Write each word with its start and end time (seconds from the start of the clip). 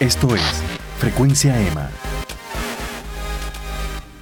Esto 0.00 0.32
es 0.32 0.42
Frecuencia 0.98 1.60
EMA. 1.60 1.90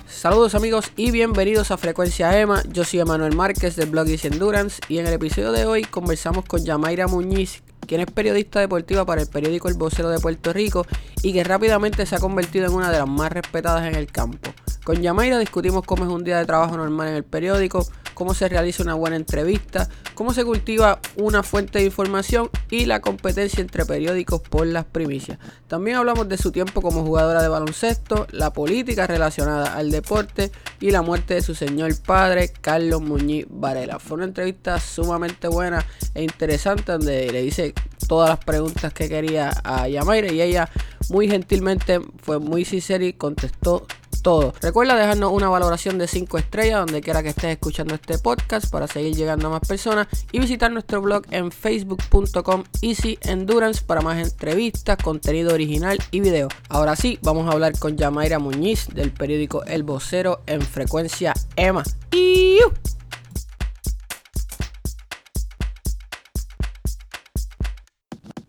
Saludos 0.08 0.54
amigos 0.54 0.90
y 0.96 1.10
bienvenidos 1.10 1.70
a 1.70 1.76
Frecuencia 1.76 2.40
EMA. 2.40 2.62
Yo 2.70 2.82
soy 2.82 3.00
Emanuel 3.00 3.36
Márquez 3.36 3.76
del 3.76 3.90
blog 3.90 4.08
Easy 4.08 4.28
Endurance 4.28 4.80
y 4.88 4.96
en 4.96 5.06
el 5.06 5.12
episodio 5.12 5.52
de 5.52 5.66
hoy 5.66 5.84
conversamos 5.84 6.46
con 6.46 6.64
Yamaira 6.64 7.08
Muñiz, 7.08 7.62
quien 7.86 8.00
es 8.00 8.06
periodista 8.06 8.58
deportiva 8.60 9.04
para 9.04 9.20
el 9.20 9.28
periódico 9.28 9.68
El 9.68 9.74
Vocero 9.74 10.08
de 10.08 10.18
Puerto 10.18 10.54
Rico 10.54 10.86
y 11.22 11.34
que 11.34 11.44
rápidamente 11.44 12.06
se 12.06 12.16
ha 12.16 12.20
convertido 12.20 12.64
en 12.64 12.72
una 12.72 12.90
de 12.90 12.98
las 12.98 13.08
más 13.08 13.30
respetadas 13.30 13.86
en 13.86 13.96
el 13.96 14.10
campo. 14.10 14.54
Con 14.82 15.02
Yamaira 15.02 15.38
discutimos 15.38 15.84
cómo 15.84 16.04
es 16.04 16.10
un 16.10 16.24
día 16.24 16.38
de 16.38 16.46
trabajo 16.46 16.78
normal 16.78 17.08
en 17.08 17.16
el 17.16 17.24
periódico, 17.24 17.86
cómo 18.16 18.32
se 18.32 18.48
realiza 18.48 18.82
una 18.82 18.94
buena 18.94 19.16
entrevista, 19.16 19.90
cómo 20.14 20.32
se 20.32 20.42
cultiva 20.42 21.00
una 21.16 21.42
fuente 21.42 21.80
de 21.80 21.84
información 21.84 22.48
y 22.70 22.86
la 22.86 23.00
competencia 23.00 23.60
entre 23.60 23.84
periódicos 23.84 24.40
por 24.40 24.66
las 24.66 24.86
primicias. 24.86 25.38
También 25.68 25.98
hablamos 25.98 26.26
de 26.26 26.38
su 26.38 26.50
tiempo 26.50 26.80
como 26.80 27.04
jugadora 27.04 27.42
de 27.42 27.48
baloncesto, 27.48 28.26
la 28.30 28.54
política 28.54 29.06
relacionada 29.06 29.74
al 29.74 29.90
deporte 29.90 30.50
y 30.80 30.92
la 30.92 31.02
muerte 31.02 31.34
de 31.34 31.42
su 31.42 31.54
señor 31.54 31.94
padre, 32.00 32.50
Carlos 32.62 33.02
Muñiz 33.02 33.46
Varela. 33.50 33.98
Fue 33.98 34.16
una 34.16 34.24
entrevista 34.24 34.80
sumamente 34.80 35.48
buena 35.48 35.84
e 36.14 36.22
interesante 36.22 36.92
donde 36.92 37.30
le 37.30 37.42
dice 37.42 37.74
todas 38.08 38.30
las 38.30 38.38
preguntas 38.38 38.94
que 38.94 39.10
quería 39.10 39.52
a 39.62 39.88
Yamaira 39.88 40.32
y 40.32 40.40
ella 40.40 40.70
muy 41.10 41.28
gentilmente 41.28 42.00
fue 42.22 42.38
muy 42.38 42.64
sincera 42.64 43.04
y 43.04 43.12
contestó 43.12 43.86
todo. 44.22 44.54
Recuerda 44.60 44.96
dejarnos 44.96 45.32
una 45.32 45.48
valoración 45.48 45.98
de 45.98 46.08
5 46.08 46.38
estrellas 46.38 46.80
donde 46.80 47.00
quiera 47.00 47.22
que 47.22 47.30
estés 47.30 47.52
escuchando 47.52 47.94
este 47.94 48.18
podcast 48.18 48.70
para 48.70 48.86
seguir 48.86 49.14
llegando 49.14 49.48
a 49.48 49.50
más 49.50 49.66
personas 49.66 50.08
y 50.32 50.38
visitar 50.38 50.70
nuestro 50.70 51.00
blog 51.00 51.24
en 51.30 51.50
facebook.com 51.50 52.64
Easy 52.82 53.18
Endurance 53.22 53.82
para 53.84 54.00
más 54.00 54.18
entrevistas, 54.18 54.96
contenido 55.02 55.54
original 55.54 55.98
y 56.10 56.20
video. 56.20 56.48
Ahora 56.68 56.96
sí, 56.96 57.18
vamos 57.22 57.48
a 57.48 57.52
hablar 57.52 57.78
con 57.78 57.96
Yamaira 57.96 58.38
Muñiz 58.38 58.88
del 58.88 59.12
periódico 59.12 59.64
El 59.64 59.82
Vocero 59.82 60.40
en 60.46 60.62
frecuencia 60.62 61.34
EMA. 61.56 61.84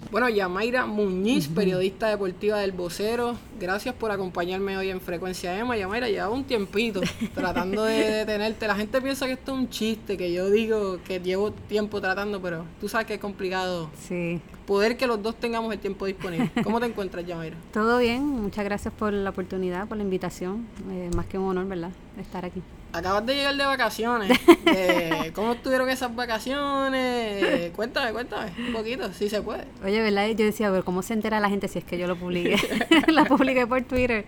Bueno, 0.10 0.30
Yamaira 0.30 0.86
Muñiz, 0.86 1.50
periodista 1.50 2.08
deportiva 2.08 2.60
del 2.60 2.72
Vocero, 2.72 3.36
gracias 3.60 3.94
por 3.94 4.10
acompañarme 4.10 4.78
hoy 4.78 4.90
en 4.90 5.02
Frecuencia 5.02 5.58
EMA. 5.58 5.76
Yamaira, 5.76 6.08
lleva 6.08 6.30
un 6.30 6.46
tiempito 6.46 7.02
tratando 7.36 7.84
de 7.84 8.12
detenerte. 8.12 8.68
La 8.68 8.76
gente 8.76 9.02
piensa 9.02 9.26
que 9.26 9.34
esto 9.34 9.54
es 9.54 9.58
un 9.60 9.70
chiste, 9.70 10.16
que 10.16 10.32
yo 10.32 10.50
digo 10.50 11.00
que 11.04 11.20
llevo 11.20 11.52
tiempo 11.52 12.00
tratando, 12.00 12.42
pero 12.42 12.64
tú 12.80 12.88
sabes 12.88 13.06
que 13.06 13.16
es 13.16 13.20
complicado 13.20 13.90
sí. 14.08 14.40
poder 14.66 14.96
que 14.96 15.08
los 15.08 15.22
dos 15.22 15.36
tengamos 15.36 15.74
el 15.74 15.80
tiempo 15.80 16.06
disponible. 16.06 16.52
¿Cómo 16.64 16.80
te 16.80 16.86
encuentras, 16.86 17.26
Yamaira? 17.26 17.58
Todo 17.74 18.00
bien, 18.00 18.26
muchas 18.26 18.64
gracias 18.64 18.94
por 18.94 19.12
la 19.12 19.32
oportunidad, 19.32 19.90
por 19.90 19.98
la 19.98 20.04
invitación. 20.04 20.68
Eh, 20.90 21.10
más 21.16 21.26
que 21.26 21.38
un 21.38 21.50
honor, 21.50 21.68
¿verdad?, 21.68 21.92
estar 22.18 22.46
aquí. 22.46 22.62
Acabas 22.94 23.26
de 23.26 23.36
llegar 23.36 23.56
de 23.56 23.66
vacaciones. 23.66 24.40
Eh, 24.70 25.32
¿Cómo 25.34 25.54
estuvieron 25.54 25.90
esas 25.90 26.14
vacaciones? 26.14 27.72
Cuéntame, 27.72 28.12
cuéntame 28.12 28.52
un 28.68 28.74
poquito, 28.74 29.12
si 29.14 29.30
se 29.30 29.42
puede. 29.42 29.64
Oye, 29.84 30.02
¿verdad? 30.02 30.28
Yo 30.28 30.44
decía, 30.44 30.70
ver, 30.70 30.84
¿cómo 30.84 31.02
se 31.02 31.14
entera 31.14 31.40
la 31.40 31.50
gente 31.50 31.70
si 31.70 31.80
es 31.80 31.86
que 31.86 31.98
yo 31.98 32.06
lo 32.06 32.18
publiqué? 32.18 32.58
la 33.08 33.24
publiqué 33.24 33.66
por 33.66 33.82
Twitter. 33.84 34.26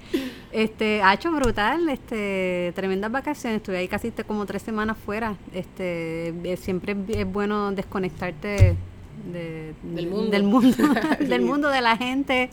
Este, 0.53 1.01
ha 1.03 1.13
hecho 1.13 1.29
brutal, 1.31 1.89
este, 1.89 2.71
tremendas 2.73 3.11
vacaciones. 3.11 3.57
Estuve 3.57 3.79
ahí 3.79 3.89
casi 3.89 4.11
como 4.25 4.45
tres 4.45 4.61
semanas 4.61 4.95
fuera. 4.97 5.35
Este, 5.53 6.33
siempre 6.61 6.95
es 7.09 7.29
bueno 7.29 7.73
desconectarte 7.73 8.77
de, 9.31 9.73
Del 9.83 10.07
mundo. 10.07 10.31
del 10.31 10.43
mundo, 10.43 10.77
del 11.19 11.41
mundo 11.41 11.67
de 11.67 11.81
la 11.81 11.97
gente. 11.97 12.49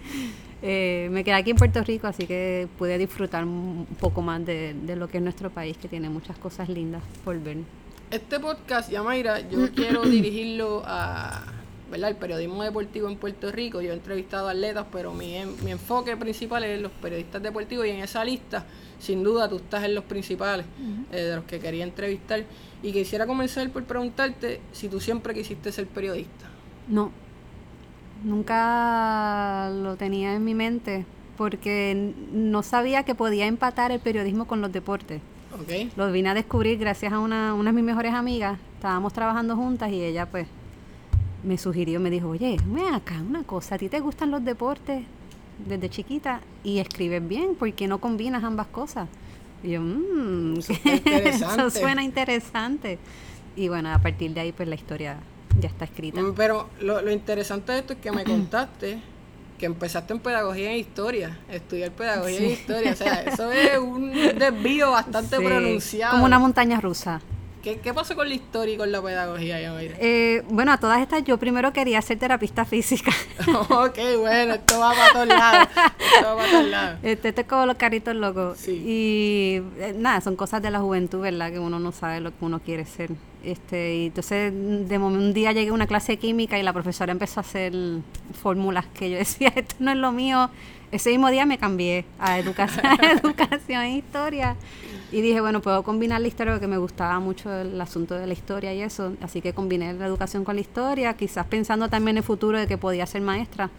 Eh, 0.62 1.08
me 1.12 1.22
quedé 1.22 1.34
aquí 1.34 1.50
en 1.50 1.56
Puerto 1.56 1.82
Rico, 1.84 2.06
así 2.06 2.26
que 2.26 2.66
pude 2.78 2.96
disfrutar 2.98 3.44
un 3.44 3.86
poco 4.00 4.22
más 4.22 4.44
de, 4.44 4.74
de 4.74 4.96
lo 4.96 5.08
que 5.08 5.18
es 5.18 5.22
nuestro 5.22 5.50
país, 5.50 5.76
que 5.76 5.88
tiene 5.88 6.08
muchas 6.08 6.38
cosas 6.38 6.68
lindas 6.68 7.02
por 7.24 7.38
ver. 7.40 7.58
Este 8.10 8.40
podcast, 8.40 8.90
Yamaira, 8.90 9.40
yo 9.48 9.70
quiero 9.74 10.02
dirigirlo 10.02 10.82
a 10.86 11.42
¿verdad? 11.90 12.10
el 12.10 12.16
periodismo 12.16 12.62
deportivo 12.62 13.08
en 13.08 13.16
Puerto 13.16 13.52
Rico. 13.52 13.80
Yo 13.82 13.90
he 13.90 13.94
entrevistado 13.94 14.48
atletas, 14.48 14.86
pero 14.90 15.12
mi, 15.12 15.34
en- 15.34 15.62
mi 15.64 15.72
enfoque 15.72 16.16
principal 16.16 16.64
es 16.64 16.80
los 16.80 16.90
periodistas 16.92 17.42
deportivos 17.42 17.86
y 17.86 17.90
en 17.90 17.98
esa 18.00 18.24
lista, 18.24 18.64
sin 18.98 19.22
duda, 19.22 19.48
tú 19.48 19.56
estás 19.56 19.84
en 19.84 19.94
los 19.94 20.04
principales 20.04 20.64
eh, 21.12 21.16
de 21.20 21.36
los 21.36 21.44
que 21.44 21.60
quería 21.60 21.84
entrevistar. 21.84 22.44
Y 22.82 22.92
quisiera 22.92 23.26
comenzar 23.26 23.68
por 23.70 23.84
preguntarte 23.84 24.60
si 24.72 24.88
tú 24.88 25.00
siempre 25.00 25.34
quisiste 25.34 25.70
ser 25.70 25.86
periodista. 25.86 26.46
No, 26.88 27.10
nunca 28.24 29.70
lo 29.70 29.96
tenía 29.96 30.34
en 30.34 30.44
mi 30.44 30.54
mente 30.54 31.04
porque 31.36 32.14
no 32.32 32.62
sabía 32.62 33.02
que 33.04 33.14
podía 33.14 33.46
empatar 33.46 33.92
el 33.92 34.00
periodismo 34.00 34.46
con 34.46 34.60
los 34.60 34.72
deportes. 34.72 35.20
¿Ok? 35.54 35.92
Lo 35.96 36.10
vine 36.10 36.30
a 36.30 36.34
descubrir 36.34 36.78
gracias 36.78 37.12
a 37.12 37.18
una, 37.18 37.54
una 37.54 37.70
de 37.70 37.76
mis 37.76 37.84
mejores 37.84 38.14
amigas. 38.14 38.58
Estábamos 38.74 39.12
trabajando 39.12 39.56
juntas 39.56 39.90
y 39.90 40.02
ella 40.02 40.26
pues 40.26 40.46
me 41.44 41.58
sugirió, 41.58 42.00
me 42.00 42.10
dijo, 42.10 42.28
oye, 42.28 42.56
ven 42.66 42.94
acá, 42.94 43.22
una 43.26 43.44
cosa, 43.44 43.76
¿a 43.76 43.78
ti 43.78 43.88
te 43.88 44.00
gustan 44.00 44.30
los 44.30 44.44
deportes 44.44 45.04
desde 45.66 45.88
chiquita 45.88 46.40
y 46.64 46.78
escribes 46.78 47.26
bien? 47.26 47.54
¿Por 47.54 47.72
qué 47.72 47.86
no 47.86 47.98
combinas 47.98 48.42
ambas 48.42 48.66
cosas? 48.66 49.08
Y 49.62 49.70
yo, 49.70 49.80
mmm, 49.80 50.58
Eso 50.58 50.72
eso 50.84 51.70
suena 51.70 52.02
interesante. 52.02 52.98
Y 53.54 53.68
bueno, 53.68 53.90
a 53.92 53.98
partir 53.98 54.32
de 54.34 54.40
ahí 54.40 54.52
pues 54.52 54.68
la 54.68 54.74
historia 54.74 55.18
ya 55.60 55.68
está 55.68 55.84
escrita. 55.84 56.20
Mm, 56.20 56.34
Pero 56.34 56.68
lo, 56.80 57.00
lo 57.02 57.10
interesante 57.10 57.72
de 57.72 57.78
esto 57.78 57.92
es 57.94 57.98
que 58.00 58.12
me 58.12 58.24
contaste 58.24 58.98
que 59.58 59.66
empezaste 59.66 60.12
en 60.12 60.20
pedagogía 60.20 60.72
e 60.72 60.78
historia, 60.78 61.38
estudiar 61.50 61.90
pedagogía 61.92 62.40
e 62.40 62.52
historia. 62.52 62.92
O 62.92 62.96
sea, 62.96 63.22
eso 63.22 63.50
es 63.52 63.78
un 63.78 64.12
desvío 64.12 64.90
bastante 64.90 65.36
Sí, 65.38 65.44
pronunciado. 65.44 66.12
Como 66.12 66.26
una 66.26 66.38
montaña 66.38 66.80
rusa. 66.80 67.20
¿Qué, 67.66 67.80
¿Qué 67.80 67.92
pasó 67.92 68.14
con 68.14 68.28
la 68.28 68.34
historia 68.36 68.74
y 68.74 68.76
con 68.76 68.92
la 68.92 69.02
pedagogía, 69.02 69.60
Yamaira? 69.60 69.96
Eh, 69.98 70.44
bueno, 70.48 70.70
a 70.70 70.78
todas 70.78 71.00
estas 71.00 71.24
yo 71.24 71.36
primero 71.36 71.72
quería 71.72 72.00
ser 72.00 72.16
terapista 72.16 72.64
física. 72.64 73.10
ok, 73.68 73.98
bueno, 74.20 74.54
esto 74.54 74.78
va 74.78 74.94
para 74.94 75.12
todos 75.12 75.26
lados. 75.26 75.68
Esto 76.14 76.26
va 76.26 76.36
para 76.36 76.50
todos 76.52 76.68
lados. 76.68 76.98
Este, 77.02 77.28
esto 77.30 77.40
es 77.40 77.46
como 77.48 77.66
los 77.66 77.74
caritos 77.74 78.14
locos. 78.14 78.56
Sí. 78.58 78.70
Y 78.70 79.62
eh, 79.82 79.96
nada, 79.98 80.20
son 80.20 80.36
cosas 80.36 80.62
de 80.62 80.70
la 80.70 80.78
juventud, 80.78 81.18
¿verdad? 81.18 81.50
Que 81.50 81.58
uno 81.58 81.80
no 81.80 81.90
sabe 81.90 82.20
lo 82.20 82.30
que 82.30 82.44
uno 82.44 82.60
quiere 82.60 82.86
ser. 82.86 83.10
Este, 83.42 83.96
y 83.96 84.06
entonces, 84.06 84.52
de 84.54 84.98
momento, 85.00 85.26
un 85.26 85.34
día 85.34 85.50
llegué 85.50 85.70
a 85.70 85.72
una 85.72 85.88
clase 85.88 86.12
de 86.12 86.18
química 86.18 86.60
y 86.60 86.62
la 86.62 86.72
profesora 86.72 87.10
empezó 87.10 87.40
a 87.40 87.42
hacer 87.42 87.72
fórmulas 88.40 88.86
que 88.94 89.10
yo 89.10 89.18
decía, 89.18 89.52
esto 89.56 89.74
no 89.80 89.90
es 89.90 89.96
lo 89.96 90.12
mío. 90.12 90.50
Ese 90.92 91.10
mismo 91.10 91.30
día 91.30 91.46
me 91.46 91.58
cambié 91.58 92.04
a 92.18 92.38
educación, 92.38 92.84
educación 93.24 93.82
e 93.82 93.96
historia. 93.96 94.56
Y 95.12 95.20
dije, 95.20 95.40
bueno, 95.40 95.60
puedo 95.62 95.82
combinar 95.82 96.20
la 96.20 96.28
historia 96.28 96.52
porque 96.54 96.66
me 96.66 96.78
gustaba 96.78 97.18
mucho 97.20 97.52
el 97.52 97.80
asunto 97.80 98.14
de 98.14 98.26
la 98.26 98.32
historia 98.32 98.74
y 98.74 98.82
eso. 98.82 99.14
Así 99.22 99.40
que 99.40 99.52
combiné 99.52 99.92
la 99.94 100.06
educación 100.06 100.44
con 100.44 100.56
la 100.56 100.60
historia, 100.62 101.14
quizás 101.14 101.46
pensando 101.46 101.88
también 101.88 102.16
en 102.16 102.18
el 102.18 102.24
futuro 102.24 102.58
de 102.58 102.66
que 102.66 102.76
podía 102.78 103.06
ser 103.06 103.22
maestra. 103.22 103.70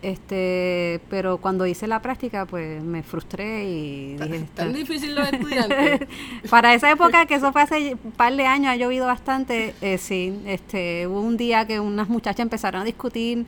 Este, 0.00 1.00
pero 1.10 1.38
cuando 1.38 1.66
hice 1.66 1.88
la 1.88 2.00
práctica, 2.00 2.46
pues 2.46 2.80
me 2.82 3.02
frustré 3.02 3.64
y 3.68 4.12
dije, 4.12 4.46
Tan 4.54 4.68
"Esto- 4.68 4.78
difícil 4.78 5.14
los 5.14 5.28
estudiantes. 5.32 6.00
para 6.50 6.72
esa 6.74 6.90
época, 6.90 7.26
que 7.26 7.34
eso 7.34 7.52
fue 7.52 7.62
hace 7.62 7.96
un 8.04 8.12
par 8.12 8.34
de 8.36 8.46
años, 8.46 8.68
ha 8.70 8.76
llovido 8.76 9.06
bastante, 9.06 9.74
eh, 9.80 9.98
sí, 9.98 10.38
este, 10.46 11.06
hubo 11.08 11.20
un 11.20 11.36
día 11.36 11.66
que 11.66 11.80
unas 11.80 12.08
muchachas 12.08 12.40
empezaron 12.40 12.82
a 12.82 12.84
discutir, 12.84 13.44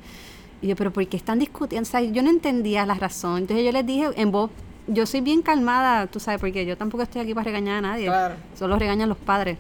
y 0.63 0.69
yo, 0.69 0.77
pero 0.77 0.93
¿por 0.93 1.07
qué 1.07 1.17
están 1.17 1.39
discutiendo? 1.39 1.87
O 1.89 1.91
sea, 1.91 2.01
yo 2.03 2.23
no 2.23 2.31
entendía 2.31 2.85
la 2.87 2.95
razón, 2.95 3.39
entonces 3.39 3.65
yo 3.65 3.73
les 3.73 3.87
dije 3.87 4.09
en 4.17 4.31
voz, 4.31 4.51
yo 4.87 5.07
soy 5.07 5.21
bien 5.21 5.43
calmada, 5.43 6.07
tú 6.07 6.21
sabes, 6.21 6.41
porque 6.41 6.67
yo 6.67 6.77
tampoco 6.77 7.03
estoy 7.05 7.23
aquí 7.23 7.35
para 7.35 7.45
regañar 7.45 7.77
a 7.77 7.81
nadie, 7.81 8.07
Claro. 8.07 8.35
solo 8.59 8.77
regañan 8.79 9.09
los 9.09 9.19
padres. 9.19 9.59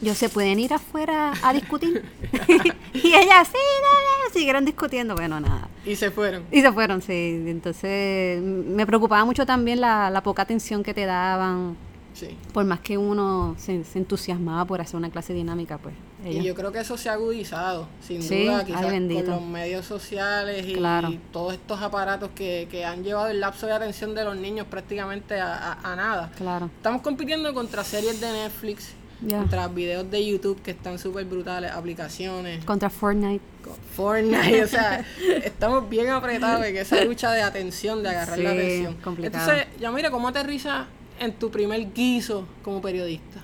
Yo, 0.00 0.14
¿se 0.14 0.28
pueden 0.28 0.58
ir 0.60 0.74
afuera 0.74 1.32
a 1.42 1.52
discutir? 1.54 2.04
y 2.92 3.06
ellas, 3.08 3.48
sí, 3.48 3.54
dale", 3.54 4.32
siguieron 4.34 4.64
discutiendo, 4.66 5.14
bueno, 5.14 5.40
nada. 5.40 5.68
Y 5.86 5.96
se 5.96 6.10
fueron. 6.10 6.42
Y 6.52 6.60
se 6.60 6.70
fueron, 6.70 7.00
sí. 7.00 7.42
Entonces, 7.46 8.42
me 8.42 8.86
preocupaba 8.86 9.24
mucho 9.24 9.46
también 9.46 9.80
la, 9.80 10.10
la 10.10 10.22
poca 10.22 10.42
atención 10.42 10.82
que 10.82 10.92
te 10.92 11.06
daban. 11.06 11.76
Sí. 12.12 12.28
Por 12.52 12.64
más 12.66 12.80
que 12.80 12.98
uno 12.98 13.54
se, 13.58 13.84
se 13.84 13.98
entusiasmaba 13.98 14.64
por 14.66 14.80
hacer 14.82 14.96
una 14.96 15.08
clase 15.10 15.32
dinámica, 15.32 15.78
pues. 15.78 15.94
Y 16.32 16.42
yo 16.42 16.54
creo 16.54 16.72
que 16.72 16.80
eso 16.80 16.96
se 16.96 17.08
ha 17.08 17.12
agudizado, 17.14 17.88
sin 18.00 18.22
Sí, 18.22 18.44
duda, 18.44 18.58
ay, 18.60 18.64
quizás 18.66 18.82
con 18.86 19.26
los 19.26 19.42
medios 19.42 19.86
sociales 19.86 20.66
y 20.66 20.74
Claro. 20.74 21.12
todos 21.32 21.54
estos 21.54 21.80
aparatos 21.82 22.30
que, 22.34 22.68
que 22.70 22.84
han 22.84 23.04
llevado 23.04 23.28
el 23.28 23.40
lapso 23.40 23.66
de 23.66 23.72
atención 23.72 24.14
de 24.14 24.24
los 24.24 24.36
niños 24.36 24.66
prácticamente 24.68 25.38
a, 25.40 25.72
a- 25.72 25.92
a 25.92 25.96
nada. 25.96 26.32
Claro. 26.36 26.66
Estamos 26.76 27.02
compitiendo 27.02 27.52
contra 27.54 27.84
series 27.84 28.20
de 28.20 28.30
Netflix, 28.32 28.88
contra 29.30 29.68
videos 29.68 30.10
de 30.10 30.26
YouTube 30.26 30.60
que 30.62 30.72
están 30.72 30.98
súper 30.98 31.24
brutales, 31.24 31.70
aplicaciones, 31.72 32.64
Contra 32.64 32.90
Fortnite. 32.90 33.42
con 33.64 33.74
Fortnite, 33.94 34.62
o 34.64 34.68
sea, 34.68 35.04
estamos 35.44 35.88
bien 35.88 36.10
apretados 36.10 36.64
en 36.66 36.76
esa 36.76 37.02
lucha 37.04 37.32
de 37.32 37.42
atención, 37.42 38.02
de 38.02 38.10
agarrar 38.10 38.38
la 38.38 38.50
atención. 38.50 38.94
complicado. 38.96 39.42
Entonces, 39.52 39.80
ya 39.80 39.90
mira, 39.90 40.10
¿cómo 40.10 40.28
aterriza 40.28 40.86
en 41.18 41.32
tu 41.32 41.50
primer 41.50 41.92
guiso 41.94 42.46
como 42.62 42.82
periodista? 42.82 43.42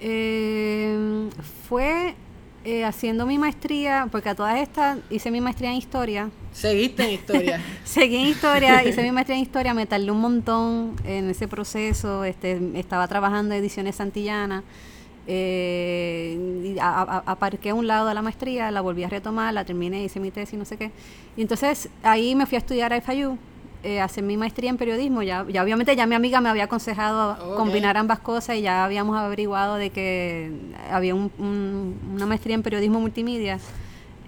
Eh, 0.00 1.28
fue 1.68 2.14
Eh, 2.68 2.84
haciendo 2.84 3.26
mi 3.26 3.38
maestría, 3.38 4.08
porque 4.10 4.28
a 4.28 4.34
todas 4.34 4.58
estas 4.58 4.98
hice 5.08 5.30
mi 5.30 5.40
maestría 5.40 5.70
en 5.70 5.76
historia. 5.76 6.30
Seguiste 6.50 7.04
en 7.04 7.10
historia. 7.10 7.60
Seguí 7.84 8.16
en 8.16 8.26
historia, 8.26 8.82
hice 8.82 9.02
mi 9.04 9.12
maestría 9.12 9.36
en 9.36 9.42
historia, 9.42 9.72
me 9.72 9.86
tardé 9.86 10.10
un 10.10 10.20
montón 10.20 10.96
en 11.04 11.30
ese 11.30 11.46
proceso. 11.46 12.24
Este, 12.24 12.58
estaba 12.74 13.06
trabajando 13.06 13.54
en 13.54 13.60
ediciones 13.60 13.94
Santillana. 13.94 14.64
Eh, 15.28 16.76
a- 16.80 17.02
a- 17.02 17.30
aparqué 17.30 17.70
a 17.70 17.74
un 17.74 17.86
lado 17.86 18.08
de 18.08 18.14
la 18.14 18.22
maestría, 18.22 18.72
la 18.72 18.80
volví 18.80 19.04
a 19.04 19.08
retomar, 19.08 19.54
la 19.54 19.64
terminé, 19.64 20.02
hice 20.02 20.18
mi 20.18 20.32
tesis, 20.32 20.58
no 20.58 20.64
sé 20.64 20.76
qué. 20.76 20.90
Y 21.36 21.42
entonces 21.42 21.88
ahí 22.02 22.34
me 22.34 22.46
fui 22.46 22.56
a 22.56 22.58
estudiar 22.58 22.92
a 22.92 22.96
FIU, 23.00 23.38
eh, 23.86 24.00
hacer 24.00 24.24
mi 24.24 24.36
maestría 24.36 24.68
en 24.70 24.76
periodismo. 24.76 25.22
Ya, 25.22 25.46
ya 25.48 25.62
obviamente 25.62 25.94
ya 25.94 26.06
mi 26.06 26.14
amiga 26.14 26.40
me 26.40 26.48
había 26.48 26.64
aconsejado 26.64 27.54
combinar 27.56 27.96
ambas 27.96 28.18
cosas 28.18 28.56
y 28.56 28.62
ya 28.62 28.84
habíamos 28.84 29.16
averiguado 29.16 29.76
de 29.76 29.90
que 29.90 30.50
había 30.90 31.14
un- 31.14 31.30
un- 31.38 31.94
una 32.14 32.26
maestría 32.26 32.54
en 32.56 32.62
periodismo 32.62 32.98
multimedia 33.00 33.58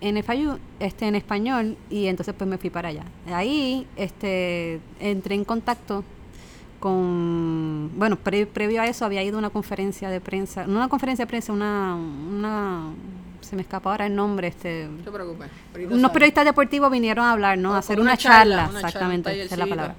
en 0.01 0.17
FIU, 0.23 0.59
este, 0.79 1.09
en 1.09 1.17
español, 1.17 1.77
y 1.91 2.07
entonces 2.07 2.33
pues 2.39 2.49
me 2.49 2.57
fui 2.57 2.71
para 2.71 2.91
allá. 2.91 3.03
Ahí 3.33 3.85
este, 3.97 4.79
entré 5.01 5.35
en 5.35 5.45
contacto 5.45 6.05
con, 6.79 7.91
bueno, 7.97 8.17
pre- 8.17 8.47
previo 8.47 8.81
a 8.81 8.87
eso 8.87 9.05
había 9.05 9.23
ido 9.25 9.37
a 9.37 9.39
una 9.41 9.51
conferencia 9.51 10.09
de 10.11 10.21
prensa, 10.21 10.67
no 10.69 10.77
una 10.77 10.89
conferencia 10.89 11.25
de 11.25 11.29
prensa, 11.29 11.53
una, 11.53 11.97
una 11.97 12.91
se 13.49 13.57
me 13.57 13.63
escapa 13.63 13.91
ahora 13.91 14.07
el 14.07 14.15
nombre, 14.15 14.49
este, 14.49 14.87
No 14.89 15.03
te 15.05 15.11
preocupes. 15.11 15.49
unos 15.77 16.01
sale. 16.01 16.13
periodistas 16.13 16.45
deportivos 16.45 16.91
vinieron 16.91 17.25
a 17.25 17.33
hablar, 17.33 17.59
¿no? 17.59 17.75
A 17.75 17.79
hacer 17.79 17.99
una, 17.99 18.11
una 18.13 18.17
charla, 18.17 18.39
charla, 18.39 18.63
una 18.63 18.73
charla, 18.73 18.89
exactamente, 18.89 19.43
esa 19.43 19.55
es 19.55 19.59
la 19.59 19.67
palabra. 19.67 19.95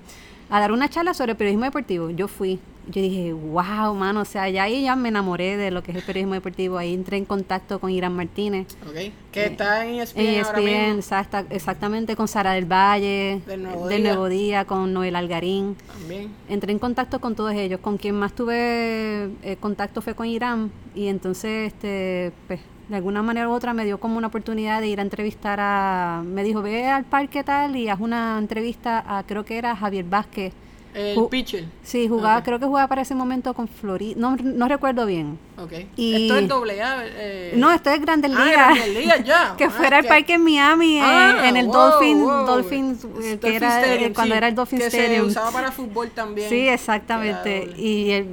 A 0.51 0.59
dar 0.59 0.71
una 0.71 0.89
charla 0.89 1.13
sobre 1.13 1.35
periodismo 1.35 1.65
deportivo. 1.65 2.09
Yo 2.09 2.27
fui. 2.27 2.59
Yo 2.87 3.03
dije, 3.03 3.33
wow, 3.33 3.93
mano, 3.93 4.21
o 4.21 4.25
sea, 4.25 4.49
ya 4.49 4.63
ahí 4.63 4.81
ya 4.81 4.95
me 4.95 5.09
enamoré 5.09 5.57
de 5.57 5.69
lo 5.69 5.83
que 5.83 5.91
es 5.91 5.97
el 5.97 6.03
periodismo 6.03 6.33
deportivo. 6.33 6.79
Ahí 6.79 6.95
entré 6.95 7.17
en 7.17 7.25
contacto 7.25 7.77
con 7.79 7.91
Irán 7.91 8.15
Martínez. 8.15 8.65
Ok. 8.83 9.11
Que 9.31 9.45
está 9.45 9.85
en 9.85 9.99
ESPN, 9.99 10.19
En 10.21 10.43
ahora 10.43 10.57
ESPN, 10.59 10.63
mismo. 10.87 10.99
exacta- 10.99 11.45
exactamente 11.51 12.15
con 12.15 12.27
Sara 12.27 12.53
del 12.53 12.65
Valle, 12.65 13.43
Del 13.45 13.61
Nuevo 13.61 13.87
del 13.89 14.01
Día. 14.01 14.09
Nuevo 14.11 14.27
Día, 14.27 14.65
con 14.65 14.91
Noel 14.91 15.15
Algarín. 15.15 15.75
También. 15.85 16.31
Entré 16.47 16.71
en 16.71 16.79
contacto 16.79 17.21
con 17.21 17.35
todos 17.35 17.53
ellos. 17.53 17.79
Con 17.79 17.97
quien 17.99 18.15
más 18.15 18.33
tuve 18.33 19.29
eh, 19.43 19.57
contacto 19.59 20.01
fue 20.01 20.15
con 20.15 20.25
Irán. 20.25 20.71
Y 20.95 21.09
entonces, 21.09 21.67
este, 21.71 22.31
pues, 22.47 22.59
de 22.89 22.95
alguna 22.95 23.21
manera 23.21 23.47
u 23.47 23.51
otra 23.51 23.73
me 23.73 23.85
dio 23.85 23.99
como 23.99 24.17
una 24.17 24.27
oportunidad 24.27 24.81
de 24.81 24.87
ir 24.87 24.99
a 24.99 25.03
entrevistar 25.03 25.59
a... 25.61 26.23
Me 26.25 26.43
dijo, 26.43 26.61
ve 26.61 26.87
al 26.87 27.05
parque 27.05 27.43
tal 27.43 27.75
y 27.75 27.87
haz 27.87 27.99
una 27.99 28.37
entrevista 28.39 29.03
a, 29.07 29.23
creo 29.23 29.45
que 29.45 29.57
era 29.57 29.75
Javier 29.75 30.05
Vázquez. 30.05 30.53
El 30.93 31.27
pitcher. 31.29 31.65
Sí, 31.83 32.07
jugaba, 32.07 32.41
creo 32.43 32.59
que 32.59 32.65
jugaba 32.65 32.87
para 32.87 33.03
ese 33.03 33.13
momento 33.13 33.53
con 33.53 33.67
Florida. 33.67 34.15
No, 34.17 34.35
no 34.35 34.67
recuerdo 34.67 35.05
bien. 35.05 35.37
Ok. 35.63 35.73
Y- 35.97 36.23
Esto 36.23 36.37
es 36.37 36.47
doble 36.47 36.81
A. 36.81 37.03
eh, 37.05 37.53
No, 37.55 37.71
esto 37.71 37.89
es 37.89 37.99
Grandes 38.01 38.31
ah, 38.35 38.45
Ligas. 38.45 38.75
Grandes 38.75 38.95
Ligas, 38.95 39.23
ya. 39.25 39.53
que 39.57 39.65
Ah, 39.65 39.69
fuera 39.69 39.97
al 39.97 40.03
que- 40.03 40.09
parque 40.09 40.33
en 40.33 40.43
Miami, 40.43 40.97
eh, 40.99 41.01
Ah, 41.03 41.41
en 41.47 41.57
el 41.57 41.65
wow, 41.67 41.73
Dolphin, 41.75 42.21
wow. 42.21 42.45
Dolphins, 42.45 43.03
eh, 43.03 43.07
Dolphin 43.07 43.39
que 43.39 43.55
era 43.55 43.79
eh, 43.81 43.83
Stadium, 43.83 44.13
cuando 44.13 44.33
sí, 44.33 44.37
era 44.37 44.47
el 44.47 44.55
Dolphin 44.55 44.79
que 44.79 44.85
Stadium. 44.87 45.25
se 45.25 45.31
usaba 45.31 45.51
para 45.51 45.71
fútbol 45.71 46.09
también. 46.11 46.49
Sí, 46.49 46.67
exactamente. 46.67 47.69
Y 47.77 48.11
él, 48.11 48.27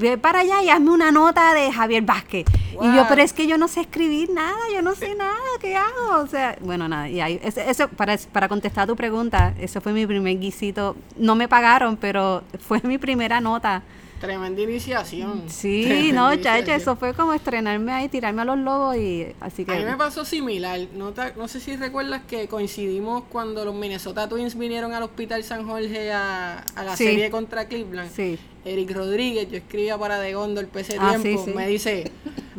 ve 0.00 0.18
para 0.18 0.40
allá 0.40 0.62
y 0.62 0.70
hazme 0.70 0.90
una 0.90 1.10
nota 1.10 1.54
de 1.54 1.72
Javier 1.72 2.02
Vázquez. 2.02 2.46
Y 2.80 2.94
yo, 2.94 3.06
pero 3.08 3.22
es 3.22 3.32
que 3.32 3.46
yo 3.48 3.58
no 3.58 3.66
sé 3.66 3.80
escribir 3.80 4.30
nada, 4.30 4.56
yo 4.72 4.82
no 4.82 4.94
sé 4.94 5.14
nada, 5.16 5.34
¿qué 5.60 5.74
hago? 5.74 6.22
O 6.22 6.26
sea, 6.28 6.56
bueno, 6.60 6.86
nada. 6.88 7.08
Y 7.08 7.20
ahí, 7.20 7.40
ese- 7.42 7.68
eso, 7.68 7.88
para, 7.88 8.16
para 8.32 8.48
contestar 8.48 8.86
tu 8.86 8.94
pregunta, 8.94 9.52
eso 9.58 9.80
fue 9.80 9.92
mi 9.92 10.06
primer 10.06 10.38
guisito. 10.38 10.94
No 11.16 11.34
me 11.34 11.48
pagaron, 11.48 11.96
pero 11.96 12.44
fue 12.60 12.80
mi 12.84 12.96
primera 12.98 13.40
nota. 13.40 13.82
Tremenda 14.20 14.60
iniciación. 14.62 15.44
Sí, 15.48 15.84
Tremenda 15.86 16.36
no, 16.36 16.42
chacha, 16.42 16.74
eso 16.74 16.96
fue 16.96 17.14
como 17.14 17.32
estrenarme 17.34 17.92
ahí, 17.92 18.08
tirarme 18.08 18.42
a 18.42 18.44
los 18.44 18.58
lobos 18.58 18.96
y 18.96 19.26
así 19.40 19.64
A 19.68 19.72
mí 19.72 19.78
que... 19.78 19.84
me 19.84 19.96
pasó 19.96 20.24
similar. 20.24 20.80
No, 20.94 21.12
te- 21.12 21.34
no 21.36 21.46
sé 21.48 21.60
si 21.60 21.76
recuerdas 21.76 22.22
que 22.26 22.48
coincidimos 22.48 23.24
cuando 23.30 23.64
los 23.64 23.74
Minnesota 23.74 24.28
Twins 24.28 24.56
vinieron 24.58 24.92
al 24.92 25.02
Hospital 25.04 25.44
San 25.44 25.66
Jorge 25.66 26.12
a, 26.12 26.58
a 26.74 26.84
la 26.84 26.96
Sí. 26.96 27.04
serie 27.04 27.30
contra 27.30 27.66
Cleveland. 27.68 28.10
Sí. 28.14 28.38
Eric 28.64 28.90
Rodríguez, 28.90 29.48
yo 29.50 29.56
escribía 29.56 29.96
para 29.96 30.20
The 30.20 30.34
Gondor 30.34 30.68
ese 30.74 30.96
Ah, 31.00 31.16
tiempo, 31.20 31.44
sí, 31.44 31.52
me 31.54 31.66
dice, 31.68 32.10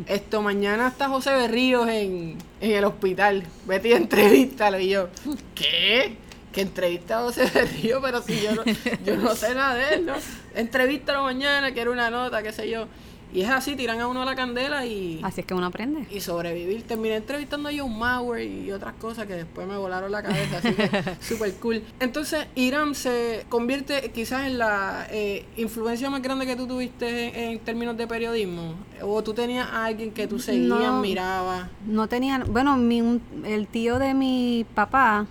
esto 0.06 0.42
mañana 0.42 0.88
está 0.88 1.08
José 1.08 1.30
Berríos 1.34 1.86
en, 1.88 2.36
en 2.60 2.70
el 2.72 2.84
hospital, 2.84 3.44
vete 3.66 3.90
y 3.90 3.92
entrevístalo. 3.92 4.80
Y 4.80 4.88
yo, 4.88 5.08
¿qué? 5.54 6.16
¿Que 6.52 6.62
entrevista 6.62 7.20
a 7.20 7.22
José 7.22 7.48
Berríos? 7.54 8.00
Pero 8.02 8.22
si 8.22 8.40
yo 8.42 8.54
no, 8.56 8.64
yo 9.04 9.16
no 9.18 9.36
sé 9.36 9.54
nada 9.54 9.74
de 9.74 9.94
él, 9.94 10.06
¿no? 10.06 10.14
Entrevístalo 10.54 11.22
mañana, 11.22 11.72
quiero 11.72 11.92
una 11.92 12.10
nota, 12.10 12.42
qué 12.42 12.52
sé 12.52 12.68
yo. 12.70 12.86
Y 13.32 13.42
es 13.42 13.48
así, 13.48 13.76
tiran 13.76 14.00
a 14.00 14.08
uno 14.08 14.22
a 14.22 14.24
la 14.24 14.34
candela 14.34 14.84
y, 14.84 15.20
Así 15.22 15.42
es 15.42 15.46
que 15.46 15.54
uno 15.54 15.66
aprende. 15.66 16.04
y 16.10 16.18
sobrevivir. 16.20 16.82
Terminé 16.82 17.14
entrevistando 17.14 17.68
a 17.68 17.72
John 17.72 17.96
Mauer 17.96 18.42
y 18.44 18.72
otras 18.72 18.94
cosas 18.94 19.28
que 19.28 19.34
después 19.34 19.68
me 19.68 19.76
volaron 19.76 20.10
la 20.10 20.20
cabeza, 20.20 20.58
así 20.58 20.72
que 20.74 20.90
súper 21.20 21.54
cool. 21.60 21.80
Entonces, 22.00 22.48
Irán 22.56 22.96
se 22.96 23.46
convierte 23.48 24.10
quizás 24.12 24.48
en 24.48 24.58
la 24.58 25.06
eh, 25.12 25.46
influencia 25.56 26.10
más 26.10 26.22
grande 26.22 26.44
que 26.44 26.56
tú 26.56 26.66
tuviste 26.66 27.28
en, 27.28 27.50
en 27.52 27.58
términos 27.60 27.96
de 27.96 28.08
periodismo. 28.08 28.74
O 29.00 29.22
tú 29.22 29.32
tenías 29.32 29.68
a 29.68 29.84
alguien 29.84 30.10
que 30.10 30.26
tú 30.26 30.40
seguías, 30.40 30.66
No. 30.68 31.00
mirabas. 31.00 31.68
No 31.86 32.08
tenían, 32.08 32.52
bueno, 32.52 32.76
mi, 32.76 33.00
un- 33.00 33.22
el 33.46 33.68
tío 33.68 34.00
de 34.00 34.12
mi 34.12 34.66
papá, 34.74 35.26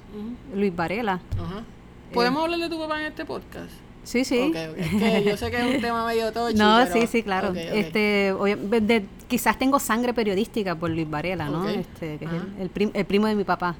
Luis 0.55 0.73
Varela. 0.73 1.19
Ajá. 1.37 1.63
¿Podemos 2.13 2.41
hablar 2.45 2.61
de 2.61 2.69
tu 2.69 2.79
papá 2.79 3.01
en 3.01 3.07
este 3.07 3.25
podcast? 3.25 3.71
Sí, 4.09 4.25
sí. 4.25 4.51
Es 4.75 4.89
que 4.89 5.23
yo 5.23 5.37
sé 5.37 5.51
que 5.51 5.57
es 5.57 5.75
un 5.75 5.81
tema 5.87 6.03
medio 6.07 6.31
tocho. 6.31 6.57
No, 6.57 6.79
pero- 6.83 7.01
sí, 7.01 7.07
sí, 7.07 7.21
claro. 7.21 7.53
Este, 7.55 8.33
de- 8.33 8.81
de- 8.81 9.05
quizás 9.27 9.59
tengo 9.59 9.77
sangre 9.79 10.15
periodística 10.15 10.73
por 10.73 10.89
Luis 10.89 11.07
Varela, 11.07 11.47
¿no? 11.47 11.69
Este, 11.69 12.17
que 12.17 12.25
es 12.25 12.31
el, 12.31 12.61
el 12.63 12.69
prim- 12.69 12.91
el 12.95 13.05
primo 13.05 13.27
de 13.27 13.35
mi 13.35 13.43
papá. 13.43 13.75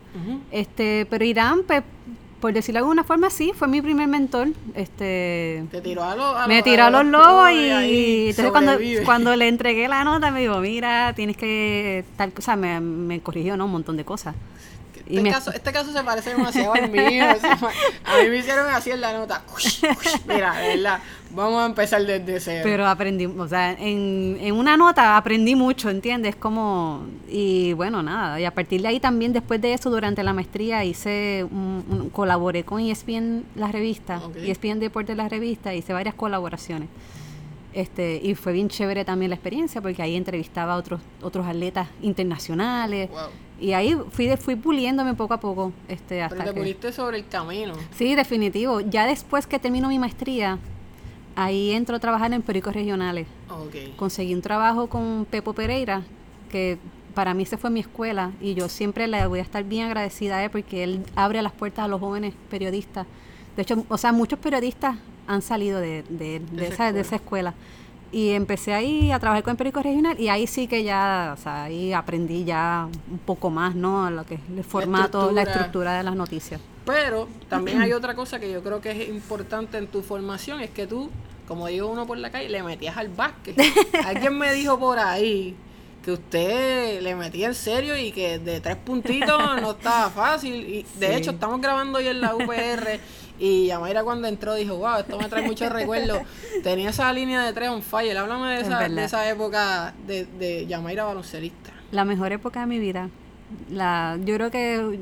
Este, 0.52 1.08
pero 1.10 1.26
Irán, 1.26 1.62
pues, 1.66 1.82
por 2.40 2.54
decirlo 2.54 2.78
de 2.78 2.84
alguna 2.84 3.04
forma, 3.04 3.30
sí, 3.32 3.52
fue 3.56 3.68
mi 3.68 3.82
primer 3.82 4.08
mentor. 4.08 4.50
Este, 4.76 5.64
Te 5.72 5.82
tiró 5.82 6.04
a 6.04 6.16
los. 6.16 6.48
me 6.48 6.62
tiró 6.62 6.84
a 6.86 6.90
los 6.92 7.06
lobos 7.06 7.50
y, 7.52 8.30
entonces 8.30 8.52
cuando, 8.52 8.74
cuando 9.06 9.36
le 9.36 9.48
entregué 9.54 9.88
la 9.88 10.04
nota 10.04 10.30
me 10.32 10.42
dijo, 10.42 10.60
mira, 10.60 11.14
tienes 11.16 11.36
que 11.38 12.06
tal 12.18 12.32
cosa, 12.32 12.56
me, 12.56 12.80
me 12.80 13.20
corrigió, 13.22 13.58
¿no? 13.58 13.66
Un 13.66 13.72
montón 13.72 13.98
de 13.98 14.06
cosas. 14.06 14.36
Y 15.10 15.18
Este, 15.18 15.24
me- 15.24 15.32
caso, 15.32 15.52
este 15.52 15.72
caso 15.72 15.92
se 15.92 16.04
parece 16.04 16.30
demasiado 16.36 16.74
al 16.74 16.90
mío. 16.92 17.26
a 18.06 18.18
mí 18.24 18.30
me 18.30 18.38
hicieron 18.38 18.68
así 18.70 18.92
en 18.92 19.02
la 19.02 19.12
nota. 19.18 19.42
Mira, 20.28 20.54
verdad, 20.54 21.00
vamos 21.32 21.64
a 21.64 21.66
empezar 21.66 22.06
desde 22.06 22.40
cero. 22.40 22.62
Pero 22.64 22.86
aprendí, 22.88 23.26
o 23.26 23.48
sea, 23.48 23.72
en, 23.72 24.38
en 24.40 24.54
una 24.54 24.78
nota 24.78 25.18
aprendí 25.18 25.56
mucho, 25.56 25.90
¿entiendes? 25.90 26.36
Como, 26.36 27.08
y 27.28 27.74
bueno, 27.74 28.04
nada, 28.04 28.40
y 28.40 28.46
a 28.46 28.52
partir 28.54 28.84
de 28.84 28.88
ahí 28.90 29.00
también, 29.00 29.34
después 29.34 29.60
de 29.60 29.74
eso, 29.74 29.90
durante 29.90 30.22
la 30.22 30.32
maestría, 30.32 30.86
hice, 30.86 31.44
un, 31.50 31.84
un- 31.90 32.10
colaboré 32.12 32.64
con 32.64 32.80
ESPN, 32.80 33.46
la 33.56 33.72
revista, 33.72 34.20
Ok. 34.24 34.36
ESPN 34.38 34.80
Deportes, 34.80 35.18
la 35.18 35.28
revista, 35.28 35.74
hice 35.74 35.92
varias 35.92 36.14
colaboraciones. 36.14 36.88
Este, 37.74 38.20
y 38.24 38.36
fue 38.36 38.52
bien 38.54 38.68
chévere 38.70 39.06
también 39.06 39.30
la 39.30 39.36
experiencia, 39.36 39.82
porque 39.82 40.02
ahí 40.02 40.16
entrevistaba 40.16 40.74
a 40.74 40.78
otros, 40.78 41.02
otros 41.22 41.48
atletas 41.48 41.88
internacionales, 42.02 43.10
Wow. 43.10 43.20
Y 43.60 43.74
ahí 43.74 43.96
fui, 44.12 44.28
de- 44.28 44.38
fui 44.38 44.56
puliéndome 44.56 45.14
poco 45.14 45.34
a 45.34 45.40
poco, 45.40 45.72
este, 45.88 46.22
hasta 46.22 46.36
Pero 46.36 46.50
te 46.50 46.54
que... 46.56 46.60
puliste 46.62 46.92
sobre 46.94 47.18
el 47.20 47.28
camino. 47.28 47.74
Sí, 47.96 48.16
definitivo. 48.16 48.80
Ya 48.82 49.06
después 49.06 49.46
que 49.48 49.60
termino 49.60 49.88
mi 49.90 50.00
maestría, 50.00 50.58
ahí 51.36 51.72
entro 51.72 51.96
a 51.96 52.00
trabajar 52.00 52.32
en 52.34 52.42
periódicos 52.42 52.74
regionales. 52.74 53.28
Ok. 53.50 53.96
Conseguí 53.98 54.34
un 54.34 54.42
trabajo 54.42 54.88
con 54.88 55.26
Pepo 55.30 55.54
Pereira, 55.54 56.02
que 56.52 56.78
para 57.14 57.34
mí 57.34 57.46
se 57.46 57.58
fue 57.58 57.70
mi 57.70 57.80
escuela 57.82 58.32
y 58.40 58.54
yo 58.54 58.70
siempre 58.70 59.08
le 59.08 59.26
voy 59.28 59.40
a 59.40 59.42
estar 59.42 59.64
bien 59.64 59.86
agradecida 59.88 60.38
a 60.38 60.44
él 60.46 60.50
porque 60.52 60.84
él 60.84 61.02
abre 61.16 61.42
las 61.42 61.52
puertas 61.52 61.86
a 61.86 61.88
los 61.88 62.00
jóvenes 62.00 62.34
periodistas. 62.50 63.06
De 63.56 63.64
hecho, 63.64 63.84
o 63.90 63.98
sea, 63.98 64.12
muchos 64.14 64.40
periodistas 64.40 64.96
han 65.28 65.42
salido 65.42 65.80
de, 65.80 66.04
de, 66.10 66.40
de 66.40 66.40
De 66.40 66.64
esa 66.66 66.74
esa, 66.74 66.92
de 66.94 67.02
esa 67.02 67.16
escuela. 67.18 67.54
Y 68.12 68.30
empecé 68.32 68.74
ahí 68.74 69.12
a 69.12 69.20
trabajar 69.20 69.44
con 69.44 69.52
el 69.52 69.58
periódico 69.58 69.84
regional 69.84 70.20
y 70.20 70.30
ahí 70.30 70.48
sí 70.48 70.68
que 70.68 70.84
ya, 70.84 71.36
o 71.38 71.42
sea, 71.42 71.66
ahí 71.66 71.94
aprendí 71.94 72.44
ya 72.44 72.88
un 73.12 73.20
poco 73.20 73.50
más, 73.52 73.76
¿no? 73.76 74.10
Lo 74.10 74.26
que 74.26 74.36
es 74.36 74.42
el 74.56 74.64
formato, 74.64 75.32
la 75.32 75.42
estructura. 75.42 75.52
estructura 75.52 75.98
de 75.98 76.04
las 76.04 76.16
noticias. 76.16 76.60
Pero 76.86 77.28
también 77.50 77.82
hay 77.82 77.94
otra 77.94 78.16
cosa 78.16 78.40
que 78.40 78.52
yo 78.52 78.64
creo 78.64 78.82
que 78.82 78.92
es 79.04 79.10
importante 79.10 79.78
en 79.78 79.86
tu 79.88 80.02
formación, 80.02 80.60
es 80.62 80.72
que 80.72 80.88
tú, 80.88 81.12
como 81.48 81.68
digo 81.68 81.88
uno 81.88 82.08
por 82.08 82.18
la 82.18 82.32
calle, 82.32 82.50
le 82.50 82.64
metías 82.64 82.98
al 82.98 83.10
básquet. 83.10 83.56
Alguien 84.06 84.36
me 84.38 84.52
dijo 84.54 84.80
por 84.80 84.98
ahí 84.98 85.56
que 86.04 86.14
usted 86.14 87.02
le 87.02 87.14
metía 87.14 87.48
en 87.48 87.54
serio 87.54 87.96
y 87.96 88.12
que 88.12 88.40
de 88.40 88.60
tres 88.62 88.78
puntitos 88.78 89.38
no 89.62 89.72
estaba 89.72 90.10
fácil. 90.10 90.56
Y 90.56 90.86
de 90.98 91.08
Sí. 91.10 91.14
hecho, 91.14 91.32
estamos 91.32 91.62
grabando 91.62 92.00
hoy 92.00 92.08
en 92.08 92.22
la 92.22 92.34
UPR 92.34 93.00
y 93.40 93.68
Yamaira 93.68 94.04
cuando 94.04 94.28
entró 94.28 94.54
dijo, 94.56 94.78
wow, 94.78 95.00
esto 95.00 95.18
me 95.18 95.30
trae 95.30 95.44
muchos 95.44 95.72
recuerdos. 95.72 96.20
Tenía 96.64 96.90
esa 96.90 97.12
línea 97.14 97.44
de 97.44 97.54
tres 97.54 97.70
on 97.70 97.82
fire. 97.82 98.18
Háblame 98.18 98.50
de 98.50 98.62
Es 98.62 98.68
esa, 98.68 98.90
de 98.90 99.04
esa 99.04 99.30
época 99.30 99.94
de, 100.06 100.26
de 100.26 100.68
Yamaira 100.68 101.06
baloncelista. 101.06 101.72
La 101.92 102.06
mejor 102.06 102.32
época 102.32 102.60
de 102.62 102.66
mi 102.66 102.80
vida. 102.80 103.10
La, 103.70 104.18
yo 104.24 104.36
creo 104.36 104.52
que 104.52 105.00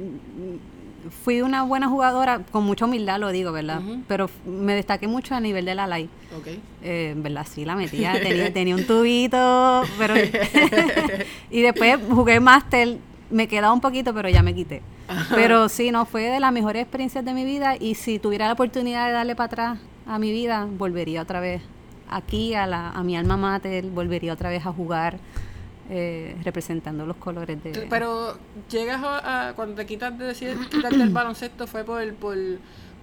fui 1.23 1.41
una 1.41 1.63
buena 1.63 1.87
jugadora, 1.87 2.41
con 2.51 2.63
mucha 2.63 2.85
humildad 2.85 3.19
lo 3.19 3.31
digo, 3.31 3.51
¿verdad? 3.51 3.81
Pero 4.07 4.29
me 4.45 4.73
destaqué 4.75 5.07
mucho 5.07 5.35
a 5.35 5.39
nivel 5.39 5.65
de 5.65 5.75
la 5.75 5.87
LAI. 5.87 6.09
Ok. 6.37 6.47
Eh, 6.83 7.13
verdad, 7.17 7.45
sí, 7.49 7.65
la 7.65 7.75
metía, 7.75 8.13
tenía, 8.13 8.53
tenía 8.53 8.75
un 8.75 8.85
tubito, 8.85 9.83
pero... 9.97 10.13
y 11.51 11.61
después 11.61 11.97
jugué 12.09 12.39
máster, 12.39 12.97
me 13.29 13.47
quedaba 13.47 13.73
un 13.73 13.81
poquito, 13.81 14.13
pero 14.13 14.29
ya 14.29 14.43
me 14.43 14.53
quité. 14.53 14.81
Pero 15.35 15.69
sí, 15.69 15.91
no, 15.91 16.05
fue 16.05 16.23
de 16.23 16.39
las 16.39 16.51
mejores 16.51 16.81
experiencias 16.81 17.23
de 17.23 17.33
mi 17.33 17.45
vida 17.45 17.75
y 17.79 17.95
si 17.95 18.19
tuviera 18.19 18.47
la 18.47 18.53
oportunidad 18.53 19.07
de 19.07 19.13
darle 19.13 19.35
para 19.35 19.45
atrás 19.47 19.79
a 20.05 20.19
mi 20.19 20.31
vida, 20.31 20.67
volvería 20.69 21.21
otra 21.21 21.39
vez 21.39 21.61
aquí 22.09 22.53
a, 22.53 22.65
la, 22.67 22.89
a 22.91 23.03
mi 23.03 23.15
alma 23.17 23.37
mater, 23.37 23.85
volvería 23.85 24.33
otra 24.33 24.49
vez 24.49 24.65
a 24.65 24.71
jugar 24.71 25.17
eh, 25.89 26.35
representando 26.43 27.05
los 27.05 27.15
colores 27.17 27.61
de... 27.63 27.87
Pero 27.89 28.37
llegas 28.69 29.01
a, 29.03 29.49
a- 29.49 29.53
cuando 29.53 29.75
te 29.75 29.85
quitas 29.85 30.17
de 30.17 30.25
decides 30.25 30.57
quitarte 30.69 31.01
el 31.01 31.09
baloncesto 31.09 31.67
fue 31.67 31.83
por, 31.83 32.13
por 32.15 32.37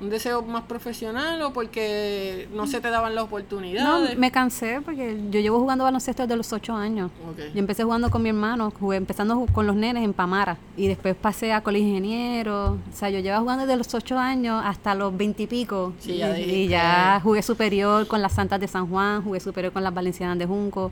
un 0.01 0.11
deseo 0.11 0.43
más 0.43 0.65
profesional 0.65 1.41
o 1.43 1.53
porque 1.53 2.49
no 2.53 2.67
se 2.67 2.81
te 2.81 2.91
daban 2.91 3.15
las 3.15 3.23
No, 3.23 3.27
oportunidades. 3.27 4.19
me 4.19 4.31
cansé 4.31 4.81
porque 4.85 5.17
yo 5.31 5.41
llevo 5.41 5.61
jugando 5.61 5.85
baloncesto 5.85 6.23
desde 6.25 6.37
los 6.37 6.53
ocho 6.53 6.75
años. 6.75 7.11
Ok. 7.31 7.39
Yo 7.55 7.61
empecé 7.61 7.85
jugando 7.85 8.11
con 8.11 8.23
mi 8.23 8.29
hermano, 8.31 8.73
jugué, 8.79 8.97
empezando 8.97 9.47
con 9.53 9.67
los 9.67 9.77
nenes 9.77 10.03
en 10.05 10.13
Pamara 10.13 10.57
y 10.77 10.89
después 10.89 11.15
pasé 11.15 11.53
a 11.53 11.63
colegio 11.63 11.89
ingeniero. 11.89 12.73
O 12.73 12.97
sea, 12.97 13.09
yo 13.11 13.21
llevo 13.21 13.39
jugando 13.41 13.67
desde 13.67 13.77
los 13.79 13.95
ocho 13.95 14.19
años 14.19 14.61
hasta 14.65 14.95
los 14.95 15.17
veintipico. 15.17 15.93
Sí, 16.01 16.17
ya 16.17 16.39
y, 16.39 16.43
y 16.51 16.69
ya 16.69 17.21
jugué 17.23 17.43
superior 17.43 18.07
con 18.07 18.21
las 18.21 18.33
Santas 18.33 18.61
de 18.61 18.69
San 18.69 18.89
Juan, 18.89 19.23
jugué 19.23 19.41
superior 19.41 19.73
con 19.73 19.85
las 19.85 19.95
Valencianas 19.95 20.39
de 20.39 20.47
Junco. 20.47 20.91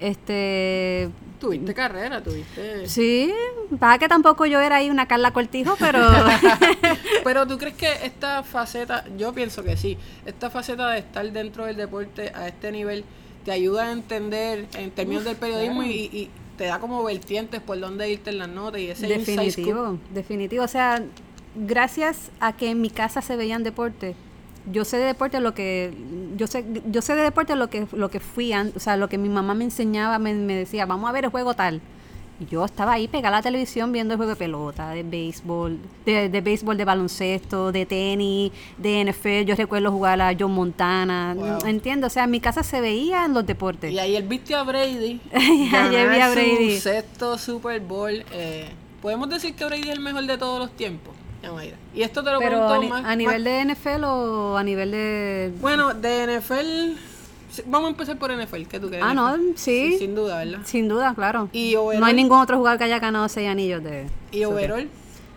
Este, 0.00 1.10
Tuviste 1.40 1.74
carrera, 1.74 2.22
tuviste. 2.22 2.88
sí, 2.88 3.32
para 3.78 3.98
que 3.98 4.08
tampoco 4.08 4.46
yo 4.46 4.60
era 4.60 4.76
ahí 4.76 4.90
una 4.90 5.06
Carla 5.06 5.32
Cortijo, 5.32 5.76
pero 5.78 6.00
Pero 7.24 7.46
tú 7.46 7.58
crees 7.58 7.74
que 7.74 7.92
esta 8.04 8.42
faceta, 8.42 9.04
yo 9.16 9.32
pienso 9.32 9.62
que 9.62 9.76
sí, 9.76 9.96
esta 10.26 10.50
faceta 10.50 10.90
de 10.90 10.98
estar 10.98 11.30
dentro 11.32 11.66
del 11.66 11.76
deporte 11.76 12.32
a 12.34 12.48
este 12.48 12.72
nivel 12.72 13.04
te 13.44 13.52
ayuda 13.52 13.84
a 13.84 13.92
entender 13.92 14.66
en 14.76 14.90
términos 14.90 15.24
del 15.24 15.36
periodismo 15.36 15.82
y, 15.82 15.90
y 16.12 16.30
te 16.58 16.64
da 16.64 16.80
como 16.80 17.02
vertientes 17.04 17.60
por 17.60 17.78
dónde 17.80 18.10
irte 18.10 18.30
en 18.30 18.38
las 18.38 18.48
notas 18.48 18.80
y 18.80 18.90
ese. 18.90 19.06
Definitivo, 19.06 19.98
definitivo. 20.12 20.64
O 20.64 20.68
sea, 20.68 21.02
gracias 21.54 22.30
a 22.40 22.56
que 22.56 22.70
en 22.70 22.80
mi 22.80 22.90
casa 22.90 23.22
se 23.22 23.36
veían 23.36 23.62
deporte, 23.62 24.14
yo 24.72 24.84
sé 24.84 24.98
de 24.98 25.04
deporte 25.04 25.40
lo 25.40 25.54
que 25.54 25.92
yo 26.36 26.46
sé 26.46 26.64
yo 26.90 27.02
sé 27.02 27.14
de 27.14 27.22
deporte 27.22 27.54
lo 27.56 27.68
que 27.70 27.86
lo 27.92 28.10
que 28.10 28.20
fui 28.20 28.52
o 28.54 28.78
sea 28.80 28.96
lo 28.96 29.08
que 29.08 29.18
mi 29.18 29.28
mamá 29.28 29.54
me 29.54 29.64
enseñaba 29.64 30.18
me, 30.18 30.34
me 30.34 30.54
decía 30.54 30.86
vamos 30.86 31.08
a 31.08 31.12
ver 31.12 31.24
el 31.24 31.30
juego 31.30 31.54
tal 31.54 31.80
y 32.40 32.46
yo 32.46 32.64
estaba 32.64 32.92
ahí 32.92 33.08
pegada 33.08 33.38
a 33.38 33.40
la 33.40 33.42
televisión 33.42 33.90
viendo 33.90 34.14
el 34.14 34.18
juego 34.18 34.30
de 34.30 34.36
pelota 34.36 34.90
de 34.90 35.02
béisbol 35.02 35.76
de, 36.06 36.28
de 36.28 36.40
béisbol 36.40 36.76
de 36.76 36.84
baloncesto 36.84 37.72
de 37.72 37.84
tenis 37.84 38.52
de 38.76 39.04
NFL 39.04 39.44
yo 39.48 39.56
recuerdo 39.56 39.90
jugar 39.90 40.20
a 40.20 40.32
John 40.38 40.52
Montana 40.52 41.34
Wow. 41.36 41.66
entiendo 41.66 42.06
o 42.06 42.10
sea 42.10 42.24
en 42.24 42.30
mi 42.30 42.38
casa 42.40 42.62
se 42.62 42.80
veían 42.80 43.34
los 43.34 43.44
deportes 43.44 43.92
Y 43.92 43.98
ayer 43.98 44.22
viste 44.22 44.54
a 44.54 44.62
Brady 44.62 45.20
Ayer 45.32 46.10
vi 46.10 46.20
a 46.20 46.30
Brady. 46.30 46.76
su 46.76 46.82
sexto 46.82 47.38
Super 47.38 47.80
Bowl. 47.80 48.24
eh, 48.32 48.68
Podemos 49.02 49.28
decir 49.28 49.54
que 49.54 49.64
Brady 49.64 49.82
es 49.88 49.90
el 49.90 50.00
mejor 50.00 50.24
de 50.26 50.36
todos 50.38 50.58
los 50.58 50.70
tiempos. 50.72 51.14
Y 51.94 52.02
esto 52.02 52.22
te 52.22 52.30
lo 52.30 52.38
pero 52.38 52.50
pregunto 52.50 52.74
a, 52.74 52.78
ni- 52.78 52.88
más, 52.88 53.04
a 53.04 53.16
nivel 53.16 53.42
más- 53.42 53.44
de 53.44 53.74
NFL 53.74 54.04
o 54.04 54.56
a 54.56 54.62
nivel 54.62 54.90
de 54.90 55.52
Bueno, 55.60 55.94
de 55.94 56.38
NFL... 56.38 56.98
Vamos 57.66 57.88
a 57.88 57.90
empezar 57.90 58.18
por 58.18 58.30
NFL. 58.30 58.64
¿Qué 58.68 58.78
tú 58.78 58.88
crees? 58.88 59.02
Ah, 59.02 59.14
no, 59.14 59.34
sí. 59.56 59.96
Sin 59.98 60.14
duda, 60.14 60.38
¿verdad? 60.44 60.60
Sin 60.64 60.86
duda, 60.88 61.12
claro. 61.14 61.48
Y 61.52 61.74
no 61.74 62.04
hay 62.06 62.14
ningún 62.14 62.38
otro 62.40 62.56
jugador 62.58 62.78
que 62.78 62.84
haya 62.84 62.98
ganado 62.98 63.28
seis 63.28 63.48
anillos 63.48 63.82
de. 63.82 64.06
Y 64.30 64.44
overall... 64.44 64.88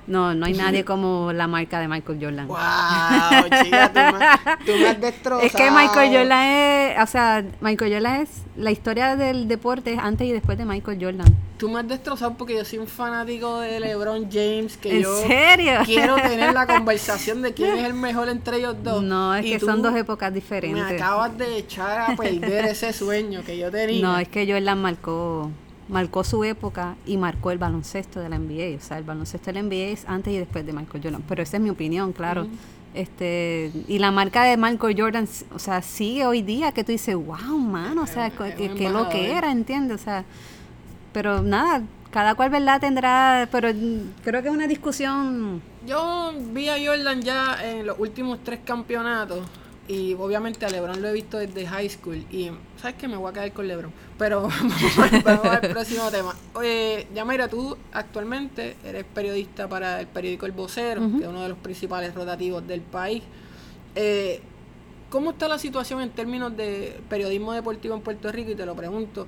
No, 0.08 0.34
no 0.34 0.46
hay 0.46 0.54
nadie 0.54 0.84
como 0.86 1.32
la 1.34 1.48
marca 1.48 1.80
de 1.80 1.88
Michael 1.88 2.20
Jordan. 2.22 2.48
¡Wow! 2.48 3.64
Chica, 3.64 3.92
tú 3.94 4.00
me, 4.00 4.66
tú 4.66 4.72
me 4.80 4.88
has 4.90 5.02
destrozado. 5.02 5.42
Es 5.46 5.54
que 5.54 5.72
Michael 5.72 6.12
Jordan 6.18 6.44
es, 6.48 7.00
o 7.04 7.08
sea, 7.08 7.44
Michael 7.62 7.94
Jordan 7.94 8.22
es 8.22 8.30
la 8.56 8.72
historia 8.72 9.16
del 9.16 9.48
deporte 9.48 9.94
es 9.94 10.00
antes 10.00 10.28
y 10.28 10.32
después 10.32 10.58
de 10.58 10.66
Michael 10.66 10.98
Jordan. 11.02 11.28
Tú 11.58 11.70
me 11.70 11.80
has 11.80 11.88
destrozado 11.88 12.34
porque 12.34 12.56
yo 12.56 12.66
soy 12.66 12.80
un 12.80 12.88
fanático 12.88 13.60
de 13.60 13.80
LeBron 13.80 14.28
James. 14.32 14.78
Que 14.78 14.98
¿En 14.98 15.04
yo 15.04 15.16
serio? 15.22 15.74
quiero 15.86 16.16
tener 16.16 16.54
la 16.54 16.66
conversación 16.76 17.42
de 17.44 17.54
quién 17.54 17.78
es 17.78 17.86
el 17.86 17.94
mejor 17.94 18.30
entre 18.30 18.58
ellos 18.58 18.76
dos. 18.84 19.04
No, 19.04 19.36
es 19.36 19.46
Y 19.46 19.52
que 19.52 19.60
son 19.60 19.82
dos 19.82 19.96
épocas 19.96 20.32
Me 20.32 20.36
diferentes. 20.36 21.00
acabas 21.00 21.38
de 21.38 21.58
echar 21.60 22.12
a 22.12 22.16
perder 22.16 22.66
ese 22.66 22.92
sueño 22.94 23.44
que 23.46 23.58
yo 23.60 23.70
tenía. 23.70 24.02
No, 24.02 24.18
es 24.18 24.28
que 24.28 24.52
Jordan 24.52 24.82
marcó 24.82 25.52
marcó 25.92 26.24
su 26.24 26.44
época 26.44 26.96
y 27.06 27.18
marcó 27.18 27.52
el 27.52 27.58
baloncesto 27.58 28.20
de 28.20 28.30
la 28.30 28.40
NBA. 28.40 28.78
O 28.78 28.82
sea, 28.82 28.98
el 28.98 29.04
baloncesto 29.04 29.52
de 29.52 29.54
la 29.54 29.64
NBA 29.64 29.92
es 29.92 30.06
antes 30.08 30.34
y 30.34 30.38
después 30.38 30.66
de 30.66 30.74
Michael 30.74 31.04
Jordan. 31.04 31.24
Pero 31.28 31.44
esa 31.44 31.58
es 31.58 31.64
mi 31.64 31.70
opinión, 31.70 32.14
claro. 32.14 32.48
Este, 32.94 33.72
y 33.88 34.00
la 34.00 34.12
marca 34.12 34.44
de 34.44 34.58
Michael 34.58 34.96
Jordan, 35.00 35.28
o 35.54 35.60
sea, 35.60 35.82
sigue 35.82 36.26
hoy 36.26 36.42
día 36.42 36.72
que 36.72 36.84
tú 36.84 36.92
dices, 36.92 37.16
wow, 37.16 37.58
mano, 37.60 38.04
o 38.04 38.08
sea, 38.08 38.28
Es 38.28 38.34
que, 38.34 38.90
lo 38.90 39.10
que 39.10 39.32
era, 39.32 39.52
¿entiendes? 39.52 40.02
O 40.02 40.04
sea, 40.04 40.26
pero 41.14 41.42
nada, 41.42 41.84
cada 42.10 42.36
cual, 42.36 42.50
¿verdad? 42.50 42.80
Tendrá, 42.80 43.48
pero 43.52 43.70
creo 44.24 44.42
que 44.42 44.48
es 44.48 44.54
una 44.54 44.68
discusión. 44.68 45.62
Yo 45.86 46.34
vi 46.54 46.70
a 46.70 46.76
Jordan 46.84 47.22
ya 47.22 47.58
en 47.64 47.86
los 47.86 48.00
últimos 48.00 48.40
tres 48.44 48.62
campeonatos 48.64 49.40
y 49.92 50.14
obviamente 50.14 50.66
a 50.66 50.70
LeBron 50.70 51.02
lo 51.02 51.10
he 51.10 51.14
visto 51.14 51.38
desde 51.38 51.68
high 51.68 51.90
school 51.90 52.26
y 52.32 52.50
sabes 52.82 52.96
que 52.96 53.08
me 53.08 53.18
voy 53.18 53.30
a 53.30 53.34
quedar 53.34 53.52
con 53.52 53.68
LeBron. 53.68 53.92
Pero 54.18 54.42
vamos, 55.26 55.46
al 55.46 55.62
próximo 55.62 56.10
tema. 56.10 56.34
Oye, 56.54 57.08
Yamaira, 57.14 57.48
tú 57.48 57.76
actualmente 57.92 58.78
eres 58.86 59.04
periodista 59.04 59.68
para 59.68 60.00
el 60.00 60.08
periódico 60.08 60.46
El 60.46 60.54
Vocero, 60.54 61.02
que 61.18 61.24
es 61.24 61.28
uno 61.30 61.42
de 61.44 61.50
los 61.50 61.58
principales 61.58 62.14
rotativos 62.16 62.66
del 62.66 62.82
país. 62.82 63.22
Eh, 63.96 64.42
¿Cómo 65.10 65.32
está 65.32 65.48
la 65.50 65.60
situación 65.60 66.00
en 66.02 66.10
términos 66.12 66.56
de 66.56 67.00
periodismo 67.10 67.52
deportivo 67.52 67.94
en 67.96 68.02
Puerto 68.02 68.32
Rico? 68.32 68.52
Y 68.52 68.56
te 68.56 68.66
lo 68.66 68.76
pregunto, 68.76 69.28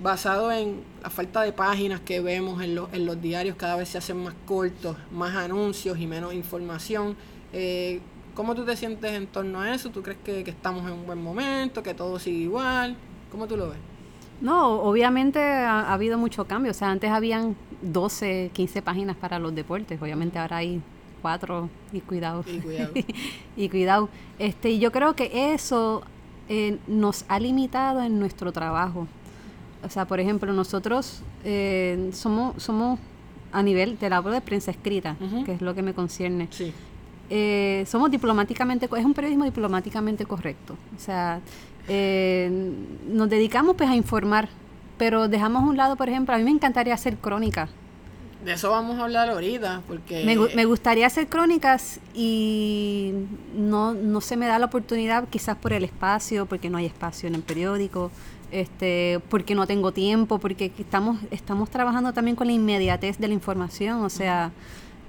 basado 0.00 0.52
en 0.52 0.82
la 1.02 1.10
falta 1.10 1.42
de 1.42 1.52
páginas 1.52 2.00
que 2.00 2.20
vemos 2.20 2.62
en, 2.62 2.76
los- 2.76 2.92
en 2.92 3.06
los 3.06 3.20
diarios, 3.20 3.56
cada 3.56 3.74
vez 3.76 3.88
se 3.88 3.98
hacen 3.98 4.18
más 4.22 4.34
cortos, 4.46 4.96
más 5.10 5.34
anuncios 5.34 5.98
y 5.98 6.06
menos 6.06 6.32
información. 6.32 7.16
Eh, 7.52 8.00
¿Cómo 8.36 8.54
tú 8.54 8.64
te 8.64 8.76
sientes 8.76 9.12
en 9.12 9.26
torno 9.26 9.62
a 9.62 9.74
eso? 9.74 9.90
¿Tú 9.90 10.02
crees 10.02 10.18
que, 10.22 10.44
que 10.44 10.50
estamos 10.50 10.86
en 10.86 10.92
un 10.92 11.06
buen 11.06 11.20
momento, 11.20 11.82
que 11.82 11.94
todo 11.94 12.18
sigue 12.18 12.38
igual? 12.38 12.94
¿Cómo 13.32 13.48
tú 13.48 13.56
lo 13.56 13.70
ves? 13.70 13.78
No, 14.42 14.82
obviamente 14.82 15.40
ha, 15.40 15.80
ha 15.80 15.94
habido 15.94 16.18
mucho 16.18 16.44
cambio. 16.44 16.70
O 16.70 16.74
sea, 16.74 16.90
antes 16.90 17.10
habían 17.10 17.56
12, 17.80 18.50
15 18.52 18.82
páginas 18.82 19.16
para 19.16 19.38
los 19.38 19.54
deportes. 19.54 20.00
Obviamente 20.00 20.38
ahora 20.38 20.58
hay 20.58 20.82
cuatro 21.22 21.70
y 21.92 22.00
cuidado. 22.00 22.44
Y 22.46 22.58
cuidado. 22.58 22.92
y 23.56 23.68
cuidado. 23.68 24.08
Este, 24.38 24.70
y 24.70 24.78
yo 24.80 24.92
creo 24.92 25.16
que 25.16 25.54
eso 25.54 26.02
eh, 26.48 26.78
nos 26.86 27.24
ha 27.28 27.40
limitado 27.40 28.02
en 28.02 28.18
nuestro 28.18 28.52
trabajo. 28.52 29.08
O 29.82 29.88
sea, 29.88 30.04
por 30.06 30.20
ejemplo, 30.20 30.52
nosotros 30.52 31.22
eh, 31.42 32.10
somos, 32.12 32.62
somos 32.62 33.00
a 33.50 33.62
nivel 33.62 33.98
de 33.98 34.10
la 34.10 34.20
de 34.20 34.40
prensa 34.40 34.70
escrita, 34.70 35.16
que 35.44 35.52
es 35.52 35.60
lo 35.62 35.74
que 35.74 35.82
me 35.82 35.94
concierne. 35.94 36.48
Sí. 36.50 36.72
Eh, 37.30 37.84
somos 37.86 38.10
diplomáticamente, 38.10 38.86
es 38.86 39.04
un 39.04 39.14
periodismo 39.14 39.44
diplomáticamente 39.44 40.26
correcto. 40.26 40.76
O 40.96 41.00
sea, 41.00 41.40
eh, 41.88 42.50
nos 43.08 43.28
dedicamos 43.28 43.76
pues 43.76 43.88
a 43.88 43.96
informar, 43.96 44.48
pero 44.98 45.28
dejamos 45.28 45.64
a 45.64 45.66
un 45.66 45.76
lado, 45.76 45.96
por 45.96 46.08
ejemplo, 46.08 46.34
a 46.34 46.38
mí 46.38 46.44
me 46.44 46.50
encantaría 46.50 46.94
hacer 46.94 47.16
crónicas. 47.16 47.70
De 48.44 48.52
eso 48.52 48.70
vamos 48.70 48.98
a 49.00 49.04
hablar 49.04 49.28
ahorita, 49.28 49.82
porque... 49.88 50.24
Me 50.54 50.64
gustaría 50.66 51.06
hacer 51.06 51.26
crónicas 51.26 51.98
y 52.14 53.12
no, 53.56 53.92
no 53.94 54.20
se 54.20 54.36
me 54.36 54.46
da 54.46 54.58
la 54.60 54.66
oportunidad, 54.66 55.28
quizás 55.28 55.56
por 55.56 55.72
el 55.72 55.82
espacio, 55.82 56.46
porque 56.46 56.70
no 56.70 56.78
hay 56.78 56.86
espacio 56.86 57.28
en 57.28 57.34
el 57.34 57.42
periódico, 57.42 58.12
este, 58.52 59.20
porque 59.28 59.54
no 59.56 59.66
tengo 59.66 59.90
tiempo, 59.90 60.38
porque 60.38 60.70
estamos, 60.78 61.18
estamos 61.30 61.70
trabajando 61.70 62.12
también 62.12 62.36
con 62.36 62.46
la 62.46 62.52
inmediatez 62.52 63.18
de 63.18 63.26
la 63.26 63.34
información, 63.34 64.02
o 64.04 64.10
sea, 64.10 64.52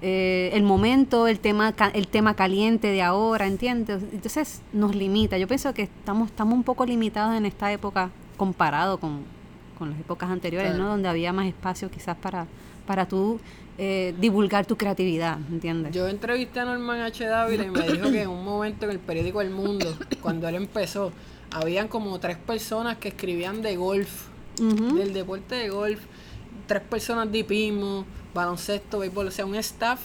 eh, 0.01 0.51
el 0.54 0.63
momento, 0.63 1.27
el 1.27 1.39
tema, 1.39 1.74
el 1.94 2.08
tema 2.08 2.36
caliente 2.36 2.88
de 2.88 3.01
ahora, 3.01 3.48
¿entiendes? 3.48 4.04
Entonces 4.12 4.62
nos 4.74 4.96
limita. 4.96 5.38
Yo 5.38 5.48
pienso 5.48 5.74
que 5.74 5.84
estamos, 5.84 6.30
estamos 6.30 6.54
un 6.56 6.63
poco 6.63 6.86
limitados 6.86 7.36
en 7.36 7.46
esta 7.46 7.72
época 7.72 8.10
comparado 8.38 9.00
con, 9.00 9.22
con 9.77 9.89
las 9.92 10.00
épocas 10.00 10.30
anteriores, 10.30 10.70
Claro. 10.72 10.84
¿no? 10.84 10.89
Donde 10.92 11.08
había 11.10 11.34
más 11.34 11.48
espacio 11.48 11.89
quizás 11.89 12.16
para, 12.18 12.46
para 12.86 13.08
tú 13.08 13.39
eh, 13.80 14.13
divulgar 14.20 14.66
tu 14.66 14.77
creatividad, 14.77 15.38
¿entiendes? 15.51 15.94
Yo 15.94 16.08
entrevisté 16.08 16.60
a 16.60 16.66
Norman 16.66 17.01
H. 17.01 17.25
Dávila 17.25 17.63
y 17.66 17.70
me 17.72 17.88
dijo 17.92 18.12
que 18.12 18.22
en 18.24 18.30
un 18.30 18.44
momento 18.44 18.86
en 18.86 18.92
el 18.92 19.00
periódico 19.00 19.42
El 19.42 19.50
Mundo, 19.51 19.96
cuando 20.22 20.48
él 20.48 20.56
empezó, 20.56 21.12
habían 21.51 21.88
como 21.88 22.20
tres 22.20 22.38
personas 22.38 22.98
que 22.98 23.10
escribían 23.10 23.62
de 23.62 23.75
golf, 23.77 24.27
Ujú. 24.60 24.96
del 24.96 25.13
deporte 25.13 25.54
de 25.56 25.70
golf, 25.70 26.00
tres 26.67 26.81
personas 26.83 27.31
de 27.31 27.39
hipismo, 27.39 28.05
baloncesto, 28.33 29.00
béisbol, 29.00 29.27
o 29.27 29.31
sea, 29.31 29.45
un 29.45 29.55
staff 29.55 30.00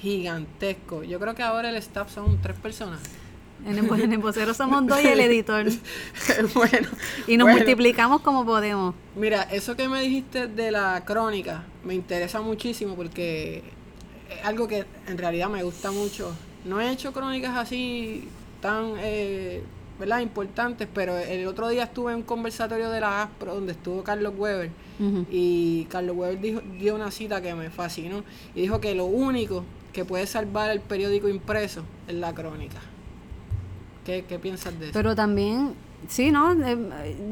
gigantesco. 0.00 1.02
Yo 1.02 1.18
creo 1.18 1.34
que 1.34 1.42
ahora 1.42 1.70
el 1.70 1.76
staff 1.76 2.12
son 2.12 2.40
tres 2.42 2.56
personas. 2.58 3.00
En 3.66 3.76
el, 3.76 4.00
en 4.00 4.12
el 4.12 4.18
vocero 4.18 4.54
somos 4.54 4.86
dos 4.86 5.02
y 5.02 5.08
el 5.08 5.20
editor. 5.20 5.66
bueno. 6.54 6.88
Y 7.26 7.36
nos 7.36 7.46
bueno. 7.46 7.58
multiplicamos 7.58 8.20
como 8.20 8.44
podemos. 8.44 8.94
Mira, 9.16 9.42
eso 9.42 9.76
que 9.76 9.88
me 9.88 10.00
dijiste 10.00 10.46
de 10.46 10.70
la 10.70 11.02
crónica 11.04 11.64
me 11.84 11.94
interesa 11.94 12.40
muchísimo 12.40 12.94
porque 12.94 13.64
es 14.30 14.44
algo 14.44 14.68
que 14.68 14.84
en 15.08 15.18
realidad 15.18 15.48
me 15.48 15.62
gusta 15.64 15.90
mucho. 15.90 16.32
No 16.64 16.80
he 16.80 16.90
hecho 16.92 17.12
crónicas 17.12 17.56
así 17.56 18.28
tan 18.60 18.94
eh, 18.98 19.62
¿verdad? 19.98 20.20
importantes, 20.20 20.88
pero 20.92 21.16
el 21.18 21.46
otro 21.46 21.68
día 21.68 21.84
estuve 21.84 22.12
en 22.12 22.18
un 22.18 22.22
conversatorio 22.22 22.90
de 22.90 23.00
la 23.00 23.22
ASPRO 23.22 23.54
donde 23.54 23.72
estuvo 23.72 24.02
Carlos 24.02 24.34
Weber 24.36 24.70
y 25.30 25.84
Carlos 25.84 26.16
Weber 26.16 26.40
dijo, 26.40 26.60
dio 26.78 26.94
una 26.94 27.10
cita 27.10 27.40
que 27.40 27.54
me 27.54 27.70
fascinó 27.70 28.24
y 28.54 28.62
dijo 28.62 28.80
que 28.80 28.94
lo 28.94 29.04
único 29.04 29.64
que 29.92 30.04
puede 30.04 30.26
salvar 30.26 30.70
el 30.70 30.80
periódico 30.80 31.28
impreso 31.28 31.82
es 32.06 32.14
la 32.14 32.34
crónica. 32.34 32.78
¿Qué, 34.04 34.24
qué 34.28 34.38
piensas 34.38 34.78
de 34.78 34.86
eso? 34.86 34.92
Pero 34.92 35.14
también, 35.14 35.74
sí, 36.06 36.30
¿no? 36.30 36.52
Eh, 36.52 36.76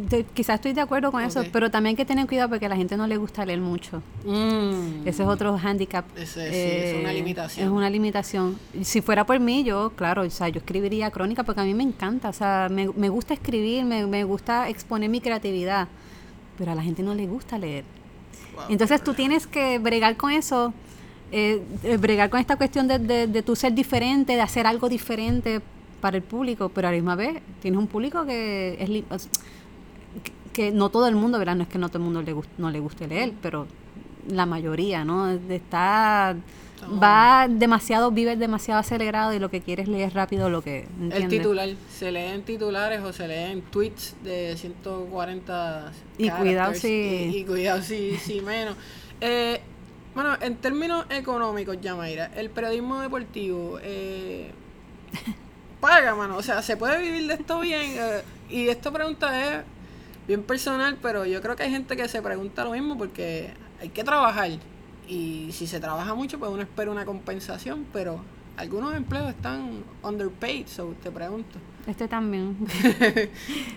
de- 0.09 0.25
quizás 0.35 0.57
estoy 0.57 0.73
de 0.73 0.81
acuerdo 0.81 1.13
con 1.13 1.23
eso, 1.23 1.45
pero 1.53 1.71
también 1.71 1.93
hay 1.93 1.97
que 1.97 2.05
tener 2.05 2.27
cuidado 2.27 2.49
porque 2.49 2.67
a 2.67 2.69
la 2.69 2.77
gente 2.77 2.97
no 2.97 3.07
le 3.07 3.17
gusta 3.17 3.45
leer 3.47 3.61
mucho. 3.61 4.03
Mm. 4.25 5.07
Ese 5.07 5.23
es 5.23 5.29
otro 5.29 5.57
handicap. 5.63 6.05
Ese 6.17 6.51
sí, 6.51 6.57
es 6.57 6.97
una 7.01 7.13
limitación. 7.13 7.67
Es 7.67 7.73
una 7.73 7.89
limitación. 7.91 8.59
Si 8.83 9.01
fuera 9.01 9.25
por 9.25 9.39
mí, 9.41 9.63
yo, 9.65 9.91
claro, 9.97 10.23
o 10.23 10.31
sea, 10.31 10.49
yo 10.49 10.59
escribiría 10.59 11.11
crónica 11.11 11.43
porque 11.45 11.61
a 11.61 11.65
mí 11.65 11.75
me 11.75 11.85
encanta, 11.85 12.29
o 12.31 12.33
sea, 12.33 12.69
me, 12.71 12.89
me 12.97 13.09
gusta 13.09 13.35
escribir, 13.35 13.85
me, 13.85 14.07
me 14.07 14.25
gusta 14.25 14.69
exponer 14.69 15.09
mi 15.11 15.21
creatividad, 15.21 15.89
pero 16.59 16.73
a 16.73 16.75
la 16.75 16.83
gente 16.83 17.03
no 17.03 17.15
le 17.15 17.27
gusta 17.27 17.59
leer. 17.59 17.85
Wow, 18.55 18.65
Entonces 18.71 19.03
tú 19.05 19.15
tienes 19.15 19.47
que 19.47 19.79
bregar 19.79 20.17
con 20.17 20.33
eso, 20.33 20.73
eh, 21.33 21.63
eh, 21.85 21.97
bregar 21.99 22.31
con 22.31 22.41
esta 22.41 22.57
cuestión 22.57 22.89
de, 22.89 22.99
de, 22.99 23.27
de 23.27 23.43
tú 23.43 23.55
ser 23.57 23.75
diferente, 23.75 24.35
de 24.35 24.41
hacer 24.41 24.67
algo 24.67 24.89
diferente 24.89 25.61
para 26.00 26.17
el 26.17 26.23
público, 26.23 26.69
pero 26.69 26.88
a 26.88 26.91
la 26.91 26.97
misma 26.97 27.15
vez 27.17 27.43
tienes 27.61 27.79
un 27.79 27.87
público 27.87 28.25
que 28.26 28.76
es 28.81 29.29
que, 30.53 30.71
no 30.73 30.88
todo 30.91 31.07
el 31.09 31.17
mundo, 31.17 31.38
¿verdad? 31.38 31.57
No 31.57 31.62
es 31.65 31.69
que 31.69 31.79
no 31.79 31.88
todo 31.88 31.99
el 31.99 32.05
mundo 32.05 32.23
le 32.23 32.35
gust- 32.35 32.49
no 32.59 32.71
le 32.71 32.81
guste 32.81 33.07
leer, 33.07 33.33
pero 33.43 33.67
la 34.29 34.47
mayoría, 34.47 35.05
¿no? 35.05 35.29
Está 35.31 36.37
va 37.03 37.49
demasiado, 37.49 38.11
vive 38.11 38.37
demasiado 38.37 38.81
acelerado 38.81 39.33
y 39.33 39.38
lo 39.38 39.50
que 39.50 39.61
quiere 39.62 39.83
es 39.83 39.88
leer 39.88 40.12
rápido 40.15 40.50
lo 40.50 40.62
que 40.62 40.87
El 41.11 41.29
titular, 41.29 41.69
se 41.91 42.12
lee 42.12 42.21
en 42.21 42.43
titulares 42.43 43.00
o 43.00 43.12
se 43.12 43.26
lee 43.29 43.50
en 43.53 43.62
tweets 43.62 44.15
de 44.23 44.57
140 44.57 45.91
Y 46.19 46.29
cuidado 46.31 46.75
si- 46.75 46.88
Y, 46.88 47.37
y 47.38 47.45
cuidado 47.45 47.83
si, 47.83 48.17
si 48.19 48.41
menos. 48.41 48.76
Eh, 49.21 49.61
bueno, 50.15 50.37
en 50.41 50.57
términos 50.57 51.07
económicos, 51.11 51.79
Yamaira, 51.81 52.26
el 52.37 52.50
periodismo 52.50 53.00
deportivo 53.00 53.79
eh, 53.83 54.50
paga, 55.80 56.14
mano. 56.14 56.37
O 56.37 56.42
sea, 56.42 56.62
se 56.62 56.76
puede 56.76 57.00
vivir 57.00 57.26
de 57.28 57.35
esto 57.35 57.61
bien. 57.61 57.92
eh, 57.97 58.23
y 58.49 58.68
esta 58.68 58.90
pregunta 58.90 59.59
es 59.59 59.64
bien 60.26 60.42
personal, 60.42 60.99
pero 61.00 61.25
yo 61.25 61.40
creo 61.40 61.56
que 61.56 61.64
hay 61.64 61.71
gente 61.71 61.97
que 61.97 62.09
se 62.09 62.23
pregunta 62.23 62.64
lo 62.64 62.73
mismo 62.73 62.97
porque 62.97 63.50
hay 63.80 63.88
que 63.88 64.04
trabajar. 64.04 64.50
Y 65.09 65.50
si 65.52 65.66
se 65.66 65.78
trabaja 65.80 66.14
mucho, 66.14 66.38
pues 66.38 66.50
uno 66.50 66.62
espera 66.62 66.90
una 66.90 67.04
compensación, 67.04 67.87
pero 67.92 68.21
algunos 68.56 68.95
empleos 68.95 69.28
están 69.28 69.85
underpaid, 70.02 70.66
so 70.66 70.95
te 71.02 71.11
pregunto. 71.11 71.59
Este 71.87 72.09
también. 72.09 72.56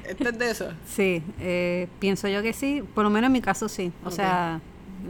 este 0.07 0.29
es 0.29 0.39
de 0.39 0.49
eso. 0.49 0.69
Sí, 0.87 1.21
eh, 1.39 1.87
pienso 1.99 2.27
yo 2.27 2.41
que 2.41 2.53
sí, 2.53 2.83
por 2.95 3.03
lo 3.03 3.11
menos 3.11 3.27
en 3.27 3.33
mi 3.33 3.41
caso 3.41 3.69
sí. 3.69 3.91
O 4.03 4.09
sea, 4.09 4.61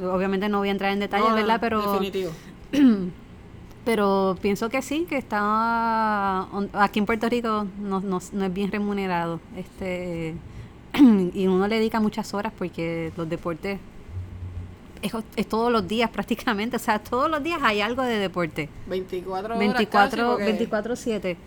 obviamente 0.01 0.49
no 0.49 0.59
voy 0.59 0.67
a 0.67 0.71
entrar 0.71 0.91
en 0.91 0.99
detalles, 0.99 1.29
no, 1.29 1.35
¿verdad? 1.35 1.59
Pero, 1.61 1.93
Definitivo. 1.93 2.31
pero 3.85 4.37
pienso 4.41 4.69
que 4.69 4.81
sí, 4.81 5.05
que 5.09 5.17
está 5.17 6.47
aquí 6.73 6.99
en 6.99 7.05
Puerto 7.05 7.29
Rico 7.29 7.65
no, 7.79 8.01
no, 8.01 8.19
no 8.31 8.45
es 8.45 8.53
bien 8.53 8.71
remunerado. 8.71 9.39
este 9.57 10.35
Y 11.33 11.47
uno 11.47 11.67
le 11.67 11.77
dedica 11.77 11.99
muchas 11.99 12.33
horas 12.33 12.51
porque 12.57 13.11
los 13.15 13.29
deportes 13.29 13.79
es, 15.01 15.13
es 15.35 15.47
todos 15.47 15.71
los 15.71 15.87
días 15.87 16.09
prácticamente. 16.13 16.75
O 16.75 16.79
sea, 16.79 16.99
todos 16.99 17.29
los 17.29 17.41
días 17.43 17.59
hay 17.63 17.81
algo 17.81 18.03
de 18.03 18.17
deporte. 18.17 18.69
24 18.87 19.45
horas 19.45 19.59
24, 19.59 20.09
casi, 20.09 20.29
porque 20.29 20.43
24 20.45 20.95
7 20.95 21.37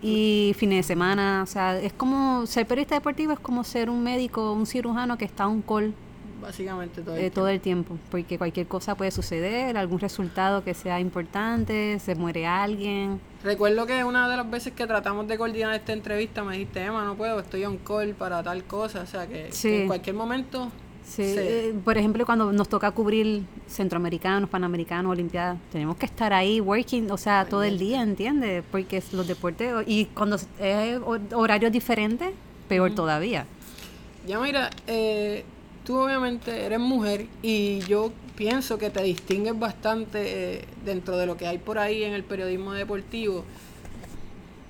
y 0.00 0.54
fines 0.56 0.78
de 0.78 0.82
semana, 0.84 1.40
o 1.42 1.46
sea, 1.46 1.78
es 1.78 1.92
como 1.92 2.46
ser 2.46 2.66
periodista 2.66 2.94
deportivo 2.94 3.32
es 3.32 3.40
como 3.40 3.64
ser 3.64 3.90
un 3.90 4.02
médico, 4.04 4.52
un 4.52 4.64
cirujano 4.64 5.18
que 5.18 5.24
está 5.24 5.48
on 5.48 5.60
call 5.60 5.92
Básicamente 6.40 7.02
todo 7.02 7.14
el 7.14 7.18
eh, 7.18 7.22
tiempo. 7.22 7.34
todo 7.40 7.48
el 7.48 7.60
tiempo, 7.60 7.98
porque 8.10 8.38
cualquier 8.38 8.66
cosa 8.66 8.94
puede 8.94 9.10
suceder, 9.10 9.76
algún 9.76 9.98
resultado 9.98 10.62
que 10.62 10.72
sea 10.74 11.00
importante, 11.00 11.98
se 11.98 12.14
muere 12.14 12.46
alguien. 12.46 13.20
Recuerdo 13.42 13.86
que 13.86 14.04
una 14.04 14.28
de 14.28 14.36
las 14.36 14.48
veces 14.50 14.72
que 14.72 14.86
tratamos 14.86 15.26
de 15.28 15.36
coordinar 15.36 15.74
esta 15.74 15.92
entrevista 15.92 16.44
me 16.44 16.52
dijiste, 16.54 16.82
Emma, 16.82 17.04
no 17.04 17.16
puedo, 17.16 17.38
estoy 17.40 17.64
on 17.64 17.76
call 17.78 18.14
para 18.14 18.42
tal 18.42 18.64
cosa. 18.64 19.00
O 19.02 19.06
sea, 19.06 19.26
que, 19.26 19.48
Sí. 19.52 19.68
que 19.68 19.80
en 19.82 19.86
cualquier 19.88 20.16
momento... 20.16 20.70
Sí, 21.04 21.24
Sí. 21.24 21.36
eh, 21.38 21.74
por 21.84 21.96
ejemplo, 21.96 22.26
cuando 22.26 22.52
nos 22.52 22.68
toca 22.68 22.90
cubrir 22.90 23.42
centroamericanos, 23.66 24.50
panamericanos, 24.50 25.10
olimpiadas, 25.10 25.56
tenemos 25.72 25.96
que 25.96 26.04
estar 26.04 26.34
ahí 26.34 26.60
working, 26.60 27.10
o 27.10 27.16
sea, 27.16 27.46
todo 27.48 27.62
el 27.62 27.78
día, 27.78 28.02
¿entiendes? 28.02 28.62
Porque 28.70 28.98
es 28.98 29.14
los 29.14 29.26
deportes, 29.26 29.72
y 29.86 30.04
cuando 30.06 30.36
es 30.36 30.46
hor- 31.00 31.32
horarios 31.34 31.72
diferentes, 31.72 32.30
peor 32.68 32.94
todavía. 32.94 33.46
Ya 34.26 34.38
mira, 34.38 34.68
eh, 34.86 35.46
tú 35.88 35.96
obviamente 35.96 36.66
eres 36.66 36.78
mujer 36.78 37.26
y 37.40 37.78
yo 37.86 38.12
pienso 38.36 38.76
que 38.76 38.90
te 38.90 39.02
distingues 39.02 39.58
bastante 39.58 40.56
eh, 40.56 40.64
dentro 40.84 41.16
de 41.16 41.24
lo 41.24 41.38
que 41.38 41.46
hay 41.46 41.56
por 41.56 41.78
ahí 41.78 42.04
en 42.04 42.12
el 42.12 42.24
periodismo 42.24 42.74
deportivo. 42.74 43.42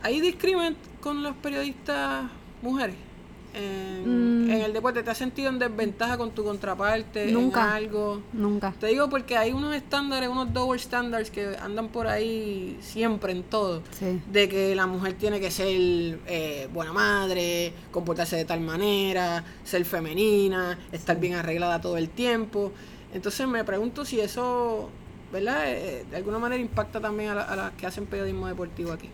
¿Hay 0.01 0.21
discrimen 0.21 0.77
con 1.01 1.25
los 1.25 1.35
periodistas 1.35 2.31
mujeres? 2.63 3.08
En, 3.59 3.99
Mm. 4.47 4.51
en 4.51 4.61
el 4.63 4.73
deporte, 4.73 5.03
¿te 5.03 5.11
has 5.11 5.19
sentido 5.19 5.49
en 5.51 5.59
desventaja 5.59 6.17
con 6.17 6.31
tu 6.31 6.45
contraparte? 6.45 7.27
Nunca. 7.33 7.63
En 7.65 7.69
algo? 7.85 8.23
Nunca. 8.33 8.73
Te 8.79 8.87
digo 8.87 9.09
porque 9.11 9.37
hay 9.37 9.53
unos 9.53 9.75
estándares, 9.75 10.29
unos 10.29 10.53
double 10.55 10.79
standards 10.79 11.31
que 11.31 11.57
andan 11.61 11.89
por 11.89 12.07
ahí 12.07 12.79
siempre 12.81 13.33
en 13.33 13.43
todo. 13.43 13.83
Sí. 13.99 14.21
De 14.33 14.49
que 14.49 14.75
la 14.75 14.87
mujer 14.87 15.15
tiene 15.15 15.41
que 15.41 15.51
ser 15.51 15.67
eh, 16.27 16.69
buena 16.73 16.93
madre, 16.93 17.73
comportarse 17.91 18.37
de 18.37 18.45
tal 18.45 18.61
manera, 18.61 19.45
ser 19.65 19.85
femenina, 19.85 20.79
estar 20.93 21.19
bien 21.19 21.35
arreglada 21.35 21.81
todo 21.81 21.97
el 21.97 22.09
tiempo. 22.09 22.73
Entonces 23.13 23.47
me 23.49 23.65
pregunto 23.65 24.05
si 24.05 24.21
eso, 24.21 24.89
¿verdad? 25.33 25.65
Eh, 25.73 26.05
de 26.11 26.17
alguna 26.17 26.39
manera 26.39 26.61
impacta 26.61 27.01
también 27.01 27.31
a, 27.31 27.35
la- 27.35 27.43
a 27.43 27.57
las 27.57 27.73
que 27.73 27.87
hacen 27.87 28.07
periodismo 28.07 28.47
deportivo 28.47 28.93
aquí. 28.93 29.11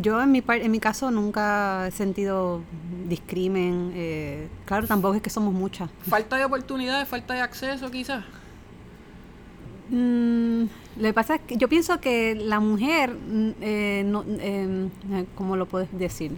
Yo 0.00 0.22
en 0.22 0.32
mi 0.32 0.40
par- 0.40 0.60
en 0.60 0.70
mi 0.70 0.80
caso 0.80 1.10
nunca 1.10 1.86
he 1.86 1.90
sentido 1.90 2.62
discrimen. 3.08 3.92
eh, 3.94 4.48
claro, 4.64 4.86
tampoco 4.86 5.14
es 5.16 5.22
que 5.22 5.30
somos 5.30 5.52
muchas. 5.52 5.90
Falta 6.08 6.36
de 6.36 6.44
oportunidades, 6.46 7.06
falta 7.08 7.34
de 7.34 7.40
acceso 7.40 7.90
quizás. 7.90 8.24
Mm, 9.90 10.62
lo 10.96 11.02
que 11.02 11.12
pasa 11.12 11.34
es 11.34 11.40
que 11.42 11.56
yo 11.56 11.68
pienso 11.68 12.00
que 12.00 12.36
la 12.36 12.60
mujer, 12.60 13.10
mm, 13.12 13.50
eh, 13.60 14.02
no, 14.06 14.24
eh, 14.26 14.86
¿cómo 15.34 15.56
lo 15.56 15.66
puedes 15.66 15.88
decir? 15.98 16.32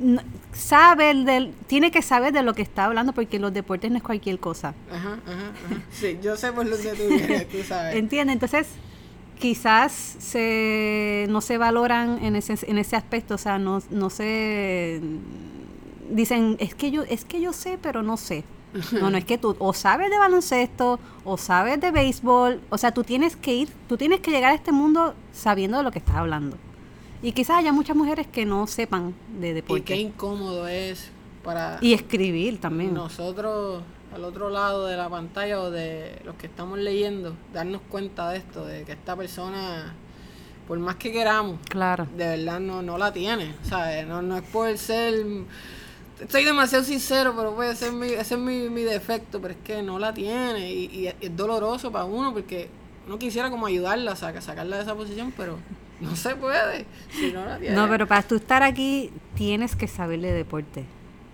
No- 0.00 0.22
sabe 0.52 1.12
del, 1.24 1.52
tiene 1.66 1.90
que 1.90 2.02
saber 2.02 2.32
de 2.32 2.42
lo 2.42 2.54
que 2.54 2.62
está 2.62 2.84
hablando 2.84 3.12
porque 3.12 3.38
los 3.40 3.52
deportes 3.52 3.90
no 3.90 3.96
es 3.96 4.02
cualquier 4.02 4.38
cosa. 4.38 4.74
Ajá, 4.92 5.18
ajá, 5.26 5.48
ajá. 5.66 5.82
Sí, 5.90 6.18
yo 6.22 6.36
sé 6.36 6.52
por 6.52 6.68
dónde 6.68 6.92
tú 6.94 7.02
vienes, 7.08 7.48
tú 7.48 7.62
sabes. 7.64 7.96
¿Entiendes? 7.96 8.34
Entonces, 8.34 8.68
quizás 9.38 9.92
se, 9.92 11.26
no 11.30 11.40
se 11.40 11.58
valoran 11.58 12.22
en 12.24 12.36
ese, 12.36 12.56
en 12.70 12.78
ese 12.78 12.96
aspecto, 12.96 13.34
o 13.34 13.38
sea, 13.38 13.58
no, 13.58 13.80
no 13.90 14.10
se 14.10 15.00
dicen, 16.10 16.56
es 16.58 16.74
que 16.74 16.90
yo, 16.90 17.02
es 17.04 17.24
que 17.24 17.40
yo 17.40 17.52
sé, 17.52 17.78
pero 17.80 18.02
no 18.02 18.16
sé. 18.16 18.44
No, 18.92 19.10
no 19.10 19.16
es 19.16 19.24
que 19.24 19.38
tú 19.38 19.56
o 19.58 19.72
sabes 19.72 20.10
de 20.10 20.18
baloncesto 20.18 21.00
o 21.24 21.38
sabes 21.38 21.80
de 21.80 21.90
béisbol, 21.90 22.60
o 22.68 22.76
sea, 22.76 22.92
tú 22.92 23.02
tienes 23.02 23.34
que 23.34 23.54
ir, 23.54 23.68
tú 23.88 23.96
tienes 23.96 24.20
que 24.20 24.30
llegar 24.30 24.52
a 24.52 24.54
este 24.54 24.72
mundo 24.72 25.14
sabiendo 25.32 25.78
de 25.78 25.84
lo 25.84 25.90
que 25.90 26.00
estás 26.00 26.16
hablando. 26.16 26.58
Y 27.22 27.32
quizás 27.32 27.56
haya 27.56 27.72
muchas 27.72 27.96
mujeres 27.96 28.26
que 28.26 28.44
no 28.44 28.66
sepan 28.66 29.14
de 29.40 29.48
Y 29.48 29.50
qué 29.50 29.54
deporte. 29.54 29.96
incómodo 29.96 30.68
es 30.68 31.10
para 31.42 31.78
Y, 31.80 31.94
escribir 31.94 32.60
también. 32.60 32.92
nosotros 32.92 33.82
al 34.14 34.24
otro 34.24 34.48
lado 34.50 34.86
de 34.86 34.96
la 34.96 35.08
pantalla 35.08 35.60
o 35.60 35.70
de 35.70 36.20
los 36.24 36.34
que 36.36 36.46
estamos 36.46 36.78
leyendo, 36.78 37.34
darnos 37.52 37.82
cuenta 37.88 38.30
de 38.30 38.38
esto, 38.38 38.64
de 38.64 38.84
que 38.84 38.92
esta 38.92 39.14
persona, 39.16 39.94
por 40.66 40.78
más 40.78 40.96
que 40.96 41.12
queramos, 41.12 41.58
Claro. 41.68 42.06
de 42.16 42.26
verdad 42.36 42.60
no, 42.60 42.82
no 42.82 42.96
la 42.98 43.12
tiene, 43.12 43.54
¿sabes? 43.62 44.06
No, 44.06 44.22
no 44.22 44.36
es 44.36 44.42
por 44.44 44.76
ser... 44.78 45.14
Estoy 46.20 46.44
demasiado 46.44 46.82
sincero, 46.82 47.32
pero 47.36 47.54
puede 47.54 47.76
ser 47.76 47.92
mi, 47.92 48.08
ese 48.08 48.34
es 48.34 48.40
mi, 48.40 48.68
mi 48.68 48.82
defecto, 48.82 49.40
pero 49.40 49.54
es 49.54 49.60
que 49.62 49.82
no 49.82 49.98
la 50.00 50.12
tiene 50.12 50.72
y, 50.72 50.84
y 50.86 51.06
es 51.06 51.36
doloroso 51.36 51.92
para 51.92 52.06
uno 52.06 52.32
porque 52.32 52.68
uno 53.06 53.18
quisiera 53.20 53.50
como 53.50 53.66
ayudarla, 53.66 54.16
saca, 54.16 54.40
sacarla 54.40 54.76
de 54.78 54.82
esa 54.82 54.96
posición, 54.96 55.32
pero 55.36 55.58
no 56.00 56.16
se 56.16 56.34
puede 56.34 56.86
si 57.10 57.30
no 57.30 57.44
la 57.44 57.58
tiene. 57.58 57.76
No, 57.76 57.88
pero 57.88 58.08
para 58.08 58.22
tú 58.22 58.34
estar 58.34 58.64
aquí 58.64 59.12
tienes 59.36 59.76
que 59.76 59.86
saber 59.86 60.20
de 60.20 60.32
deporte. 60.32 60.84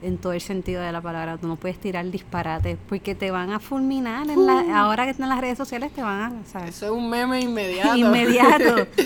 En 0.04 0.18
todo 0.18 0.32
el 0.32 0.40
sentido 0.40 0.82
de 0.82 0.92
la 0.92 1.00
palabra. 1.00 1.38
Tú 1.38 1.48
no 1.48 1.56
puedes 1.56 1.78
tirar 1.78 2.08
disparates 2.10 2.76
porque 2.88 3.14
te 3.14 3.30
van 3.30 3.50
a 3.50 3.58
fulminar. 3.58 4.28
En 4.28 4.46
la, 4.46 4.80
ahora 4.80 5.04
que 5.04 5.10
están 5.10 5.24
en 5.24 5.30
las 5.30 5.40
redes 5.40 5.56
sociales 5.58 5.92
te 5.92 6.02
van 6.02 6.20
a... 6.20 6.46
¿sabes? 6.46 6.76
Eso 6.76 6.86
es 6.86 6.92
un 6.92 7.08
meme 7.08 7.40
inmediato. 7.40 7.96
Inmediato. 7.96 8.86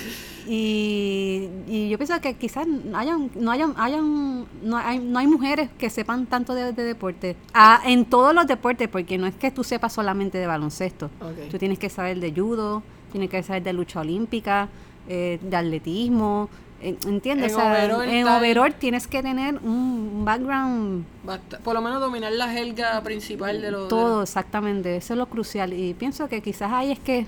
Y, 0.50 1.50
y 1.66 1.90
yo 1.90 1.98
pienso 1.98 2.18
que 2.22 2.32
quizás 2.34 2.66
hayan, 2.94 3.30
no 3.34 3.50
hayan, 3.50 3.74
hayan 3.76 4.46
no 4.62 4.78
hay, 4.78 4.98
no 4.98 5.18
hay 5.18 5.26
mujeres 5.26 5.68
que 5.76 5.90
sepan 5.90 6.24
tanto 6.24 6.54
de, 6.54 6.72
de 6.72 6.84
deporte. 6.84 7.36
Ah, 7.52 7.82
en 7.84 8.06
todos 8.06 8.34
los 8.34 8.46
deportes, 8.46 8.88
porque 8.88 9.18
no 9.18 9.26
es 9.26 9.34
que 9.34 9.50
tú 9.50 9.62
sepas 9.62 9.92
solamente 9.92 10.38
de 10.38 10.46
baloncesto. 10.46 11.10
Ok. 11.20 11.50
Tú 11.50 11.58
tienes 11.58 11.78
que 11.78 11.90
saber 11.90 12.18
de 12.18 12.32
judo, 12.32 12.82
tienes 13.12 13.28
que 13.28 13.42
saber 13.42 13.62
de 13.62 13.74
lucha 13.74 14.00
olímpica, 14.00 14.68
eh, 15.06 15.38
de 15.42 15.56
atletismo. 15.56 16.48
En- 16.80 16.96
¿Entiendes? 17.06 17.52
En 17.52 17.58
O 17.58 17.60
sea, 17.60 17.72
overall 17.72 18.08
en 18.08 18.24
tal- 18.24 18.38
overall 18.42 18.74
tienes 18.74 19.06
que 19.06 19.22
tener 19.22 19.56
un 19.56 20.22
background 20.24 21.04
Basta- 21.24 21.58
por 21.58 21.74
lo 21.74 21.80
menos 21.82 22.00
dominar 22.00 22.32
la 22.32 22.48
jerga 22.48 23.00
principal 23.02 23.60
de 23.60 23.70
los... 23.70 23.88
todo, 23.88 24.22
exactamente. 24.22 24.96
Eso 24.96 25.14
es 25.14 25.18
lo 25.18 25.26
crucial. 25.26 25.72
Y 25.72 25.94
pienso 25.94 26.28
que 26.28 26.40
quizás 26.42 26.72
ahí 26.72 26.92
es 26.92 26.98
que, 26.98 27.26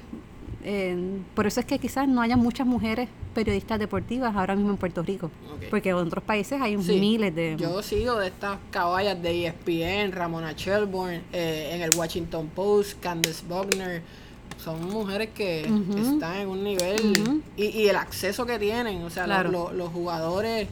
eh, 0.65 0.97
por 1.35 1.47
eso 1.47 1.61
es 1.61 1.67
que 1.67 1.79
quizás 1.79 2.07
no 2.07 2.21
haya 2.21 2.37
muchas 2.37 2.67
mujeres 2.67 3.09
periodistas 3.35 3.79
deportivas 3.79 4.35
ahora 4.37 4.55
mismo 4.57 4.71
en 4.73 4.77
Puerto 4.77 5.03
Rico. 5.03 5.31
Porque 5.71 5.91
en 5.91 5.95
otros 5.97 6.25
países 6.25 6.61
hay 6.61 6.81
Sí. 6.83 6.99
miles 6.99 7.35
de... 7.35 7.57
Yo 7.59 7.83
sigo 7.83 8.17
de 8.19 8.29
estas 8.29 8.59
caballas 8.71 9.21
de 9.23 9.47
ESPN, 9.47 10.13
Ramona 10.13 10.53
Shelburne, 10.57 11.23
eh, 11.33 11.71
en 11.75 11.83
el 11.83 11.91
Washington 11.97 12.49
Post, 12.55 12.99
Candace 13.01 13.45
Bogner. 13.49 14.03
Son 14.65 14.91
mujeres 14.91 15.31
que 15.35 15.63
están 15.97 16.37
en 16.37 16.49
un 16.49 16.63
nivel 16.63 17.41
y, 17.57 17.65
y 17.67 17.89
el 17.89 17.97
acceso 17.97 18.45
que 18.47 18.59
tienen, 18.59 19.03
o 19.03 19.11
sea, 19.11 19.27
lo- 19.27 19.33
Claro. 19.35 19.51
lo- 19.51 19.73
los 19.73 19.89
jugadores 19.91 20.69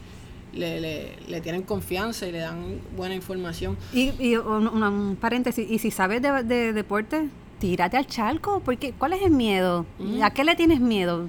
le, 0.53 0.79
le, 0.81 1.15
le 1.27 1.41
tienen 1.41 1.63
confianza 1.63 2.27
y 2.27 2.31
le 2.31 2.39
dan 2.39 2.79
buena 2.95 3.15
información. 3.15 3.77
Y, 3.93 4.11
y 4.19 4.35
un, 4.35 4.67
un- 4.67 5.15
paréntesis, 5.15 5.69
y 5.69 5.79
si 5.79 5.91
sabes 5.91 6.21
de, 6.21 6.43
de 6.43 6.73
deporte, 6.73 7.29
tírate 7.59 7.97
al 7.97 8.07
charco, 8.07 8.61
porque 8.63 8.93
¿cuál 8.97 9.13
es 9.13 9.21
el 9.21 9.31
miedo? 9.31 9.85
¿A 10.23 10.31
qué 10.31 10.43
le 10.43 10.55
tienes 10.55 10.79
miedo? 10.79 11.27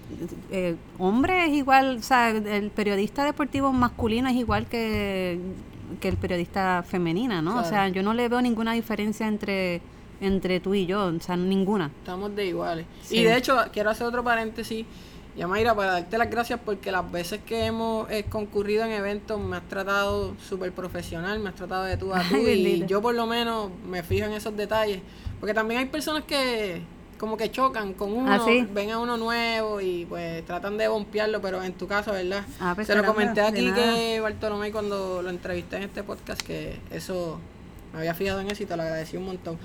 Eh, 0.51 0.77
hombre 0.99 1.47
es 1.47 1.53
igual, 1.53 1.97
o 1.99 2.03
sea, 2.03 2.31
el 2.31 2.71
periodista 2.71 3.25
deportivo 3.25 3.73
masculino 3.73 4.29
es 4.29 4.37
igual 4.37 4.67
que, 4.67 5.39
que 6.01 6.09
el 6.09 6.17
periodista 6.17 6.85
femenina, 6.87 7.43
¿no? 7.43 7.53
Claro. 7.55 7.67
O 7.67 7.71
sea, 7.71 7.89
yo 7.89 8.03
no 8.03 8.15
le 8.15 8.29
veo 8.29 8.41
ninguna 8.41 8.75
diferencia 8.75 9.27
entre, 9.27 9.81
entre 10.21 10.61
tú 10.61 10.75
y 10.75 10.87
yo, 10.87 11.07
o 11.07 11.21
sea, 11.21 11.37
ninguna. 11.37 11.91
Estamos 12.01 12.35
de 12.37 12.47
iguales. 12.47 12.87
Sí. 13.03 13.19
Y 13.19 13.25
de 13.25 13.37
hecho, 13.37 13.57
quiero 13.73 13.91
hacer 13.91 14.07
otro 14.07 14.23
paréntesis. 14.25 14.85
Yamaira, 15.37 15.75
para 15.75 15.93
darte 15.93 16.19
las 16.19 16.29
gracias 16.29 16.59
porque 16.65 16.91
las 16.91 17.11
veces 17.11 17.41
que 17.47 17.65
hemos 17.67 18.11
eh, 18.11 18.25
concurrido 18.29 18.85
en 18.85 18.91
eventos 18.91 19.41
me 19.41 19.57
has 19.57 19.69
tratado 19.69 20.35
súper 20.49 20.73
profesional, 20.73 21.39
me 21.39 21.51
has 21.51 21.55
tratado 21.55 21.85
de 21.85 21.97
tú 21.97 22.13
a 22.13 22.21
tú 22.29 22.35
Ay, 22.35 22.83
y 22.83 22.87
yo 22.87 23.01
por 23.01 23.15
lo 23.15 23.27
menos 23.27 23.71
me 23.89 24.03
fijo 24.03 24.27
en 24.27 24.33
esos 24.33 24.57
detalles. 24.57 25.01
Porque 25.39 25.55
también 25.55 25.81
hay 25.81 25.87
personas 25.87 26.25
que 26.25 26.83
como 27.17 27.37
que 27.37 27.51
chocan 27.51 27.93
con 27.93 28.13
uno, 28.13 28.33
Ah, 28.33 28.41
¿sí? 28.45 28.67
ven 28.73 28.91
a 28.91 28.99
uno 28.99 29.17
nuevo 29.19 29.81
y 29.81 30.07
pues 30.07 30.45
tratan 30.47 30.77
de 30.79 30.89
bompearlo, 30.89 31.41
pero 31.41 31.63
en 31.63 31.75
tu 31.75 31.87
caso, 31.87 32.13
¿verdad? 32.13 32.45
Ah, 32.59 32.73
pues, 32.75 32.87
Se 32.87 32.95
lo 32.97 33.05
comenté 33.05 33.41
aquí 33.43 33.71
que 33.73 34.21
Bartolomé 34.21 34.73
cuando 34.73 35.21
lo 35.23 35.29
entrevisté 35.31 35.77
en 35.77 35.83
este 35.85 36.03
podcast 36.03 36.41
que 36.41 36.81
eso 36.91 37.39
me 37.93 37.99
había 38.01 38.15
fijado 38.15 38.41
en 38.41 38.51
eso 38.51 38.63
y 38.63 38.67
te 38.67 38.75
lo 38.77 38.83
agradecí 38.83 39.17
un 39.19 39.27
montón. 39.27 39.59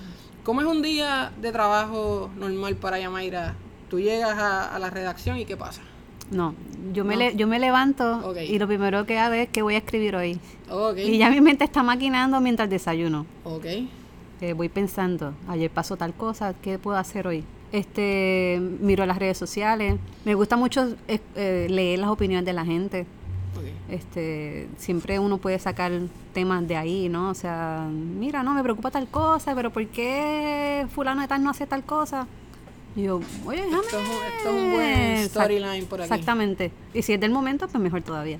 ¿Cómo 0.46 0.62
es 0.62 0.68
un 0.68 0.82
día 0.82 1.32
de 1.42 1.52
trabajo 1.52 2.30
normal 2.38 2.76
para 2.76 3.00
Yamaira? 3.00 3.56
Tú 3.90 4.00
llegas 4.00 4.38
a, 4.38 4.74
a 4.76 4.80
la 4.80 4.90
redacción 4.90 5.38
y 5.40 5.46
¿qué 5.46 5.58
pasa? 5.58 5.82
No, 6.32 6.54
yo 6.94 7.04
me, 7.04 7.16
No. 7.16 7.20
le- 7.20 7.36
yo 7.36 7.48
me 7.48 7.60
levanto 7.60 8.34
y 8.48 8.58
lo 8.58 8.68
primero 8.68 9.06
que 9.06 9.18
hago 9.18 9.34
es 9.36 9.50
que 9.50 9.62
voy 9.62 9.76
a 9.76 9.80
escribir 9.80 10.16
hoy. 10.16 10.40
Ok, 10.70 10.98
Y 11.00 11.18
ya 11.18 11.30
mi 11.30 11.42
mente 11.42 11.64
está 11.66 11.84
maquinando 11.84 12.40
mientras 12.42 12.70
desayuno. 12.70 13.26
ok, 13.44 13.66
Eh, 14.42 14.54
voy 14.54 14.70
pensando, 14.70 15.34
ayer 15.48 15.70
pasó 15.72 15.96
tal 15.98 16.14
cosa, 16.14 16.54
¿qué 16.62 16.78
puedo 16.78 16.98
hacer 16.98 17.26
hoy? 17.26 17.44
Este, 17.72 18.60
miro 18.82 19.06
las 19.06 19.18
redes 19.18 19.38
sociales. 19.38 19.96
Me 20.26 20.36
gusta 20.36 20.56
mucho 20.58 20.96
eh, 21.08 21.20
eh, 21.36 21.68
leer 21.70 22.00
las 22.00 22.10
opiniones 22.10 22.46
de 22.46 22.54
la 22.54 22.66
gente. 22.66 23.06
Este, 23.90 24.68
siempre 24.78 25.20
uno 25.20 25.38
puede 25.38 25.60
sacar 25.60 25.92
temas 26.34 26.68
de 26.68 26.76
ahí, 26.76 27.08
¿no? 27.10 27.30
O 27.30 27.34
sea, 27.36 27.88
mira, 27.90 28.42
no, 28.44 28.54
me 28.54 28.64
preocupa 28.64 28.90
tal 28.92 29.08
cosa, 29.08 29.54
pero 29.54 29.72
¿por 29.72 29.86
qué 29.88 30.88
fulano 30.94 31.22
de 31.22 31.28
tal 31.28 31.44
no 31.44 31.52
hace 31.52 31.68
tal 31.68 31.84
cosa? 31.84 32.28
Y 32.96 33.04
yo, 33.04 33.20
oye, 33.46 33.62
déjame. 33.64 33.84
Esto 33.84 34.00
es 34.00 34.10
un- 34.10 34.38
esto 34.38 34.50
es 34.50 34.56
un 34.64 34.72
buen 34.72 35.30
storyline 35.30 35.86
por 35.86 36.02
aquí. 36.02 36.12
Exactamente. 36.12 36.72
Y 36.94 37.02
si 37.04 37.14
es 37.14 37.20
del 37.20 37.32
momento, 37.32 37.68
pues 37.68 37.82
mejor 37.84 38.02
todavía. 38.02 38.40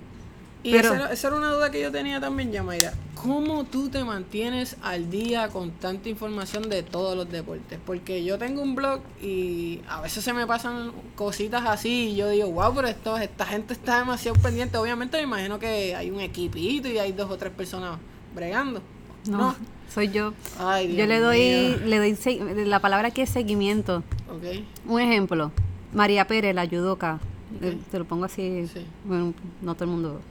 Y 0.66 0.72
Pero- 0.72 0.88
esa, 0.88 0.96
era- 0.96 1.14
esa 1.14 1.28
era 1.28 1.38
una 1.38 1.54
duda 1.54 1.70
que 1.70 1.80
yo 1.80 1.92
tenía 1.92 2.20
también, 2.20 2.52
Yamaira. 2.52 2.92
¿Cómo 3.14 3.66
tú 3.66 3.90
te 3.90 4.04
mantienes 4.04 4.78
al 4.82 5.12
día 5.12 5.50
con 5.50 5.70
tanta 5.72 6.10
información 6.10 6.70
de 6.70 6.82
todos 6.82 7.16
los 7.16 7.30
deportes? 7.30 7.78
Porque 7.86 8.24
yo 8.24 8.40
tengo 8.40 8.64
un 8.64 8.74
blog 8.74 9.00
y 9.22 9.82
a 9.88 10.02
veces 10.02 10.24
se 10.24 10.34
me 10.34 10.48
pasan 10.48 10.92
cositas 11.16 11.64
así 11.68 12.10
y 12.10 12.16
yo 12.16 12.30
digo, 12.30 12.50
wow, 12.50 12.74
pero 12.74 12.88
esto, 12.88 13.16
esta 13.18 13.46
gente 13.46 13.74
está 13.74 14.00
demasiado 14.00 14.40
pendiente. 14.42 14.78
Obviamente 14.80 15.18
me 15.18 15.24
imagino 15.24 15.60
que 15.60 15.96
hay 15.96 16.10
un 16.10 16.20
equipito 16.20 16.88
y 16.88 16.98
hay 16.98 17.12
dos 17.12 17.30
o 17.30 17.38
tres 17.38 17.52
personas 17.54 18.00
bregando. 18.34 18.82
No, 19.28 19.56
soy 19.94 20.10
yo. 20.10 20.34
Ay, 20.60 20.88
Dios 20.88 20.98
yo 21.00 21.06
le 21.06 21.20
doy, 21.20 21.40
mío. 21.40 21.78
le 21.86 21.98
doy, 22.00 22.66
la 22.66 22.80
palabra 22.80 23.10
aquí 23.10 23.22
es 23.22 23.30
seguimiento. 23.30 23.98
Ok, 24.30 24.64
Un 24.88 25.00
ejemplo, 25.02 25.52
María 25.94 26.26
Pérez, 26.28 26.56
la 26.56 26.68
judoka, 26.68 27.20
eh, 27.62 27.76
Ok. 27.80 27.92
te 27.92 28.00
lo 28.00 28.06
pongo 28.06 28.26
así, 28.26 28.68
Sí. 28.72 28.84
bueno, 29.04 29.34
no 29.62 29.76
todo 29.76 29.86
el 29.86 29.90
mundo. 29.92 30.22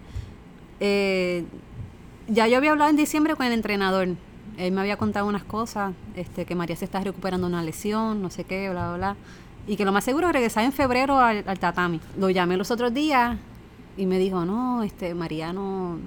Eh, 0.80 1.44
ya 2.28 2.46
yo 2.48 2.56
había 2.56 2.72
hablado 2.72 2.90
en 2.90 2.96
diciembre 2.96 3.34
con 3.36 3.46
el 3.46 3.52
entrenador, 3.52 4.08
él 4.56 4.72
me 4.72 4.80
había 4.80 4.96
contado 4.96 5.26
unas 5.26 5.44
cosas, 5.44 5.92
este, 6.16 6.44
que 6.44 6.54
María 6.54 6.76
se 6.76 6.84
está 6.84 7.00
recuperando 7.00 7.46
una 7.46 7.62
lesión, 7.62 8.22
no 8.22 8.30
sé 8.30 8.44
qué, 8.44 8.70
bla, 8.70 8.88
bla, 8.88 8.96
bla, 8.96 9.16
y 9.66 9.76
que 9.76 9.84
lo 9.84 9.92
más 9.92 10.04
seguro 10.04 10.28
es 10.28 10.32
regresar 10.32 10.64
en 10.64 10.72
febrero 10.72 11.18
al, 11.18 11.44
al 11.46 11.58
tatami. 11.58 12.00
Lo 12.18 12.30
llamé 12.30 12.56
los 12.56 12.70
otros 12.70 12.92
días 12.94 13.36
y 13.96 14.06
me 14.06 14.18
dijo, 14.18 14.44
no, 14.44 14.82
este, 14.82 15.14
María 15.14 15.52
no, 15.52 15.98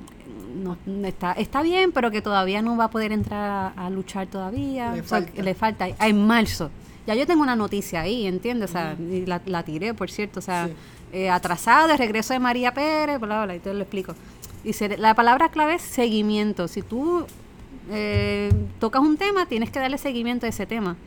no- 0.55 0.77
está, 1.07 1.33
está 1.33 1.61
bien, 1.61 1.91
pero 1.91 2.09
que 2.11 2.21
todavía 2.21 2.61
no 2.61 2.77
va 2.77 2.85
a 2.85 2.89
poder 2.89 3.11
entrar 3.11 3.73
a, 3.75 3.85
a 3.85 3.89
luchar 3.89 4.27
todavía, 4.27 4.93
Le 4.93 5.01
O 5.01 5.03
sea, 5.03 5.21
falta. 5.21 5.41
le 5.43 5.53
falta, 5.55 5.87
ah, 5.99 6.07
en 6.07 6.25
marzo. 6.25 6.69
Ya 7.05 7.15
yo 7.15 7.25
tengo 7.25 7.41
una 7.41 7.55
noticia 7.55 8.01
ahí, 8.01 8.27
¿entiendes? 8.27 8.69
O 8.69 8.73
sea, 8.73 8.95
y 8.99 9.25
la, 9.25 9.41
la 9.45 9.63
tiré, 9.63 9.93
por 9.93 10.09
cierto, 10.11 10.39
o 10.39 10.43
sea, 10.43 10.67
Sí. 10.67 10.73
eh, 11.13 11.29
atrasado, 11.29 11.91
el 11.93 11.97
regreso 11.97 12.33
de 12.33 12.39
María 12.39 12.73
Pérez, 12.73 13.17
bla, 13.19 13.27
bla, 13.27 13.45
bla, 13.45 13.55
y 13.55 13.59
te 13.59 13.73
lo 13.73 13.79
explico. 13.81 14.13
Y 14.63 14.73
se- 14.73 14.97
la 14.97 15.13
palabra 15.15 15.49
clave 15.49 15.75
es 15.75 15.81
seguimiento. 15.81 16.67
Si 16.67 16.81
tú 16.81 17.25
eh, 17.89 18.51
tocas 18.79 19.01
un 19.01 19.17
tema, 19.17 19.45
tienes 19.45 19.69
que 19.69 19.79
darle 19.79 19.97
seguimiento 19.97 20.45
a 20.45 20.49
ese 20.49 20.65
tema. 20.65 20.97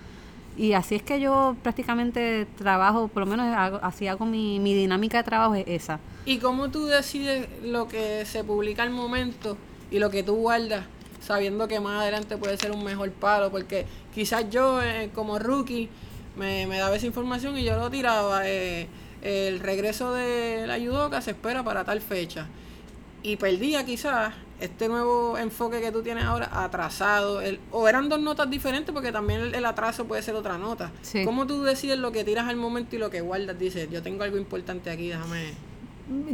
Y 0.57 0.73
así 0.73 0.95
es 0.95 1.03
que 1.03 1.21
yo 1.21 1.57
prácticamente 1.63 2.47
trabajo, 2.59 3.09
por 3.09 3.21
lo 3.25 3.27
menos 3.27 3.47
así 3.83 4.07
hago 4.09 4.27
mi, 4.27 4.59
mi 4.61 4.75
dinámica 4.75 5.19
de 5.19 5.25
trabajo 5.25 5.55
es 5.55 5.65
esa. 5.67 6.01
¿Y 6.25 6.39
cómo 6.39 6.71
tú 6.71 6.87
decides 6.87 7.49
lo 7.63 7.89
que 7.89 8.25
se 8.27 8.45
publica 8.45 8.83
al 8.83 8.91
momento 8.91 9.57
y 9.91 9.99
lo 9.99 10.11
que 10.11 10.23
tú 10.23 10.35
guardas, 10.37 10.85
sabiendo 11.23 11.67
que 11.69 11.81
más 11.81 12.01
adelante 12.03 12.37
puede 12.37 12.57
ser 12.59 12.73
un 12.73 12.83
mejor 12.85 13.11
palo? 13.13 13.51
Porque 13.51 13.87
quizás 14.15 14.51
yo, 14.51 14.83
eh, 14.83 15.11
como 15.15 15.39
rookie, 15.39 15.89
me, 16.37 16.67
me 16.67 16.79
daba 16.79 16.97
esa 16.97 17.07
información 17.07 17.57
y 17.59 17.65
yo 17.65 17.77
lo 17.77 17.91
tiraba. 17.91 18.43
eh, 18.45 18.87
el 19.23 19.61
regreso 19.61 20.13
de 20.15 20.65
la 20.67 20.79
judoka 20.79 21.21
se 21.21 21.33
espera 21.33 21.63
para 21.63 21.85
tal 21.85 22.01
fecha. 22.01 22.47
Y 23.23 23.37
perdía 23.37 23.85
quizás 23.85 24.35
este 24.61 24.89
nuevo 24.89 25.37
enfoque 25.39 25.81
que 25.81 25.93
tú 25.93 26.03
tienes 26.03 26.25
ahora 26.25 26.49
atrasado. 26.65 27.41
El, 27.41 27.61
o 27.71 27.89
eran 27.89 28.09
dos 28.09 28.21
notas 28.21 28.49
diferentes 28.51 28.93
porque 28.95 29.13
también 29.13 29.41
el, 29.41 29.55
el 29.55 29.65
atraso 29.65 30.07
puede 30.07 30.23
ser 30.23 30.35
otra 30.35 30.59
nota. 30.59 30.91
Sí. 31.03 31.25
¿Cómo 31.25 31.47
tú 31.47 31.63
decides 31.63 31.99
lo 31.99 32.13
que 32.13 32.25
tiras 32.25 32.49
al 32.49 32.57
momento 32.57 32.97
y 32.97 32.99
lo 32.99 33.11
que 33.11 33.21
guardas? 33.21 33.59
Dices, 33.59 33.91
yo 33.91 34.03
tengo 34.03 34.23
algo 34.23 34.37
importante 34.37 34.91
aquí, 34.91 35.09
déjame... 35.09 35.53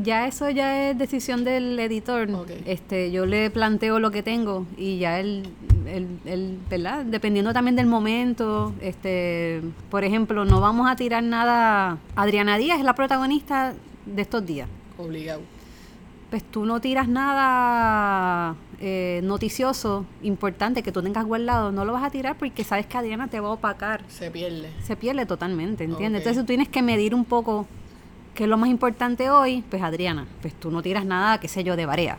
Ya 0.03 0.27
eso 0.27 0.49
ya 0.49 0.89
es 0.91 0.97
decisión 0.97 1.45
del 1.45 1.79
editor. 1.79 2.29
Este, 2.65 3.11
yo 3.11 3.27
le 3.27 3.51
planteo 3.51 3.99
lo 3.99 4.11
que 4.11 4.23
tengo 4.23 4.65
y 4.79 4.99
ya 4.99 5.21
él, 5.21 5.43
él, 5.87 6.19
él, 6.25 6.59
¿verdad? 6.71 7.05
Dependiendo 7.05 7.53
también 7.53 7.77
del 7.77 7.87
momento, 7.87 8.73
este, 8.81 9.61
por 9.91 10.03
ejemplo, 10.03 10.47
no 10.47 10.63
vamos 10.63 10.89
a 10.91 10.97
tirar 10.97 11.23
nada. 11.23 11.99
Adriana 12.15 12.57
Díaz 12.57 12.79
es 12.79 12.87
la 12.87 12.95
protagonista 12.95 13.75
de 14.07 14.23
estos 14.23 14.47
días. 14.47 14.67
Obligado. 14.97 15.43
Pues 16.37 16.45
tú 16.51 16.67
no 16.67 16.83
tiras 16.83 17.09
nada 17.09 18.57
eh, 18.79 19.23
noticioso, 19.25 20.05
importante 20.23 20.83
que 20.83 20.93
tú 20.93 21.01
tengas 21.03 21.25
guardado, 21.25 21.73
no 21.73 21.87
lo 21.87 21.95
vas 21.95 22.05
a 22.05 22.11
tirar 22.11 22.37
porque 22.37 22.63
sabes 22.63 22.85
que 22.85 22.99
Adriana 22.99 23.27
te 23.29 23.41
va 23.41 23.49
a 23.49 23.53
opacar. 23.53 24.03
Se 24.09 24.31
pierde. 24.31 24.69
Se 24.83 24.97
pierde 24.97 25.25
totalmente, 25.25 25.85
¿entiendes? 25.85 26.21
Entonces 26.21 26.43
tú 26.43 26.47
tienes 26.47 26.69
que 26.69 26.83
medir 26.83 27.15
un 27.15 27.25
poco 27.25 27.67
qué 28.35 28.43
es 28.43 28.51
lo 28.51 28.59
más 28.59 28.69
importante 28.69 29.31
hoy, 29.31 29.65
pues 29.71 29.81
Adriana, 29.81 30.27
pues 30.43 30.53
tú 30.53 30.71
no 30.71 30.83
tiras 30.83 31.07
nada, 31.07 31.41
qué 31.41 31.49
sé 31.49 31.65
yo, 31.65 31.75
de 31.75 31.87
barea, 31.87 32.19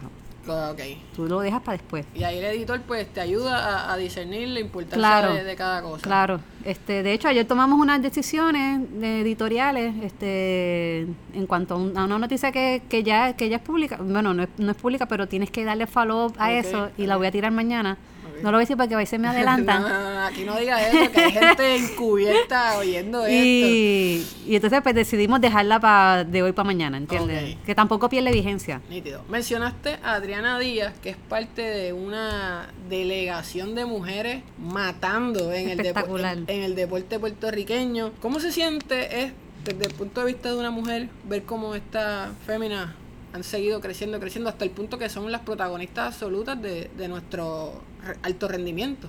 Ok. 0.49 0.79
tú 1.15 1.25
lo 1.27 1.39
dejas 1.41 1.61
para 1.61 1.77
después. 1.77 2.05
Y 2.15 2.23
ahí 2.23 2.37
el 2.39 2.45
editor 2.45 2.81
pues 2.81 3.07
te 3.13 3.21
ayuda 3.21 3.57
a, 3.89 3.93
a 3.93 3.97
discernir 3.97 4.47
la 4.49 4.59
importancia 4.59 4.97
Claro. 4.97 5.33
de, 5.33 5.43
de 5.43 5.55
cada 5.55 5.81
cosa. 5.81 6.01
Claro, 6.03 6.39
este, 6.63 7.03
de 7.03 7.13
hecho 7.13 7.27
ayer 7.27 7.45
tomamos 7.45 7.79
unas 7.79 8.01
decisiones 8.01 8.81
de 8.99 9.21
editoriales, 9.21 9.93
este, 10.03 11.01
en 11.33 11.45
cuanto 11.47 11.75
a, 11.75 11.77
un- 11.77 11.97
a 11.97 12.05
una 12.05 12.19
noticia 12.19 12.51
que, 12.51 12.81
que 12.89 13.03
ya 13.03 13.33
que 13.33 13.49
ya 13.49 13.57
es 13.57 13.61
pública, 13.61 13.97
bueno 14.01 14.33
no 14.33 14.43
es, 14.43 14.49
no 14.57 14.71
es 14.71 14.77
pública, 14.77 15.05
pero 15.07 15.27
tienes 15.27 15.49
que 15.51 15.63
darle 15.65 15.87
follow 15.87 16.31
a 16.37 16.51
eso 16.51 16.89
y 16.97 17.05
la 17.05 17.17
voy 17.17 17.27
a 17.27 17.31
tirar 17.31 17.51
mañana. 17.51 17.97
No 18.43 18.51
lo 18.51 18.57
voy 18.57 18.61
a 18.61 18.65
decir 18.65 18.77
porque 18.77 18.93
a 18.93 18.97
veces 18.97 19.19
me 19.19 19.27
adelantan. 19.29 19.81
No, 19.81 19.89
no, 19.89 20.13
no, 20.15 20.21
aquí 20.25 20.43
no 20.45 20.57
digas 20.57 20.81
eso, 20.93 21.11
que 21.11 21.19
hay 21.21 21.31
gente 21.31 21.75
encubierta 21.77 22.77
oyendo 22.77 23.25
esto. 23.25 23.35
y, 23.37 24.25
entonces 24.55 24.79
pues 24.81 24.95
decidimos 24.95 25.41
dejarla 25.41 25.79
para 25.79 26.23
de 26.23 26.43
hoy 26.43 26.51
para 26.51 26.65
mañana, 26.67 26.97
¿entiendes? 26.97 27.57
Que 27.65 27.75
tampoco 27.75 28.09
pierde 28.09 28.31
vigencia. 28.31 28.81
Nítido. 28.89 29.23
Mencionaste 29.29 29.97
a 30.03 30.13
Adriana 30.15 30.57
Díaz, 30.59 30.93
que 31.01 31.09
es 31.09 31.17
parte 31.17 31.61
de 31.61 31.93
una 31.93 32.69
delegación 32.89 33.75
de 33.75 33.85
mujeres 33.85 34.43
matando 34.57 35.51
en 35.53 35.69
el, 35.69 35.79
depo- 35.79 36.19
en, 36.19 36.45
en 36.47 36.63
el 36.63 36.75
deporte 36.75 37.19
puertorriqueño. 37.19 38.11
¿Cómo 38.21 38.39
se 38.39 38.51
siente 38.51 39.23
es, 39.23 39.31
desde 39.65 39.85
el 39.85 39.93
punto 39.93 40.21
de 40.21 40.27
vista 40.27 40.49
de 40.49 40.57
una 40.57 40.71
mujer 40.71 41.09
ver 41.25 41.43
cómo 41.43 41.75
estas 41.75 42.29
féminas 42.45 42.89
han 43.37 43.43
seguido 43.43 43.79
creciendo, 43.81 44.19
creciendo 44.19 44.49
hasta 44.49 44.65
el 44.65 44.71
punto 44.71 44.97
que 44.97 45.09
son 45.09 45.31
las 45.31 45.41
protagonistas 45.41 46.07
absolutas 46.13 46.61
de, 46.61 46.89
de 46.97 47.07
nuestro 47.07 47.73
re- 48.05 48.17
alto 48.23 48.47
rendimiento? 48.47 49.07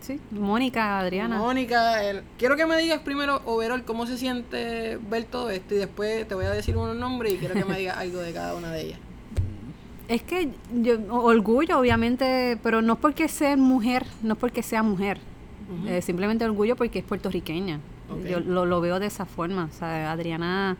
Sí. 0.00 0.20
Mónica, 0.30 0.98
Adriana. 1.00 1.38
Mónica, 1.38 2.02
el- 2.04 2.22
quiero 2.38 2.56
que 2.56 2.66
me 2.66 2.76
digas 2.76 3.00
primero, 3.00 3.40
overall, 3.46 3.84
cómo 3.84 4.06
se 4.06 4.18
siente 4.18 4.98
ver 5.10 5.24
todo 5.24 5.50
esto 5.50 5.74
y 5.74 5.78
después 5.78 6.26
te 6.28 6.34
voy 6.34 6.44
a 6.44 6.50
decir 6.50 6.76
unos 6.76 6.96
nombres 6.96 7.34
y 7.34 7.36
quiero 7.38 7.54
que 7.54 7.64
me 7.64 7.78
digas 7.78 7.96
algo 7.98 8.18
de 8.20 8.32
cada 8.32 8.54
una 8.54 8.70
de 8.70 8.82
ellas. 8.82 8.98
Es 10.08 10.22
que 10.22 10.48
yo, 10.82 10.98
orgullo, 11.14 11.78
obviamente, 11.78 12.58
pero 12.64 12.82
no 12.82 12.96
porque 12.96 13.28
sea 13.28 13.56
mujer, 13.56 14.04
no 14.22 14.34
porque 14.36 14.62
sea 14.62 14.82
mujer. 14.82 15.18
Eh, 15.86 16.02
simplemente 16.02 16.44
orgullo 16.44 16.74
porque 16.74 16.98
es 16.98 17.04
puertorriqueña. 17.04 17.78
Yo 18.28 18.40
lo, 18.40 18.66
lo 18.66 18.80
veo 18.80 18.98
de 18.98 19.06
esa 19.06 19.24
forma. 19.24 19.68
O 19.72 19.78
sea, 19.78 20.10
Adriana 20.10 20.76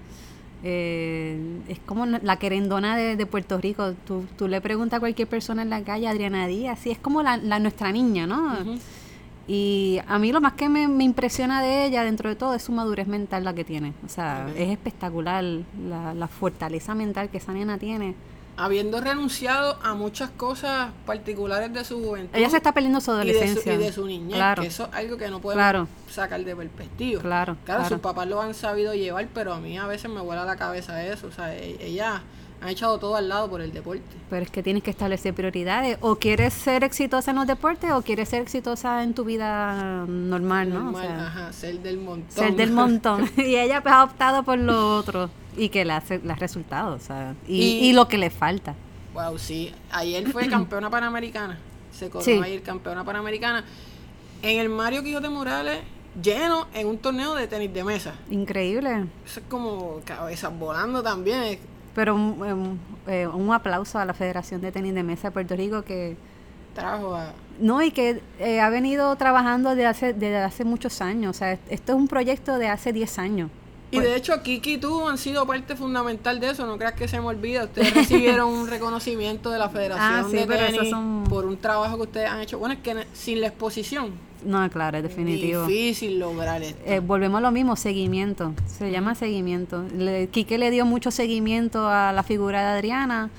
eh, 0.63 1.39
es 1.69 1.79
como 1.81 2.07
la 2.07 2.37
querendona 2.37 2.97
de, 2.97 3.17
de 3.17 3.27
Puerto 3.27 3.59
Rico. 3.59 3.95
Tú, 4.07 4.25
tú 4.37 4.49
le 4.49 4.61
preguntas 4.61 4.99
a 4.99 5.01
cualquier 5.01 5.29
persona 5.29 5.63
en 5.63 5.71
la 5.71 5.83
calle, 5.83 6.09
Adriana 6.09 6.47
Díaz, 6.47 6.79
sí, 6.81 6.91
es 6.91 6.99
como 6.99 7.23
la, 7.23 7.37
la 7.37 7.59
nuestra 7.59 7.93
niña, 7.93 8.27
¿no? 8.27 8.57
Y 9.49 9.99
a 10.07 10.19
mí 10.21 10.31
lo 10.31 10.41
más 10.41 10.53
que 10.53 10.69
me, 10.69 10.87
me 10.87 11.03
impresiona 11.03 11.61
de 11.61 11.87
ella, 11.87 12.05
dentro 12.05 12.29
de 12.29 12.37
todo, 12.37 12.55
es 12.55 12.63
su 12.63 12.71
madurez 12.71 13.09
mental 13.09 13.43
la 13.43 13.53
que 13.53 13.65
tiene. 13.65 13.95
O 14.07 14.09
sea, 14.09 14.49
es 14.57 14.71
espectacular 14.71 15.43
la, 15.43 16.15
la 16.15 16.29
fortaleza 16.29 16.95
mental 16.95 17.31
que 17.31 17.39
esa 17.39 17.53
nena 17.53 17.77
tiene. 17.77 18.15
Habiendo 18.57 19.01
renunciado 19.01 19.79
a 19.83 19.95
muchas 19.95 20.31
cosas 20.31 20.91
particulares 21.07 21.73
de 21.73 21.85
su 21.85 22.03
juventud. 22.03 22.37
Ella 22.37 22.51
se 22.51 22.59
está 22.59 22.73
perdiendo 22.73 23.01
su 23.01 23.11
y 23.13 23.15
de 23.15 23.23
su, 23.23 23.29
adolescencia. 23.39 23.75
y 23.75 23.77
de 23.79 23.93
su 23.93 24.07
niñez, 24.07 24.37
Claro. 24.37 24.63
que 24.63 24.69
eso 24.69 24.85
es 24.87 24.95
algo 24.95 25.17
que 25.17 25.29
no 25.29 25.41
podemos 25.41 25.63
Claro. 25.63 25.89
sacar 26.11 26.45
de 26.45 26.55
perspectiva. 26.57 27.23
Claro, 27.23 27.57
Claro, 27.65 27.81
claro. 27.81 27.89
sus 27.95 28.01
papás 28.01 28.29
lo 28.29 28.41
han 28.41 28.55
sabido 28.55 28.95
llevar, 28.95 29.27
pero 29.33 29.53
a 29.55 29.61
mí 29.61 29.79
a 29.79 29.87
veces 29.87 30.11
me 30.11 30.21
vuela 30.21 30.45
la 30.45 30.57
cabeza 30.57 31.03
eso. 31.05 31.27
O 31.29 31.33
sea, 31.33 31.55
e- 31.55 31.79
ella 31.85 32.23
ha 32.63 32.71
echado 32.71 32.99
todo 32.99 33.17
al 33.17 33.29
lado 33.29 33.49
por 33.49 33.61
el 33.61 33.73
deporte. 33.73 34.03
Pero 34.29 34.43
es 34.43 34.51
que 34.51 34.63
tienes 34.63 34.83
que 34.83 34.91
establecer 34.91 35.35
prioridades. 35.35 35.97
O 36.01 36.17
quieres 36.17 36.53
ser 36.53 36.85
exitosa 36.85 37.31
en 37.31 37.39
los 37.39 37.47
deportes 37.47 37.91
o 37.93 38.03
quieres 38.03 38.29
ser 38.29 38.43
exitosa 38.43 39.03
en 39.03 39.15
tu 39.15 39.25
vida 39.25 40.05
normal, 40.07 40.69
¿no? 40.71 40.77
O 40.81 40.83
Normal, 40.85 41.07
sea, 41.07 41.27
ajá, 41.27 41.53
ser 41.53 41.81
del 41.81 41.99
montón. 41.99 42.31
ser 42.31 42.55
del 42.57 42.71
montón. 42.73 43.31
y 43.37 43.57
ella 43.57 43.83
pues, 43.83 43.95
ha 43.95 44.05
optado 44.05 44.43
por 44.43 44.59
lo 44.59 44.97
otro. 44.97 45.31
Y 45.57 45.69
que 45.71 45.85
le 45.85 45.93
hace 45.95 46.19
le 46.21 46.33
ha 46.33 46.37
resultado, 46.37 46.95
o 46.95 46.99
sea, 47.01 47.35
y, 47.49 47.57
Y- 47.61 47.89
y 47.89 47.93
lo 47.93 48.07
que 48.09 48.19
le 48.19 48.31
falta. 48.31 48.75
Wow, 49.15 49.39
sí. 49.39 49.73
Ayer 49.91 50.29
fue 50.31 50.49
campeona 50.51 50.89
panamericana. 50.91 51.59
Se 51.93 52.09
coronó 52.09 52.25
Sí. 52.25 52.41
ayer 52.45 52.63
campeona 52.63 53.05
panamericana. 53.05 53.65
En 54.43 54.61
el 54.61 54.69
Mario 54.69 55.03
Quijote 55.03 55.29
Morales, 55.29 55.81
lleno 56.23 56.67
en 56.73 56.87
un 56.87 56.99
torneo 56.99 57.35
de 57.35 57.47
tenis 57.49 57.75
de 57.75 57.85
mesa. 57.85 58.15
Increíble. 58.31 59.07
Eso 59.27 59.41
es 59.41 59.47
como 59.49 60.01
cabezas 60.05 60.57
volando 60.57 61.03
también. 61.03 61.59
Pero 61.95 62.15
un, 62.15 62.79
eh, 63.07 63.27
un 63.27 63.53
aplauso 63.53 63.99
a 63.99 64.05
la 64.05 64.15
Federación 64.15 64.61
de 64.61 64.71
Tenis 64.73 64.95
de 64.95 65.03
Mesa 65.03 65.29
de 65.29 65.33
Puerto 65.33 65.57
Rico 65.57 65.83
que 65.83 66.17
Trajo 66.75 67.15
a. 67.17 67.33
no 67.59 67.83
y 67.83 67.91
que 67.91 68.23
eh, 68.39 68.61
ha 68.61 68.71
venido 68.71 69.15
trabajando 69.17 69.71
desde 69.71 69.87
hace, 69.87 70.13
desde 70.13 70.39
hace 70.39 70.65
muchos 70.65 71.01
años. 71.01 71.35
O 71.37 71.39
sea, 71.39 71.53
esto 71.69 71.93
es 71.93 71.99
un 71.99 72.07
proyecto 72.07 72.59
de 72.59 72.69
hace 72.69 72.93
10 72.93 73.19
años. 73.19 73.51
Y 73.93 73.99
de 73.99 74.15
hecho, 74.15 74.41
Kiki 74.41 74.75
y 74.75 74.79
tú 74.79 75.09
han 75.09 75.19
sido 75.19 75.45
parte 75.49 75.75
fundamental 75.75 76.39
de 76.39 76.51
eso. 76.51 76.65
No 76.65 76.79
creas 76.79 76.93
que 76.93 77.09
se 77.09 77.19
me 77.19 77.27
olvida. 77.27 77.65
Ustedes 77.65 77.93
recibieron 77.93 78.49
un 78.49 78.69
reconocimiento 78.69 79.51
de 79.51 79.59
la 79.59 79.69
Federación 79.69 80.13
Ah, 80.15 80.25
sí, 80.31 80.37
de 80.37 80.47
Tenis 80.47 80.91
son- 80.91 81.25
por 81.29 81.45
un 81.45 81.57
trabajo 81.57 81.97
que 81.97 82.03
ustedes 82.03 82.31
han 82.31 82.41
hecho. 82.41 82.61
Bueno, 82.61 82.75
es 82.77 82.81
que 82.83 83.05
sin 83.15 83.41
la 83.41 83.49
exposición, 83.49 84.13
No, 84.45 84.69
claro, 84.71 84.97
es 84.99 85.03
definitivo. 85.03 85.67
difícil 85.67 86.19
lograr 86.19 86.63
esto. 86.63 86.81
Eh, 86.87 87.01
volvemos 87.01 87.39
a 87.39 87.41
lo 87.43 87.51
mismo, 87.51 87.77
seguimiento. 87.77 88.55
Se 88.67 88.91
llama 88.91 89.15
seguimiento. 89.15 89.85
Le, 89.97 90.29
Quique 90.29 90.57
le 90.59 90.71
dio 90.71 90.85
mucho 90.87 91.11
seguimiento 91.11 91.89
a 91.89 92.13
la 92.13 92.23
figura 92.23 92.61
de 92.63 92.79
Adriana. 92.79 93.31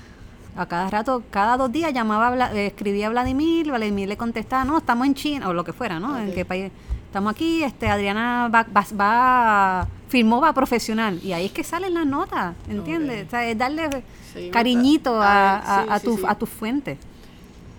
A 0.54 0.66
cada 0.66 0.90
rato, 0.90 1.22
cada 1.30 1.56
dos 1.56 1.72
días 1.72 1.94
llamaba, 1.94 2.52
eh, 2.54 2.66
escribía 2.66 3.06
a 3.06 3.10
Vladimir, 3.10 3.68
Vladimir 3.68 4.06
le 4.06 4.18
contestaba, 4.18 4.64
no, 4.66 4.76
estamos 4.76 5.06
en 5.06 5.14
China, 5.14 5.48
o 5.48 5.54
lo 5.54 5.64
que 5.64 5.72
fuera, 5.72 5.98
¿no? 5.98 6.18
En 6.18 6.30
qué 6.34 6.44
país. 6.44 6.70
Estamos 7.06 7.32
aquí, 7.32 7.62
este, 7.62 7.88
Adriana 7.88 8.50
va, 8.54 8.66
va, 8.74 8.84
va- 9.00 9.88
firmó, 10.08 10.42
va 10.42 10.52
profesional. 10.52 11.18
Y 11.24 11.32
ahí 11.32 11.46
es 11.46 11.52
que 11.52 11.64
salen 11.64 11.94
las 11.94 12.04
notas, 12.06 12.54
¿entiendes? 12.68 13.22
Ok. 13.22 13.26
O 13.28 13.30
sea, 13.30 13.48
es 13.48 13.56
darle 13.56 13.88
Sí, 14.34 14.50
cariñito 14.52 15.20
a, 15.22 15.56
a, 15.56 15.82
sí, 15.84 15.88
a 15.90 16.00
tu, 16.00 16.16
sí. 16.18 16.22
a 16.28 16.34
tu 16.34 16.44
fuente. 16.46 16.98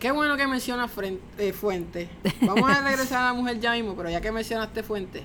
Qué 0.03 0.11
bueno 0.11 0.35
que 0.35 0.45
mencionas 0.47 0.91
eh, 1.37 1.53
fuente. 1.53 2.09
Vamos 2.41 2.69
a 2.69 2.81
regresar 2.81 3.21
a 3.21 3.25
la 3.27 3.33
mujer 3.33 3.57
ya 3.61 3.71
mismo, 3.71 3.95
pero 3.95 4.09
ya 4.09 4.19
que 4.19 4.33
mencionaste 4.33 4.83
fuente, 4.83 5.23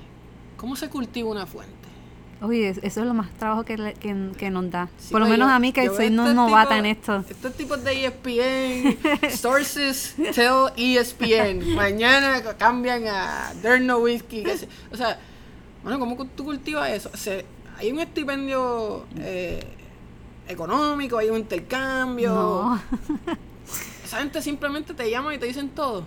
¿cómo 0.57 0.77
se 0.77 0.89
cultiva 0.89 1.29
una 1.29 1.47
fuente? 1.47 1.75
Oye, 2.41 2.69
es- 2.69 2.79
eso 2.85 3.01
es 3.01 3.07
lo 3.09 3.13
más 3.13 3.29
trabajo 3.33 3.65
que, 3.65 3.77
le- 3.77 3.95
que, 3.95 4.31
que 4.39 4.51
nos 4.51 4.71
da. 4.71 4.89
Sí, 4.97 5.11
Por 5.11 5.21
lo 5.23 5.27
menos 5.27 5.49
yo- 5.49 5.53
a 5.55 5.59
mí 5.59 5.73
que 5.73 5.89
soy 5.89 6.11
no 6.11 6.23
estos 6.23 6.37
novata 6.37 6.79
en 6.79 6.87
esto. 6.87 7.25
Estos 7.29 7.55
tipos 7.55 7.83
de 7.83 8.05
ESPN, 8.07 9.31
sources 9.37 10.15
tell 10.33 10.69
ESPN, 10.77 11.75
mañana 11.75 12.41
cambian 12.57 13.03
a 13.09 13.53
Derno 13.61 13.99
Whiskey. 13.99 14.45
que 14.45 14.59
se- 14.59 14.69
o 14.93 14.97
sea, 14.97 15.19
bueno, 15.83 15.99
¿cómo 15.99 16.25
tú 16.37 16.45
cultivas 16.45 16.89
eso? 16.91 17.11
Se- 17.15 17.45
hay 17.79 17.91
un 17.91 17.99
estipendio 17.99 19.07
eh, 19.17 19.61
económico, 20.47 21.19
hay 21.19 21.31
un 21.31 21.39
intercambio. 21.39 22.33
No. 22.33 22.81
Esa 24.09 24.21
gente 24.21 24.41
simplemente 24.41 24.95
te 24.95 25.11
llama 25.11 25.35
y 25.35 25.39
te 25.39 25.45
dicen 25.45 25.69
todo. 25.69 26.01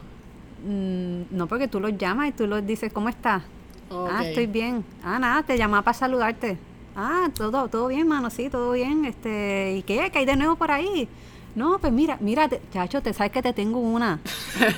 Mm, 0.66 1.22
no, 1.30 1.46
porque 1.46 1.68
tú 1.68 1.80
los 1.80 1.96
llamas 2.00 2.30
y 2.30 2.32
tú 2.32 2.48
los 2.48 2.66
dices, 2.66 2.92
¿cómo 2.92 3.10
estás? 3.10 3.44
Ah, 3.92 4.24
estoy 4.26 4.48
bien. 4.48 4.84
Ah, 5.04 5.20
nada, 5.20 5.44
te 5.44 5.56
llamaba 5.56 5.84
para 5.84 5.94
saludarte. 5.96 6.58
Ah, 6.96 7.30
todo, 7.38 7.68
todo 7.68 7.90
bien, 7.90 8.08
mano, 8.08 8.32
sí, 8.32 8.50
todo 8.50 8.72
bien. 8.72 9.06
Este, 9.06 9.76
¿y 9.78 9.84
qué? 9.84 10.10
¿Qué 10.12 10.18
hay 10.18 10.26
de 10.26 10.36
nuevo 10.36 10.56
por 10.56 10.72
ahí? 10.72 11.08
No, 11.54 11.78
pues 11.78 11.94
mira, 11.94 12.18
mira, 12.22 12.50
te- 12.50 12.60
chacho, 12.74 13.04
te 13.04 13.14
sabes 13.14 13.32
que 13.34 13.44
te 13.44 13.54
tengo 13.54 13.78
una. 13.78 14.20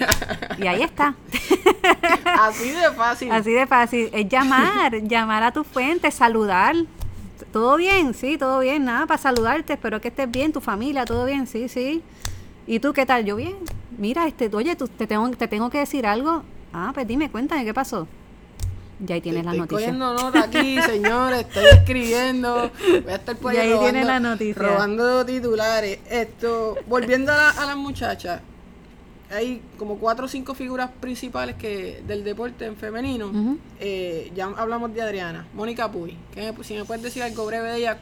y 0.58 0.68
ahí 0.68 0.82
está. 0.82 1.16
Así 2.26 2.72
de 2.72 2.92
fácil. 2.92 3.32
Así 3.32 3.52
de 3.54 3.66
fácil. 3.68 4.10
Es 4.12 4.28
llamar, 4.28 5.02
llamar 5.08 5.44
a 5.44 5.54
tu 5.54 5.64
fuente, 5.64 6.12
saludar. 6.12 6.76
¿Todo 7.54 7.78
bien? 7.78 8.14
Sí, 8.16 8.38
todo 8.38 8.60
bien. 8.60 8.84
Nada, 8.84 9.06
para 9.06 9.18
saludarte. 9.18 9.72
Espero 9.74 10.02
que 10.02 10.10
estés 10.10 10.30
bien, 10.30 10.52
tu 10.52 10.60
familia, 10.60 11.06
todo 11.06 11.24
bien, 11.26 11.48
sí, 11.48 11.70
sí. 11.70 12.04
¿Y 12.68 12.80
tú 12.80 12.94
qué 12.94 13.06
tal? 13.06 13.26
Yo 13.26 13.36
bien. 13.36 13.56
Mira, 13.98 14.28
este, 14.28 14.50
oye, 14.54 14.76
tú, 14.76 14.88
te, 14.88 15.06
tengo, 15.08 15.30
te 15.32 15.48
tengo 15.48 15.70
que 15.70 15.80
decir 15.80 16.06
algo. 16.06 16.44
Ah, 16.72 16.92
pues 16.94 17.08
dime, 17.08 17.30
cuéntame, 17.30 17.66
¿qué 17.66 17.74
pasó? 17.74 18.08
Ya 19.00 19.16
ahí 19.16 19.22
tienes 19.22 19.44
las 19.46 19.54
estoy 19.56 19.60
noticias. 19.78 19.92
cogiendo 19.98 20.14
nota 20.14 20.44
aquí, 20.44 20.82
señores, 20.86 21.40
estoy 21.42 21.66
escribiendo. 21.66 22.72
Voy 23.04 23.12
a 23.12 23.16
estar 23.16 23.36
por 23.38 23.54
Y 23.54 23.58
ahí, 23.58 23.68
ahí 23.68 23.74
robando, 23.74 23.92
tiene 23.92 24.06
la 24.06 24.20
noticia. 24.20 24.62
robando 24.62 25.26
titulares. 25.26 26.00
Esto, 26.10 26.78
volviendo 26.88 27.32
a, 27.32 27.36
la- 27.36 27.50
a 27.50 27.66
las 27.66 27.76
muchachas, 27.78 28.42
hay 29.30 29.62
como 29.78 29.98
cuatro 29.98 30.26
o 30.26 30.30
cinco 30.30 30.54
figuras 30.56 30.90
principales 31.00 31.56
que 31.56 32.02
del 32.08 32.24
deporte 32.24 32.66
en 32.66 32.76
femenino. 32.78 33.32
Eh, 33.80 34.32
ya 34.36 34.46
hablamos 34.58 34.94
de 34.94 35.02
Adriana, 35.02 35.46
Mónica 35.54 35.92
Puy. 35.92 36.16
Que 36.34 36.52
me- 36.54 36.64
si 36.64 36.76
me 36.76 36.86
puedes 36.86 37.04
decir 37.04 37.24
algo 37.24 37.46
breve 37.46 37.72
de 37.72 37.78
ella, 37.80 37.98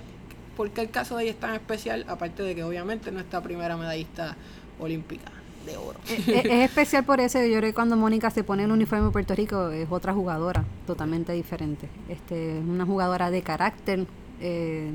¿por 0.57 0.69
qué 0.71 0.81
el 0.81 0.89
caso 0.89 1.17
de 1.17 1.23
ella 1.23 1.31
es 1.31 1.39
tan 1.39 1.53
especial? 1.55 2.05
Aparte 2.07 2.43
de 2.43 2.55
que 2.55 2.63
obviamente 2.63 3.09
es 3.09 3.13
nuestra 3.13 3.41
primera 3.41 3.77
medallista 3.77 4.35
olímpica 4.79 5.31
de 5.65 5.77
oro. 5.77 5.99
es, 6.09 6.27
es- 6.27 6.45
es 6.45 6.51
especial 6.69 7.03
por 7.05 7.19
eso. 7.19 7.39
Yo 7.39 7.57
creo 7.57 7.69
que 7.69 7.73
cuando 7.73 7.95
Mónica 7.95 8.29
se 8.31 8.43
pone 8.43 8.63
el 8.63 8.71
uniforme 8.71 9.05
de 9.05 9.11
Puerto 9.11 9.35
Rico 9.35 9.69
es 9.69 9.87
otra 9.91 10.13
jugadora, 10.13 10.63
totalmente 10.87 11.33
diferente. 11.33 11.87
Este, 12.09 12.57
es 12.59 12.63
una 12.65 12.85
jugadora 12.85 13.29
de 13.31 13.41
carácter. 13.41 14.05
eh, 14.39 14.91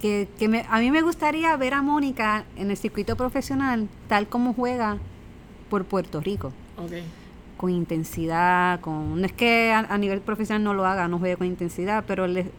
que, 0.00 0.28
que 0.38 0.46
me- 0.48 0.66
a 0.68 0.78
mí 0.80 0.90
me 0.90 1.00
gustaría 1.00 1.56
ver 1.56 1.72
a 1.72 1.80
Mónica 1.80 2.44
en 2.56 2.70
el 2.70 2.76
circuito 2.76 3.16
profesional 3.16 3.88
tal 4.08 4.28
como 4.28 4.52
juega 4.52 4.98
por 5.70 5.84
Puerto 5.86 6.20
Rico. 6.20 6.52
Ok. 6.76 6.92
Con 7.56 7.70
intensidad, 7.70 8.78
con... 8.80 9.18
No 9.18 9.24
es 9.26 9.32
que 9.32 9.72
a, 9.72 9.78
a 9.78 9.96
nivel 9.96 10.20
profesional 10.20 10.62
no 10.62 10.74
lo 10.74 10.84
haga, 10.84 11.08
no 11.08 11.18
juegue 11.18 11.38
con 11.38 11.46
intensidad, 11.46 12.04
pero 12.06 12.26
le... 12.26 12.50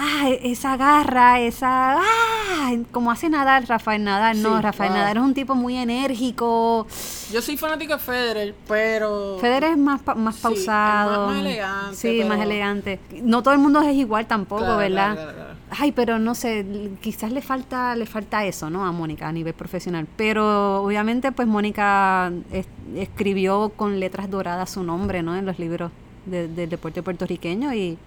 Ah, 0.00 0.28
esa 0.44 0.76
garra, 0.76 1.40
esa... 1.40 1.96
Ah, 1.98 2.72
como 2.92 3.10
hace 3.10 3.28
Nadal, 3.28 3.66
Rafael 3.66 4.04
Nadal. 4.04 4.40
no, 4.40 4.56
Sí, 4.56 4.62
Rafael 4.62 4.90
wow. 4.92 4.98
Nadal 5.00 5.16
es 5.16 5.22
un 5.24 5.34
tipo 5.34 5.56
muy 5.56 5.76
enérgico. 5.76 6.86
Yo 7.32 7.42
soy 7.42 7.56
fanático 7.56 7.94
de 7.94 7.98
Federer, 7.98 8.54
pero... 8.68 9.38
Federer 9.40 9.72
es 9.72 9.78
más, 9.78 10.00
pa- 10.02 10.14
más 10.14 10.36
Sí, 10.36 10.38
es 10.38 10.44
más- 10.44 10.54
pausado. 10.54 11.26
más 11.26 11.38
elegante, 11.40 11.96
Sí, 11.96 12.22
más 12.24 12.38
elegante. 12.40 13.00
No 13.22 13.42
todo 13.42 13.54
el 13.54 13.60
mundo 13.60 13.80
es 13.80 13.96
igual 13.96 14.26
tampoco, 14.26 14.60
Claro, 14.62 14.76
¿verdad? 14.78 15.14
claro, 15.14 15.32
claro. 15.32 15.54
Ay, 15.70 15.90
pero 15.92 16.18
no 16.20 16.34
sé, 16.36 16.64
quizás 17.00 17.32
le 17.32 17.42
falta, 17.42 17.96
le 17.96 18.06
falta 18.06 18.44
eso, 18.44 18.70
¿no? 18.70 18.86
A 18.86 18.92
Mónica 18.92 19.26
a 19.26 19.32
nivel 19.32 19.52
profesional. 19.54 20.06
Pero 20.16 20.82
obviamente, 20.84 21.32
pues 21.32 21.48
Mónica 21.48 22.30
es- 22.52 22.68
escribió 22.94 23.70
con 23.74 23.98
letras 23.98 24.30
doradas 24.30 24.70
su 24.70 24.84
nombre, 24.84 25.22
¿no? 25.24 25.34
En 25.36 25.44
los 25.44 25.58
libros 25.58 25.90
de- 26.24 26.46
del 26.46 26.70
deporte 26.70 27.02
puertorriqueño 27.02 27.74
y, 27.74 27.98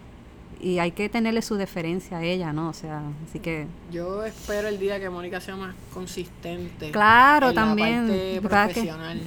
y 0.61 0.79
hay 0.79 0.91
que 0.91 1.09
tenerle 1.09 1.41
su 1.41 1.55
deferencia 1.55 2.17
a 2.17 2.23
ella, 2.23 2.53
¿no? 2.53 2.69
O 2.69 2.73
sea, 2.73 3.01
así 3.27 3.39
que 3.39 3.65
Yo 3.91 4.23
espero 4.23 4.67
el 4.67 4.79
día 4.79 4.99
que 4.99 5.09
Mónica 5.09 5.41
sea 5.41 5.55
más 5.55 5.73
consistente. 5.93 6.91
Claro, 6.91 7.49
en 7.49 7.55
la 7.55 7.61
también. 7.61 8.07
parte 8.07 8.35
Lo 8.35 8.41
que 8.41 8.47
profesional. 8.47 9.17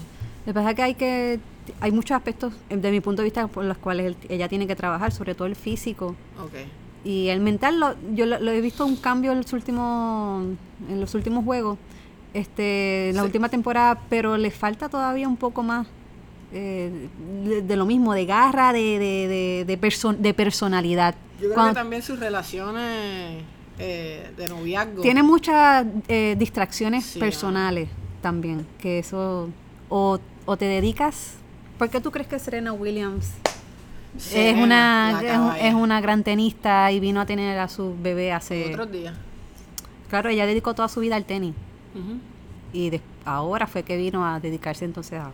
Lo 0.46 0.50
que 0.52 0.54
pasa 0.54 0.70
es 0.70 0.76
que 0.76 0.82
hay 0.82 0.94
que 0.94 1.40
hay 1.80 1.90
muchos 1.92 2.14
aspectos 2.16 2.52
eh, 2.68 2.76
de 2.76 2.90
mi 2.90 3.00
punto 3.00 3.22
de 3.22 3.24
vista 3.24 3.46
por 3.48 3.64
los 3.64 3.78
cuales 3.78 4.06
él- 4.06 4.16
ella 4.28 4.48
tiene 4.48 4.66
que 4.66 4.76
trabajar, 4.76 5.12
sobre 5.12 5.34
todo 5.34 5.46
el 5.48 5.56
físico 5.56 6.14
Ok. 6.38 6.52
y 7.04 7.28
el 7.28 7.40
mental. 7.40 7.80
Lo, 7.80 7.94
yo 8.14 8.26
lo, 8.26 8.38
lo 8.38 8.50
he 8.50 8.60
visto 8.60 8.84
un 8.84 8.96
cambio 8.96 9.32
en 9.32 9.38
los 9.38 9.52
últimos 9.54 10.44
en 10.90 11.00
los 11.00 11.14
últimos 11.14 11.42
juegos, 11.44 11.78
este, 12.34 13.08
en 13.10 13.16
la 13.16 13.22
Sí. 13.22 13.26
última 13.26 13.48
temporada, 13.48 13.98
pero 14.10 14.36
le 14.36 14.50
falta 14.50 14.88
todavía 14.88 15.26
un 15.26 15.36
poco 15.38 15.62
más 15.62 15.86
eh, 16.52 17.08
de, 17.44 17.62
de 17.62 17.76
lo 17.76 17.86
mismo, 17.86 18.12
de 18.14 18.26
garra, 18.26 18.72
de 18.72 18.98
de, 18.98 19.28
de, 19.28 19.64
de, 19.66 19.80
perso- 19.80 20.16
de 20.16 20.34
personalidad. 20.34 21.14
Yo 21.34 21.46
creo 21.46 21.54
Cuando- 21.54 21.72
que 21.72 21.80
también 21.80 22.02
sus 22.02 22.18
relaciones 22.20 23.42
eh, 23.78 24.30
de 24.36 24.48
noviazgo. 24.48 25.02
Tiene 25.02 25.22
muchas 25.22 25.84
eh, 26.08 26.36
distracciones 26.38 27.04
Sí, 27.04 27.18
personales 27.18 27.88
también, 28.22 28.66
que 28.78 28.98
eso, 29.00 29.50
o, 29.88 30.18
o 30.46 30.56
te 30.56 30.64
dedicas, 30.66 31.34
¿por 31.78 31.90
qué 31.90 32.00
tú 32.00 32.10
crees 32.10 32.28
que 32.28 32.38
Serena 32.38 32.72
Williams 32.72 33.32
es 34.32 34.56
una, 34.56 35.56
es, 35.60 35.74
una 35.74 36.00
gran 36.00 36.22
tenista 36.22 36.92
y 36.92 37.00
vino 37.00 37.20
a 37.20 37.26
tener 37.26 37.58
a 37.58 37.68
su 37.68 37.96
bebé 38.00 38.32
hace... 38.32 38.70
Otros 38.70 38.92
días. 38.92 39.12
Claro, 40.08 40.30
ella 40.30 40.46
dedicó 40.46 40.72
toda 40.74 40.88
su 40.88 41.00
vida 41.00 41.16
al 41.16 41.24
tenis 41.24 41.54
y 42.72 42.92
ahora 43.24 43.66
fue 43.66 43.82
que 43.82 43.96
vino 43.96 44.24
a 44.24 44.38
dedicarse 44.38 44.84
entonces 44.84 45.18
a, 45.20 45.32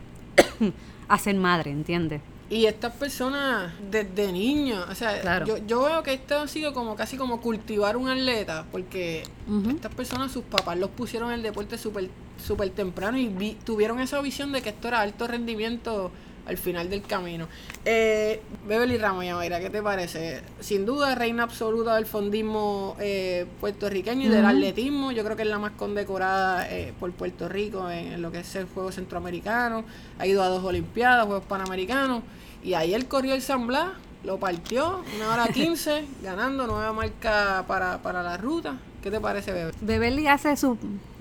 a 1.11 1.19
ser 1.19 1.35
madre, 1.37 1.71
¿entiendes? 1.71 2.21
Y 2.49 2.67
estas 2.67 2.93
personas 2.95 3.73
desde 3.91 4.33
niños, 4.33 4.85
o 4.91 4.95
sea, 4.95 5.21
Claro. 5.21 5.47
yo, 5.47 5.59
yo 5.59 5.83
veo 5.85 6.03
que 6.03 6.15
esto 6.15 6.39
ha 6.41 6.49
sido 6.49 6.73
como 6.75 6.97
casi 6.97 7.17
como 7.17 7.41
cultivar 7.41 7.97
un 7.97 8.09
atleta, 8.09 8.65
porque 8.73 9.23
estas 9.69 9.95
personas, 9.95 10.33
sus 10.33 10.43
papás 10.45 10.77
los 10.79 10.91
pusieron 10.91 11.29
en 11.29 11.35
el 11.37 11.43
deporte 11.43 11.77
súper 11.79 12.09
súper 12.45 12.71
temprano 12.71 13.19
y 13.19 13.29
vi- 13.29 13.57
tuvieron 13.65 14.01
esa 14.01 14.21
visión 14.23 14.51
de 14.51 14.63
que 14.63 14.71
esto 14.71 14.89
era 14.89 15.01
alto 15.03 15.27
rendimiento 15.29 16.11
al 16.51 16.59
final 16.59 16.91
del 16.91 17.03
camino. 17.03 17.47
Eh, 17.85 18.43
Beverly 18.67 18.99
Ramos, 18.99 19.25
Yamaira, 19.25 19.61
¿qué 19.61 19.71
te 19.71 19.83
parece? 19.83 20.43
Sin 20.59 20.85
duda, 20.85 21.15
reina 21.15 21.45
absoluta 21.45 21.95
del 21.95 22.07
fondismo 22.07 22.97
eh, 22.99 23.47
puertorriqueño 23.61 24.27
y 24.27 24.29
del 24.29 24.45
atletismo. 24.45 25.13
Yo 25.13 25.23
creo 25.23 25.37
que 25.37 25.43
es 25.43 25.49
la 25.49 25.61
más 25.61 25.73
condecorada 25.73 26.69
eh, 26.69 26.93
por 26.99 27.13
Puerto 27.13 27.49
Rico 27.49 27.89
en, 27.89 28.15
en 28.15 28.23
lo 28.23 28.33
que 28.33 28.41
es 28.41 28.57
el 28.57 28.67
Juego 28.67 28.91
Centroamericano. 28.91 29.85
Ha 30.19 30.27
ido 30.27 30.43
a 30.43 30.49
dos 30.49 30.65
Olimpiadas, 30.65 31.25
Juegos 31.27 31.45
Panamericanos. 31.45 32.25
Y 32.65 32.75
ayer 32.75 33.07
corrió 33.07 33.35
el 33.35 33.43
San 33.43 33.69
Blas, 33.69 33.93
lo 34.25 34.39
partió, 34.39 35.05
una 35.17 35.33
hora 35.33 35.47
15, 35.55 36.05
ganando 36.21 36.67
nueva 36.67 36.93
marca 36.93 37.65
para, 37.69 38.03
para 38.03 38.25
la 38.25 38.37
ruta. 38.37 38.77
¿Qué 39.05 39.11
te 39.13 39.21
parece, 39.21 39.53
Bebe? 39.53 39.73
Beverly 39.81 40.27
hace 40.27 40.57
su, 40.57 40.77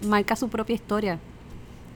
marca 0.07 0.35
su 0.35 0.49
propia 0.49 0.73
historia. 0.73 1.19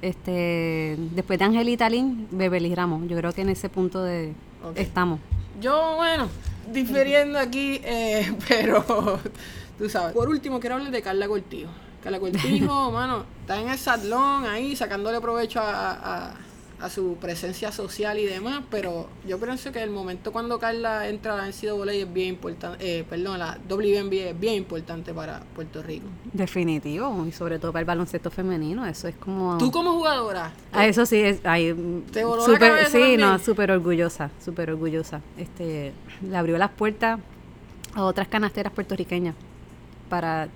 Este, 0.04 0.98
después 1.16 1.40
de 1.40 1.46
Angelita 1.46 1.90
Lin, 1.90 2.28
Beverly 2.32 2.76
Ramos. 2.76 3.08
Yo 3.08 3.16
creo 3.18 3.32
que 3.32 3.42
en 3.42 3.50
ese 3.50 3.70
punto 3.70 4.04
de 4.04 4.34
estamos. 4.76 5.20
Yo, 5.62 5.96
bueno, 5.96 6.28
diferiendo 6.74 7.40
aquí, 7.40 7.80
eh, 7.86 8.36
pero 8.50 8.84
tú 9.78 9.90
sabes. 9.90 10.14
Por 10.14 10.28
último, 10.28 10.60
quiero 10.60 10.76
hablar 10.76 10.92
de 10.92 11.02
Carla 11.02 11.28
Cortijo. 11.28 11.70
Carla 12.04 12.20
Cortijo, 12.20 12.92
mano, 12.92 13.24
está 13.42 13.62
en 13.62 13.70
el 13.70 13.78
satlón 13.78 14.46
ahí, 14.46 14.76
sacándole 14.76 15.22
provecho 15.22 15.62
a, 15.62 15.92
a- 15.92 16.34
a 16.84 16.90
su 16.90 17.16
presencia 17.20 17.72
social 17.72 18.20
y 18.20 18.26
demás, 18.26 18.64
pero 18.70 19.08
yo 19.28 19.40
pienso 19.40 19.72
que 19.72 19.82
el 19.82 19.90
momento 19.90 20.32
cuando 20.34 20.60
Carla 20.60 21.08
entra 21.08 21.34
a 21.34 21.38
la 21.38 21.48
NCAA 21.48 21.94
es 21.94 22.12
bien 22.14 22.30
importante, 22.30 23.00
eh, 23.00 23.04
perdón, 23.10 23.40
la 23.40 23.58
WNBA 23.70 24.30
es 24.32 24.40
bien 24.40 24.56
importante 24.56 25.14
para 25.14 25.40
Puerto 25.56 25.82
Rico. 25.82 26.06
Definitivo. 26.34 27.26
Y 27.26 27.32
sobre 27.32 27.58
todo 27.60 27.72
para 27.72 27.82
el 27.82 27.86
baloncesto 27.86 28.30
femenino. 28.30 28.86
Eso 28.86 29.08
es 29.08 29.16
como. 29.16 29.58
Tú 29.58 29.72
como 29.72 29.94
jugadora, 29.94 30.52
Ah, 30.72 30.86
eso 30.86 31.06
sí, 31.06 31.18
es, 31.22 31.40
ay, 31.46 31.74
¿Te 32.12 32.24
voló 32.26 32.42
la 32.42 32.54
súper- 32.54 32.70
cabeza 32.70 32.90
sí, 32.90 33.00
también? 33.00 33.20
no, 33.22 33.40
súper 33.40 33.72
orgullosa, 33.72 34.30
súper 34.44 34.72
orgullosa. 34.72 35.22
Este, 35.38 35.94
le 36.22 36.36
abrió 36.38 36.58
las 36.58 36.72
puertas 36.72 37.20
a 37.94 38.04
otras 38.04 38.28
canasteras 38.28 38.74
puertorriqueñas 38.74 39.36
para, 40.10 40.50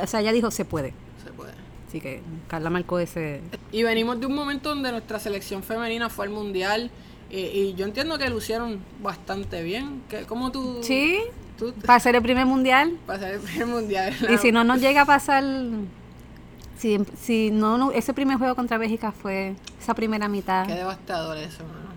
o 0.00 0.06
sea, 0.06 0.20
ella 0.20 0.32
dijo 0.32 0.50
se 0.50 0.64
puede. 0.64 0.94
se 1.24 1.32
puede. 1.32 1.52
Así 1.92 2.00
que 2.00 2.22
Carla 2.48 2.70
marcó 2.70 2.98
ese, 2.98 3.42
Y 3.70 3.82
venimos 3.82 4.18
de 4.18 4.24
un 4.24 4.34
momento 4.34 4.70
donde 4.70 4.90
nuestra 4.92 5.18
selección 5.18 5.62
femenina 5.62 6.08
fue 6.08 6.24
al 6.24 6.32
mundial 6.32 6.90
eh, 7.30 7.52
y 7.54 7.74
yo 7.74 7.84
entiendo 7.84 8.16
que 8.16 8.30
lucieron 8.30 8.80
bastante 9.02 9.62
bien. 9.62 10.00
que 10.08 10.22
¿Cómo 10.22 10.50
tú...? 10.50 10.78
sí, 10.80 11.18
tú 11.58 11.74
para 11.84 12.00
ser 12.00 12.16
el 12.16 12.22
primer 12.22 12.46
mundial. 12.46 12.96
para 13.06 13.18
ser 13.18 13.34
el 13.34 13.40
primer 13.40 13.66
mundial. 13.66 14.14
Y 14.32 14.38
si 14.38 14.52
no 14.52 14.64
nos 14.64 14.80
llega 14.80 15.02
a 15.02 15.04
pasar, 15.04 15.44
si, 16.78 16.98
si 17.20 17.50
no, 17.50 17.76
no- 17.76 17.92
ese 17.92 18.14
primer 18.14 18.38
juego 18.38 18.54
contra 18.54 18.78
Bélgica 18.78 19.12
fue 19.12 19.54
esa 19.78 19.92
primera 19.92 20.28
mitad. 20.28 20.66
Qué 20.66 20.72
devastador 20.72 21.36
eso, 21.36 21.62
mano. 21.64 21.92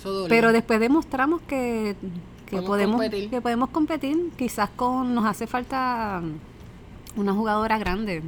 Eso 0.00 0.10
dolió. 0.10 0.28
Pero 0.30 0.52
después 0.52 0.80
demostramos 0.80 1.42
que, 1.42 1.96
que 2.46 2.56
Podemos 2.62 2.66
podemos 2.66 2.96
competir. 3.02 3.28
que 3.28 3.40
podemos 3.42 3.68
competir. 3.68 4.30
Quizás 4.38 4.70
con 4.70 5.14
nos 5.14 5.26
hace 5.26 5.46
falta 5.46 6.22
una 7.14 7.34
jugadora 7.34 7.76
grande. 7.76 8.22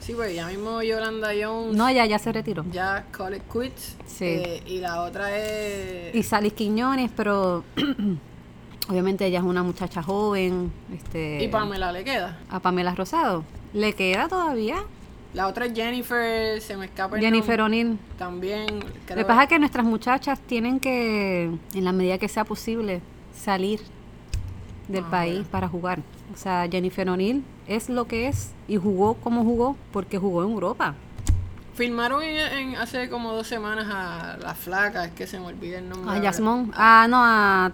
Sí, 0.00 0.14
pues 0.14 0.34
ya 0.34 0.46
mismo 0.48 0.82
Yolanda 0.82 1.28
Jones 1.40 1.76
No, 1.76 1.90
ya 1.90 2.06
ya 2.06 2.18
se 2.18 2.32
retiró. 2.32 2.64
ya 2.72 3.06
call 3.12 3.34
it 3.36 3.42
quits. 3.52 3.96
Sí. 4.06 4.24
Eh, 4.24 4.62
y 4.66 4.78
la 4.78 5.02
otra 5.02 5.36
es... 5.36 6.14
Y 6.14 6.22
Salis 6.22 6.54
Quiñones, 6.54 7.10
pero 7.14 7.64
obviamente 8.88 9.26
ella 9.26 9.38
es 9.38 9.44
una 9.44 9.62
muchacha 9.62 10.02
joven. 10.02 10.72
Este, 10.94 11.42
y 11.44 11.48
Pamela 11.48 11.92
le 11.92 12.02
queda. 12.04 12.38
A 12.48 12.60
Pamela 12.60 12.94
Rosado. 12.94 13.44
¿Le 13.72 13.92
queda 13.92 14.26
todavía? 14.28 14.76
La 15.32 15.46
otra 15.46 15.66
es 15.66 15.74
Jennifer, 15.74 16.60
se 16.60 16.76
me 16.76 16.86
escapa 16.86 17.16
el 17.16 17.22
Jennifer. 17.22 17.60
O'Neill. 17.60 17.98
También. 18.18 18.66
Lo 19.08 19.14
que 19.14 19.24
pasa 19.24 19.44
es 19.44 19.48
que 19.48 19.58
nuestras 19.60 19.84
muchachas 19.86 20.40
tienen 20.40 20.80
que, 20.80 21.44
en 21.74 21.84
la 21.84 21.92
medida 21.92 22.18
que 22.18 22.28
sea 22.28 22.44
posible, 22.44 23.00
salir 23.36 23.80
del 24.88 25.04
Ah, 25.04 25.10
país 25.10 25.46
para 25.48 25.68
jugar. 25.68 26.00
O 26.34 26.36
sea, 26.36 26.66
Jennifer 26.68 27.08
O'Neill 27.08 27.44
es 27.74 27.88
lo 27.88 28.06
que 28.06 28.28
es 28.28 28.50
y 28.68 28.76
jugó 28.76 29.14
como 29.14 29.44
jugó 29.44 29.76
porque 29.92 30.18
jugó 30.18 30.44
en 30.44 30.50
Europa. 30.50 30.94
Filmaron 31.74 32.22
en, 32.22 32.36
en- 32.58 32.76
hace 32.76 33.08
como 33.08 33.32
dos 33.32 33.46
semanas 33.46 33.86
a 33.88 34.36
la 34.42 34.54
flaca, 34.54 35.04
es 35.06 35.12
que 35.12 35.26
se 35.26 35.38
me 35.40 35.46
olvida 35.46 35.78
el 35.78 35.88
nombre. 35.88 36.10
A. 36.10 36.20
Yasmón, 36.20 36.72
ah, 36.74 37.06
no, 37.08 37.16
a 37.24 37.72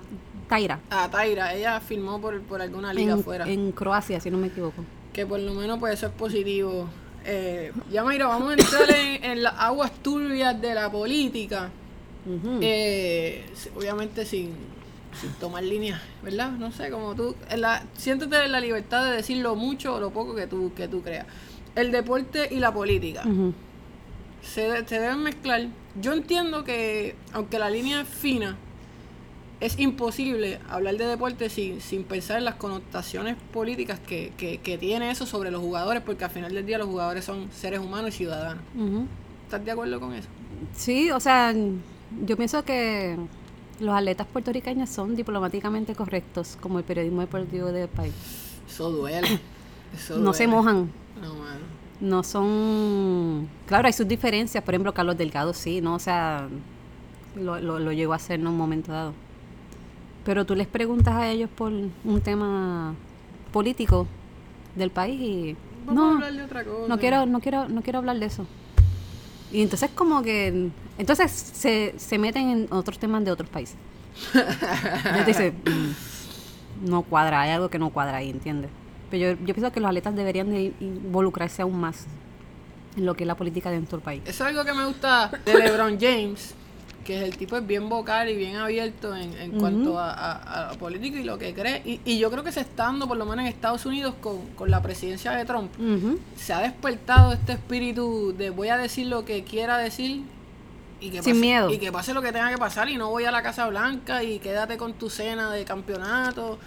Taira, 0.49 0.79
A 0.91 1.09
Taira, 1.11 1.55
ella 1.55 1.81
filmó 1.81 2.21
por, 2.21 2.41
por 2.43 2.63
alguna 2.63 2.93
liga 2.95 3.15
en, 3.15 3.19
afuera. 3.21 3.49
en 3.49 3.73
Croacia, 3.73 4.21
si 4.21 4.31
no 4.31 4.39
me 4.39 4.47
equivoco. 4.49 4.85
Que 5.13 5.27
por 5.27 5.41
lo 5.41 5.55
menos 5.55 5.79
pues 5.81 5.95
eso 5.95 6.07
es 6.07 6.13
positivo. 6.13 6.87
Eh, 7.25 7.73
ya 7.91 8.05
mira, 8.05 8.29
vamos 8.29 8.51
a 8.51 8.53
entrar 8.53 8.89
en, 8.91 9.25
en 9.25 9.43
las 9.43 9.55
aguas 9.59 9.91
turbias 10.03 10.61
de 10.61 10.75
la 10.75 10.89
política. 10.93 11.71
Eh, 12.61 13.45
obviamente 13.77 14.25
sin, 14.25 14.53
sin 15.21 15.31
tomar 15.33 15.63
líneas, 15.63 16.01
¿verdad? 16.23 16.51
No 16.53 16.71
sé, 16.73 16.91
como 16.91 17.15
tú, 17.15 17.35
en 17.51 17.61
la, 17.61 17.83
siéntete 17.97 18.45
en 18.45 18.53
la 18.53 18.61
libertad 18.61 19.05
de 19.05 19.17
decir 19.17 19.39
lo 19.39 19.55
mucho 19.57 19.95
o 19.95 20.01
lo 20.01 20.11
poco 20.11 20.35
que 20.35 20.47
tú, 20.47 20.73
que 20.75 20.89
tú 20.89 21.03
creas. 21.03 21.27
El 21.75 21.93
deporte 21.93 22.49
y 22.51 22.57
la 22.57 22.73
política 22.73 23.23
se, 24.43 24.69
de- 24.71 24.87
se 24.89 25.01
deben 25.01 25.23
mezclar. 25.23 25.67
Yo 26.01 26.13
entiendo 26.13 26.65
que, 26.65 27.15
aunque 27.33 27.59
la 27.59 27.69
línea 27.71 28.03
es 28.03 28.09
fina, 28.09 28.57
es 29.59 29.79
imposible 29.79 30.61
hablar 30.69 30.97
de 30.99 31.07
deporte 31.07 31.49
sin, 31.49 31.81
sin 31.81 32.05
pensar 32.05 32.37
en 32.39 32.45
las 32.45 32.57
connotaciones 32.57 33.37
políticas 33.53 33.99
que, 33.99 34.33
que, 34.37 34.59
que 34.59 34.77
tiene 34.77 35.11
eso 35.11 35.25
sobre 35.25 35.51
los 35.51 35.61
jugadores, 35.63 36.03
porque 36.05 36.25
al 36.25 36.31
final 36.31 36.53
del 36.55 36.67
día 36.67 36.77
los 36.79 36.87
jugadores 36.89 37.25
son 37.25 37.49
seres 37.53 37.81
humanos 37.81 38.11
y 38.15 38.19
ciudadanos. 38.19 38.63
¿Estás 39.45 39.65
de 39.65 39.71
acuerdo 39.71 39.99
con 39.99 40.13
eso? 40.13 40.29
Sí, 40.75 41.11
o 41.11 41.21
sea, 41.21 41.55
yo 42.27 42.37
pienso 42.37 42.65
que 42.65 43.17
los 43.81 43.95
atletas 43.95 44.27
puertorriqueños 44.27 44.89
son 44.91 45.15
diplomáticamente 45.17 45.95
correctos, 45.95 46.57
como 46.61 46.79
el 46.79 46.85
periodismo 46.85 47.21
deportivo 47.21 47.73
del 47.73 47.89
país. 47.89 48.15
Eso 48.69 48.91
duele. 48.91 49.41
Eso 49.95 50.19
No 50.19 50.33
se 50.33 50.47
mojan, 50.47 50.91
No, 52.01 52.23
son... 52.23 53.49
Claro, 53.67 53.87
hay 53.87 53.93
sus 53.93 54.07
diferencias, 54.09 54.63
por 54.63 54.75
ejemplo, 54.75 54.93
Carlos 54.93 55.17
Delgado 55.17 55.53
sí, 55.55 55.81
¿no? 55.81 55.95
O 55.95 55.99
sea, 55.99 56.49
lo, 57.37 57.61
lo, 57.61 57.79
lo 57.79 57.93
llegó 57.93 58.13
a 58.13 58.17
hacer 58.17 58.41
en 58.41 58.47
un 58.47 58.57
momento 58.57 58.93
dado. 58.93 59.13
Pero 60.25 60.45
tú 60.45 60.55
les 60.55 60.67
preguntas 60.67 61.15
a 61.15 61.29
ellos 61.31 61.49
por 61.55 61.73
un 61.73 62.21
tema 62.23 62.95
político 63.53 64.07
del 64.75 64.91
país 64.91 65.21
y... 65.21 65.57
Vamos 65.87 66.03
a 66.03 66.07
No, 66.09 66.15
hablar 66.17 66.33
de 66.35 66.43
otra 66.43 66.65
cosa. 66.65 66.89
no 66.89 66.99
quiero, 66.99 67.27
no 67.27 67.41
quiero, 67.41 67.69
no 67.69 67.83
quiero 67.83 67.99
hablar 68.01 68.19
de 68.19 68.27
eso. 68.27 68.47
Y 69.53 69.63
entonces 69.63 69.91
como 69.95 70.23
que... 70.23 70.71
Entonces 70.99 71.31
se, 71.31 71.95
se 71.99 72.19
meten 72.19 72.51
en 72.51 72.67
otros 72.71 72.99
temas 72.99 73.25
de 73.25 73.31
otros 73.31 73.49
países. 73.49 73.77
Entonces 74.35 75.27
dice, 75.27 75.53
"Mm, 75.65 76.89
no 76.89 77.03
cuadra, 77.03 77.43
hay 77.43 77.51
algo 77.51 77.69
que 77.69 77.79
no 77.79 77.91
cuadra 77.91 78.19
ahí, 78.19 78.31
¿entiendes? 78.31 78.71
Pero 79.11 79.37
yo, 79.37 79.55
pienso 79.55 79.71
que 79.73 79.81
los 79.81 79.89
atletas 79.89 80.15
deberían 80.17 80.51
de 80.51 80.73
involucrarse 80.81 81.63
aún 81.63 81.79
más 81.79 82.07
en 82.97 83.07
lo 83.07 83.15
que 83.15 83.25
es 83.25 83.29
la 83.29 83.37
política 83.37 83.71
dentro 83.71 83.99
del 83.99 84.05
país. 84.05 84.23
Es 84.25 84.41
algo 84.41 84.65
que 84.65 84.73
me 84.73 84.85
gusta 84.87 85.31
de 85.45 85.55
LeBron 85.55 85.99
James, 86.01 86.55
que 87.07 87.23
el 87.25 87.37
tipo 87.37 87.57
es 87.57 87.65
bien 87.67 87.89
vocal 87.89 88.29
y 88.29 88.37
bien 88.37 88.57
abierto 88.57 89.15
en, 89.15 89.33
en 89.39 89.53
cuanto 89.53 89.97
a, 89.99 90.11
a, 90.13 90.71
a 90.71 90.73
política 90.75 91.19
y 91.21 91.23
lo 91.25 91.39
que 91.39 91.55
cree. 91.55 91.81
Y, 91.85 92.01
y 92.05 92.19
yo 92.19 92.31
creo 92.33 92.43
que 92.43 92.51
se 92.51 92.61
está 92.61 92.85
dando, 92.87 93.07
por 93.07 93.17
lo 93.17 93.25
menos 93.25 93.41
en 93.45 93.47
Estados 93.47 93.87
Unidos, 93.87 94.15
con, 94.21 94.45
con 94.57 94.71
la 94.71 94.83
presidencia 94.83 95.31
de 95.31 95.45
Trump, 95.45 95.71
se 96.37 96.53
ha 96.53 96.61
despertado 96.61 97.33
este 97.33 97.53
espíritu 97.53 98.35
de 98.37 98.51
voy 98.51 98.69
a 98.69 98.77
decir 98.77 99.07
lo 99.07 99.25
que 99.25 99.45
quiera 99.45 99.79
decir 99.79 100.23
y 101.01 101.11
que 101.11 101.23
Sin 101.23 101.35
pase, 101.35 101.41
miedo. 101.41 101.71
y 101.73 101.79
que 101.79 101.93
pase 101.93 102.13
lo 102.13 102.23
que 102.23 102.33
tenga 102.33 102.51
que 102.51 102.59
pasar 102.59 102.89
y 102.89 102.97
no 102.97 103.09
voy 103.11 103.25
a 103.25 103.31
la 103.31 103.43
Casa 103.43 103.69
Blanca 103.69 104.25
y 104.25 104.39
quédate 104.41 104.77
con 104.77 104.95
tu 104.95 105.09
cena 105.09 105.53
de 105.53 105.65
campeonato. 105.65 106.59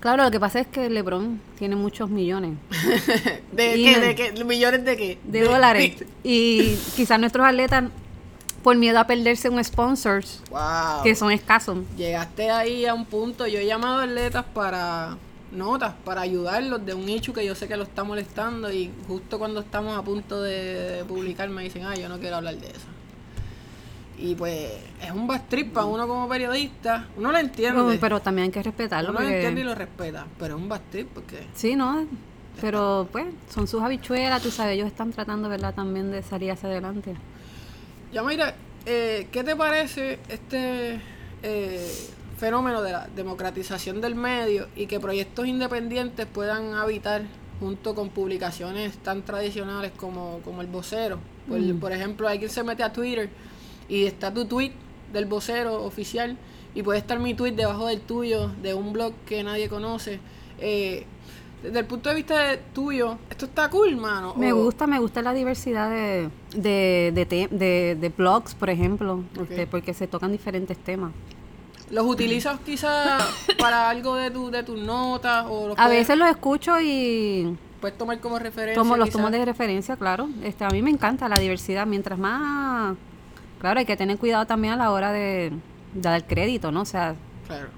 Claro, 0.00 0.24
lo 0.24 0.30
que 0.32 0.40
pasa 0.40 0.58
es 0.58 0.66
que 0.66 0.90
LeBron 0.90 1.40
tiene 1.56 1.76
muchos 1.76 2.10
millones 2.10 2.54
¿De 3.52 3.74
qué? 3.74 4.00
¿De 4.00 4.14
qué? 4.16 4.44
¿Millones 4.44 4.84
de 4.84 4.96
qué? 4.96 5.18
de 5.22 5.40
dólares 5.44 6.04
y 6.24 6.74
quizás 6.96 7.20
nuestros 7.20 7.46
atletas 7.46 7.84
por 8.62 8.76
miedo 8.76 8.98
a 8.98 9.06
perderse 9.06 9.48
un 9.48 9.62
sponsors 9.62 10.40
Wow. 10.50 11.02
que 11.02 11.14
son 11.14 11.32
escasos. 11.32 11.78
Llegaste 11.96 12.50
ahí 12.50 12.86
a 12.86 12.94
un 12.94 13.04
punto. 13.04 13.46
Yo 13.46 13.58
he 13.58 13.66
llamado 13.66 14.00
a 14.00 14.04
atletas 14.04 14.44
para 14.54 15.16
notas, 15.50 15.94
para 16.04 16.20
ayudarlos 16.22 16.84
de 16.86 16.94
un 16.94 17.08
hecho 17.08 17.32
que 17.32 17.44
yo 17.44 17.54
sé 17.54 17.68
que 17.68 17.76
lo 17.76 17.82
está 17.82 18.04
molestando. 18.04 18.72
Y 18.72 18.90
justo 19.08 19.38
cuando 19.38 19.60
estamos 19.60 19.96
a 19.98 20.02
punto 20.02 20.40
de, 20.40 21.04
publicar, 21.08 21.48
me 21.50 21.62
dicen, 21.64 21.84
ah, 21.84 21.94
yo 21.94 22.08
no 22.08 22.18
quiero 22.18 22.36
hablar 22.36 22.56
de 22.56 22.68
eso. 22.68 22.86
Y 24.18 24.34
pues 24.36 24.70
es 25.02 25.10
un 25.10 25.26
bad 25.26 25.42
trip 25.48 25.72
para 25.72 25.86
uno 25.86 26.06
como 26.06 26.28
periodista. 26.28 27.08
Uno 27.16 27.32
lo 27.32 27.38
entiende. 27.38 27.82
Pero, 27.82 28.00
pero 28.00 28.20
también 28.20 28.46
hay 28.46 28.50
que 28.52 28.62
respetarlo. 28.62 29.10
uno 29.10 29.18
lo 29.18 29.24
porque- 29.24 29.36
entiende 29.36 29.60
y 29.62 29.64
lo 29.64 29.74
respeta. 29.74 30.26
Pero 30.38 30.56
es 30.56 30.62
un 30.62 30.68
bad 30.68 30.80
trip 30.90 31.08
porque. 31.12 31.46
Sí, 31.54 31.74
¿no? 31.74 32.06
Pero 32.60 33.08
pues 33.10 33.26
son 33.52 33.66
sus 33.66 33.82
habichuelas, 33.82 34.42
tú 34.42 34.50
sabes, 34.50 34.74
ellos 34.74 34.86
están 34.86 35.10
tratando, 35.10 35.48
¿verdad? 35.48 35.74
También 35.74 36.10
de 36.12 36.22
salir 36.22 36.52
hacia 36.52 36.68
adelante. 36.68 37.14
Ya 38.12 38.22
mira, 38.22 38.54
eh, 38.84 39.26
¿qué 39.32 39.42
te 39.42 39.56
parece 39.56 40.18
este 40.28 41.00
eh, 41.42 41.90
fenómeno 42.36 42.82
de 42.82 42.92
la 42.92 43.08
democratización 43.16 44.02
del 44.02 44.14
medio 44.14 44.68
y 44.76 44.86
que 44.86 45.00
proyectos 45.00 45.46
independientes 45.46 46.26
puedan 46.26 46.74
habitar 46.74 47.22
junto 47.58 47.94
con 47.94 48.10
publicaciones 48.10 48.98
tan 48.98 49.22
tradicionales 49.22 49.92
como, 49.96 50.40
como 50.44 50.60
el 50.60 50.66
vocero? 50.66 51.20
Por, 51.48 51.80
por 51.80 51.92
ejemplo, 51.92 52.28
alguien 52.28 52.50
se 52.50 52.62
mete 52.62 52.82
a 52.82 52.92
Twitter 52.92 53.30
y 53.88 54.04
está 54.04 54.32
tu 54.32 54.44
tweet 54.44 54.72
del 55.10 55.24
vocero 55.24 55.82
oficial 55.82 56.36
y 56.74 56.82
puede 56.82 56.98
estar 56.98 57.18
mi 57.18 57.32
tweet 57.32 57.52
debajo 57.52 57.86
del 57.86 58.02
tuyo 58.02 58.48
de 58.60 58.74
un 58.74 58.92
blog 58.92 59.14
que 59.24 59.42
nadie 59.42 59.70
conoce. 59.70 60.20
Eh, 60.58 61.06
desde 61.62 61.78
el 61.80 61.86
punto 61.86 62.08
de 62.08 62.14
vista 62.16 62.38
de 62.38 62.56
tuyo, 62.74 63.18
esto 63.30 63.46
está 63.46 63.68
cool, 63.70 63.96
mano. 63.96 64.34
Me 64.36 64.52
O- 64.52 64.64
gusta, 64.64 64.86
me 64.86 64.98
gusta 64.98 65.22
la 65.22 65.32
diversidad 65.32 65.90
de, 65.90 66.28
de, 66.54 67.12
de, 67.14 67.26
te- 67.26 67.48
de- 67.50 67.96
de 68.00 68.08
blogs, 68.08 68.54
por 68.54 68.70
ejemplo, 68.70 69.22
este, 69.40 69.66
porque 69.66 69.94
se 69.94 70.06
tocan 70.06 70.32
diferentes 70.32 70.76
temas. 70.78 71.12
¿Los 71.90 72.06
utilizas 72.06 72.58
quizás 72.64 73.22
para 73.58 73.90
algo 73.90 74.14
de, 74.16 74.30
tu, 74.30 74.50
de 74.50 74.62
tus 74.62 74.78
notas? 74.78 75.44
O 75.48 75.68
los 75.68 75.78
A 75.78 75.84
puedes, 75.86 76.00
veces 76.00 76.16
los 76.18 76.28
escucho 76.28 76.80
y 76.80 77.56
puedes 77.80 77.98
tomar 77.98 78.18
como 78.20 78.38
referencia? 78.38 78.80
tomo, 78.82 78.96
los 78.96 79.10
tomo 79.10 79.30
de 79.30 79.44
referencia, 79.44 79.96
claro. 79.96 80.28
Este, 80.42 80.64
a 80.64 80.68
mí 80.70 80.80
me 80.82 80.90
encanta 80.90 81.28
la 81.28 81.38
diversidad. 81.38 81.86
Mientras 81.86 82.18
más... 82.18 82.96
Claro, 83.60 83.78
hay 83.78 83.84
que 83.86 83.96
tener 83.96 84.16
cuidado 84.18 84.46
también 84.46 84.72
a 84.74 84.76
la 84.76 84.90
hora 84.90 85.12
de, 85.12 85.52
de 85.94 86.00
dar 86.00 86.26
crédito, 86.26 86.72
¿no? 86.72 86.80
O 86.80 86.84
sea, 86.86 87.14
Claro. 87.46 87.68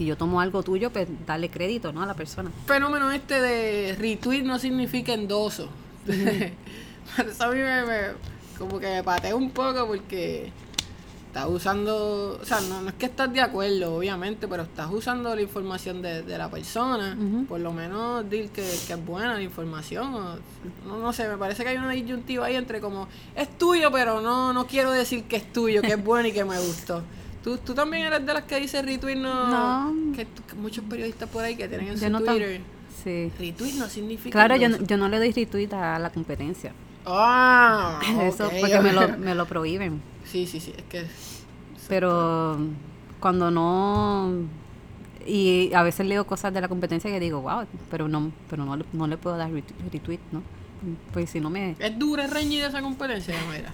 Si 0.00 0.06
yo 0.06 0.16
tomo 0.16 0.40
algo 0.40 0.62
tuyo, 0.62 0.88
pues 0.90 1.06
darle 1.26 1.50
crédito, 1.50 1.92
¿no? 1.92 2.00
A 2.02 2.06
la 2.06 2.14
persona. 2.14 2.50
fenómeno 2.64 3.12
este 3.12 3.38
de 3.42 3.94
retweet 3.98 4.42
no 4.44 4.58
significa 4.58 5.12
endoso. 5.12 5.68
Eso 6.08 7.44
a 7.44 7.48
mí 7.48 7.58
me, 7.58 7.84
me- 7.84 8.12
como 8.58 8.78
que 8.78 9.02
me 9.02 9.34
un 9.34 9.50
poco 9.50 9.86
porque 9.86 10.50
estás 11.26 11.46
usando, 11.50 12.38
o 12.40 12.44
sea, 12.46 12.62
no, 12.62 12.80
no 12.80 12.88
es 12.88 12.94
que 12.94 13.04
estás 13.06 13.30
de 13.30 13.42
acuerdo, 13.42 13.94
obviamente, 13.96 14.48
pero 14.48 14.62
estás 14.62 14.88
usando 14.90 15.34
la 15.34 15.42
información 15.42 16.00
de, 16.00 16.22
de 16.22 16.38
la 16.38 16.50
persona. 16.50 17.14
Ujú. 17.20 17.44
Por 17.44 17.60
lo 17.60 17.70
menos 17.74 18.28
dir 18.30 18.48
que, 18.48 18.62
que 18.86 18.94
es 18.94 19.04
buena 19.04 19.34
la 19.34 19.42
información. 19.42 20.14
o- 20.14 20.36
no, 20.86 20.96
no 20.98 21.12
sé, 21.12 21.28
me 21.28 21.36
parece 21.36 21.62
que 21.62 21.68
hay 21.68 21.76
una 21.76 21.90
disyuntiva 21.90 22.46
ahí 22.46 22.56
entre 22.56 22.80
como, 22.80 23.06
es 23.36 23.58
tuyo, 23.58 23.92
pero 23.92 24.22
no, 24.22 24.54
no 24.54 24.66
quiero 24.66 24.92
decir 24.92 25.24
que 25.24 25.36
es 25.36 25.52
tuyo, 25.52 25.82
que 25.82 25.92
es 25.92 26.02
bueno 26.02 26.26
y 26.28 26.32
que 26.32 26.44
me 26.46 26.58
gustó. 26.58 27.02
¿Tú, 27.44 27.56
tú 27.58 27.74
también 27.74 28.06
eres 28.06 28.24
de 28.26 28.34
las 28.34 28.44
que 28.44 28.60
dice 28.60 28.82
retweet 28.82 29.16
no... 29.16 29.46
No. 29.90 30.12
Que, 30.14 30.26
que 30.26 30.54
muchos 30.56 30.84
periodistas 30.84 31.28
por 31.28 31.42
ahí 31.44 31.56
que 31.56 31.68
tienen 31.68 31.88
en 31.88 31.94
Yo 31.94 32.00
su 32.06 32.10
no 32.10 32.20
Twitter... 32.20 32.60
Sí. 33.02 33.32
Retweet 33.38 33.74
no 33.74 33.88
significa. 33.88 34.30
Claro, 34.30 34.56
yo, 34.56 34.76
yo 34.84 34.96
no 34.98 35.08
le 35.08 35.18
doy 35.18 35.32
retweet 35.32 35.72
a 35.72 35.98
la 35.98 36.10
competencia. 36.10 36.72
Ah, 37.06 37.98
Eso 38.22 38.46
ok, 38.46 38.52
porque 38.60 38.80
me 38.80 38.92
lo, 38.92 39.08
me 39.18 39.34
lo 39.34 39.46
prohíben. 39.46 40.02
Sí, 40.26 40.46
sí, 40.46 40.60
sí, 40.60 40.74
es 40.76 40.82
que. 40.84 41.06
Pero 41.88 42.58
cuando 43.20 43.50
no... 43.50 44.32
Y 45.26 45.72
a 45.74 45.82
veces 45.82 46.06
leo 46.06 46.26
cosas 46.26 46.52
de 46.52 46.60
la 46.60 46.68
competencia 46.68 47.10
que 47.10 47.20
digo, 47.20 47.40
wow, 47.42 47.64
pero 47.90 48.08
no, 48.08 48.32
pero 48.48 48.64
no, 48.64 48.76
le- 48.76 48.84
no 48.92 49.06
le 49.06 49.16
puedo 49.16 49.36
dar 49.36 49.50
ret- 49.50 49.64
retweet, 49.92 50.20
¿no? 50.32 50.42
Pues 51.12 51.30
si 51.30 51.40
no 51.40 51.50
me... 51.50 51.76
Es 51.78 51.98
dura, 51.98 52.24
es 52.24 52.30
reñida 52.30 52.68
esa 52.68 52.80
competencia, 52.82 53.34
mira. 53.50 53.72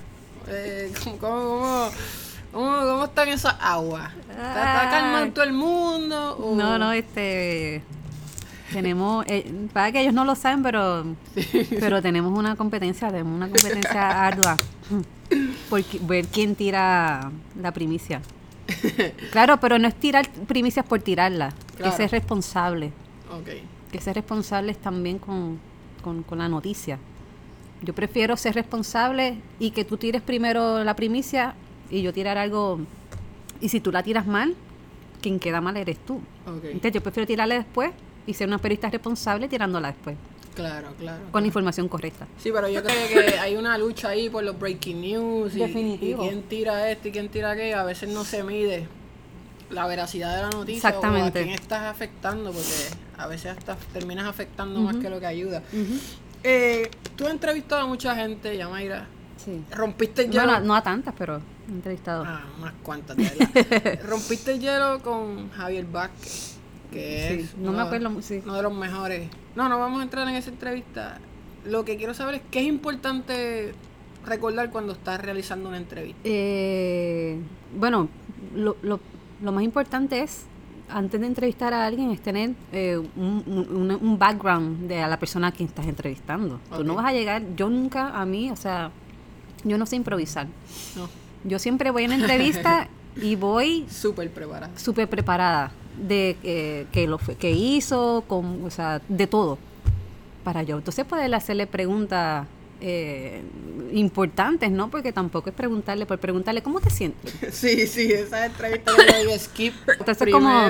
Eh, 0.49 0.93
¿cómo, 1.05 1.19
cómo, 1.19 1.37
cómo, 1.61 1.89
cómo, 2.57 2.77
cómo 2.79 3.05
están 3.05 3.29
esas 3.29 3.55
aguas? 3.61 4.13
¿Está, 4.31 4.89
calmando 4.91 5.33
todo 5.35 5.45
el 5.45 5.53
mundo? 5.53 6.37
o- 6.39 6.55
No, 6.57 6.79
no, 6.79 6.93
este... 6.93 7.83
Tenemos... 8.73 9.25
Eh, 9.29 9.69
para 9.73 9.93
que 9.93 10.01
ellos 10.01 10.13
no 10.15 10.25
lo 10.25 10.35
saben, 10.35 10.63
pero... 10.63 11.05
Pero 11.79 12.03
tenemos 12.03 12.37
una 12.37 12.57
competencia, 12.57 13.09
tenemos 13.09 13.35
una 13.35 13.47
competencia 13.49 14.27
ardua. 14.27 14.57
Por 15.71 15.83
ver 16.03 16.27
quién 16.27 16.55
tira 16.57 17.31
la 17.61 17.73
primicia. 17.73 18.21
Claro, 19.31 19.59
pero 19.61 19.79
no 19.79 19.87
es 19.87 19.95
tirar 19.95 20.29
primicias 20.49 20.85
por 20.85 21.01
tirarla. 21.01 21.53
Claro. 21.77 21.91
Que 21.93 21.97
ser 21.97 22.11
responsable. 22.11 22.93
Ok. 23.31 23.49
que 23.93 24.01
ser 24.01 24.15
responsables 24.17 24.79
también 24.79 25.19
con, 25.19 25.59
con, 26.03 26.23
con 26.25 26.39
la 26.39 26.49
noticia. 26.49 26.99
Yo 27.83 27.95
prefiero 27.95 28.37
ser 28.37 28.55
responsable 28.57 29.39
y 29.61 29.71
que 29.71 29.85
tú 29.85 29.97
tires 29.99 30.23
primero 30.23 30.83
la 30.83 30.97
primicia 30.97 31.55
y 31.91 32.03
yo 32.03 32.13
tirar 32.13 32.39
algo. 32.39 32.81
Y 33.61 33.69
si 33.69 33.81
tú 33.81 33.91
la 33.93 34.03
tiras 34.03 34.27
mal, 34.27 34.55
quien 35.21 35.39
queda 35.39 35.61
mal 35.61 35.77
eres 35.77 35.99
tú. 35.99 36.21
Entonces 36.47 36.93
yo 36.93 37.01
prefiero 37.03 37.27
tirarla 37.27 37.57
después 37.57 37.91
y 38.27 38.35
ser 38.35 38.49
una 38.49 38.59
periodista 38.59 38.91
responsable 38.91 39.49
tirándola 39.49 39.89
después, 39.89 40.17
Claro, 40.55 40.89
claro. 40.99 41.23
con 41.31 41.43
la 41.43 41.47
información 41.47 41.89
correcta. 41.89 42.27
Sí, 42.39 42.51
pero 42.53 42.69
yo 42.69 42.83
creo 42.83 43.09
que 43.09 43.39
hay 43.39 43.57
una 43.57 43.77
lucha 43.77 44.09
ahí 44.09 44.31
por 44.31 44.43
los 44.43 44.59
breaking 44.59 45.01
news 45.01 45.57
y, 45.57 45.61
quién 45.65 46.43
tira 46.45 46.91
esto 46.91 47.09
y 47.09 47.13
quién 47.13 47.29
tira 47.29 47.53
aquello. 47.53 47.79
A 47.79 47.85
veces 47.85 48.09
no 48.09 48.25
se 48.25 48.43
mide 48.43 48.89
la 49.71 49.87
veracidad 49.87 50.37
de 50.37 50.43
la 50.43 50.51
noticia 50.51 50.89
Exactamente. 50.89 51.39
o 51.39 51.43
a 51.43 51.45
quién 51.45 51.55
estás 51.55 51.83
afectando, 51.83 52.53
porque 52.53 52.97
a 53.19 53.27
veces 53.27 53.57
hasta 53.57 53.77
terminas 53.93 54.27
afectando 54.27 54.81
más 54.81 54.97
que 54.97 55.11
lo 55.11 55.21
que 55.21 55.27
ayuda. 55.27 55.63
Eh, 56.43 56.91
tú 57.17 57.27
has 57.27 57.33
entrevistado 57.33 57.83
a 57.83 57.87
mucha 57.87 58.15
gente, 58.15 58.57
Yamaira. 58.57 59.09
Sí. 59.45 59.63
Rompiste 59.73 60.23
el 60.23 60.31
hielo. 60.31 60.45
Bueno, 60.45 60.61
no 60.61 60.75
a 60.75 60.83
tantas, 60.83 61.15
pero 61.19 61.41
entrevistado. 61.69 62.25
Ah, 62.27 62.43
unas 62.61 62.75
cuantas, 62.83 63.17
de 63.17 63.25
verdad. 63.25 64.01
Rompiste 64.09 64.53
el 64.53 64.61
hielo 64.61 65.01
con 65.03 65.51
Javier 65.51 65.85
Vázquez, 65.87 66.57
que 66.93 67.29
Sí, 67.29 67.35
es 67.45 67.57
no 67.57 67.71
me 67.73 67.79
uno- 67.79 67.87
acuerdo 67.87 68.11
mu- 68.11 68.23
sí. 68.23 68.41
uno 68.45 68.55
de 68.55 68.63
los 68.63 68.75
mejores. 68.75 69.29
No, 69.55 69.69
no 69.69 69.79
vamos 69.79 70.01
a 70.01 70.03
entrar 70.05 70.29
en 70.29 70.35
esa 70.37 70.51
entrevista. 70.51 71.19
Lo 71.65 71.85
que 71.85 71.97
quiero 71.97 72.15
saber 72.15 72.37
es 72.37 72.43
qué 72.51 72.61
es 72.61 72.67
importante 72.67 73.73
recordar 74.25 74.71
cuando 74.71 74.93
estás 74.93 75.21
realizando 75.21 75.69
una 75.69 75.79
entrevista. 75.79 76.21
Eh, 76.25 77.39
bueno, 77.79 78.09
lo, 78.55 78.77
lo, 78.83 79.01
lo 79.43 79.53
más 79.53 79.63
importante 79.65 80.21
es, 80.23 80.45
antes 80.89 81.21
de 81.21 81.27
entrevistar 81.27 81.73
a 81.75 81.85
alguien, 81.87 82.11
es 82.13 82.21
tener 82.21 82.51
eh, 82.73 82.97
un, 83.17 83.43
un- 83.47 83.77
un- 83.91 83.91
un 84.01 84.19
background 84.19 84.87
de 84.89 85.01
a 85.01 85.09
la 85.09 85.19
persona 85.19 85.49
a 85.49 85.53
quien 85.53 85.69
estás 85.69 85.87
entrevistando. 85.87 86.61
Tú 86.77 86.85
no 86.85 86.95
vas 86.95 87.07
a 87.07 87.13
llegar, 87.13 87.43
yo 87.57 87.69
nunca, 87.69 88.11
a 88.21 88.25
mí, 88.27 88.51
o 88.51 88.57
sea, 88.57 88.91
yo 89.65 89.79
no 89.79 89.87
sé 89.87 89.97
improvisar. 89.97 90.47
No, 90.97 91.09
Yo 91.47 91.59
siempre 91.59 91.91
voy 91.91 92.05
a 92.05 92.07
una 92.07 92.17
entrevista 92.17 92.89
y 93.23 93.37
voy 93.37 93.87
súper 93.91 94.31
preparada. 94.31 94.71
súper 94.77 95.09
preparada 95.09 95.73
de 95.97 96.37
eh, 96.43 96.87
que 96.93 97.07
lo 97.07 97.19
fue- 97.19 97.37
que 97.37 97.51
hizo, 97.53 98.25
con, 98.27 98.65
o 98.65 98.71
sea, 98.71 99.01
de 99.09 99.27
todo 99.27 99.59
para 100.45 100.63
yo. 100.63 100.77
Entonces 100.77 101.05
poder 101.05 101.35
hacerle 101.35 101.67
preguntas 101.67 102.47
eh, 102.81 103.43
importantes, 103.93 104.71
¿no? 104.71 104.91
Porque 104.91 105.13
tampoco 105.13 105.51
es 105.51 105.57
preguntarle 105.57 106.07
por 106.07 106.19
preguntarle 106.19 106.63
cómo 106.63 106.81
te 106.81 106.91
sientes. 106.91 107.35
Sí, 107.53 107.87
sí, 107.87 108.13
esa 108.13 108.47
entrevista 108.47 108.93
doy 108.93 109.39
skip. 109.39 109.75
Entonces, 109.99 110.29
como-. 110.33 110.69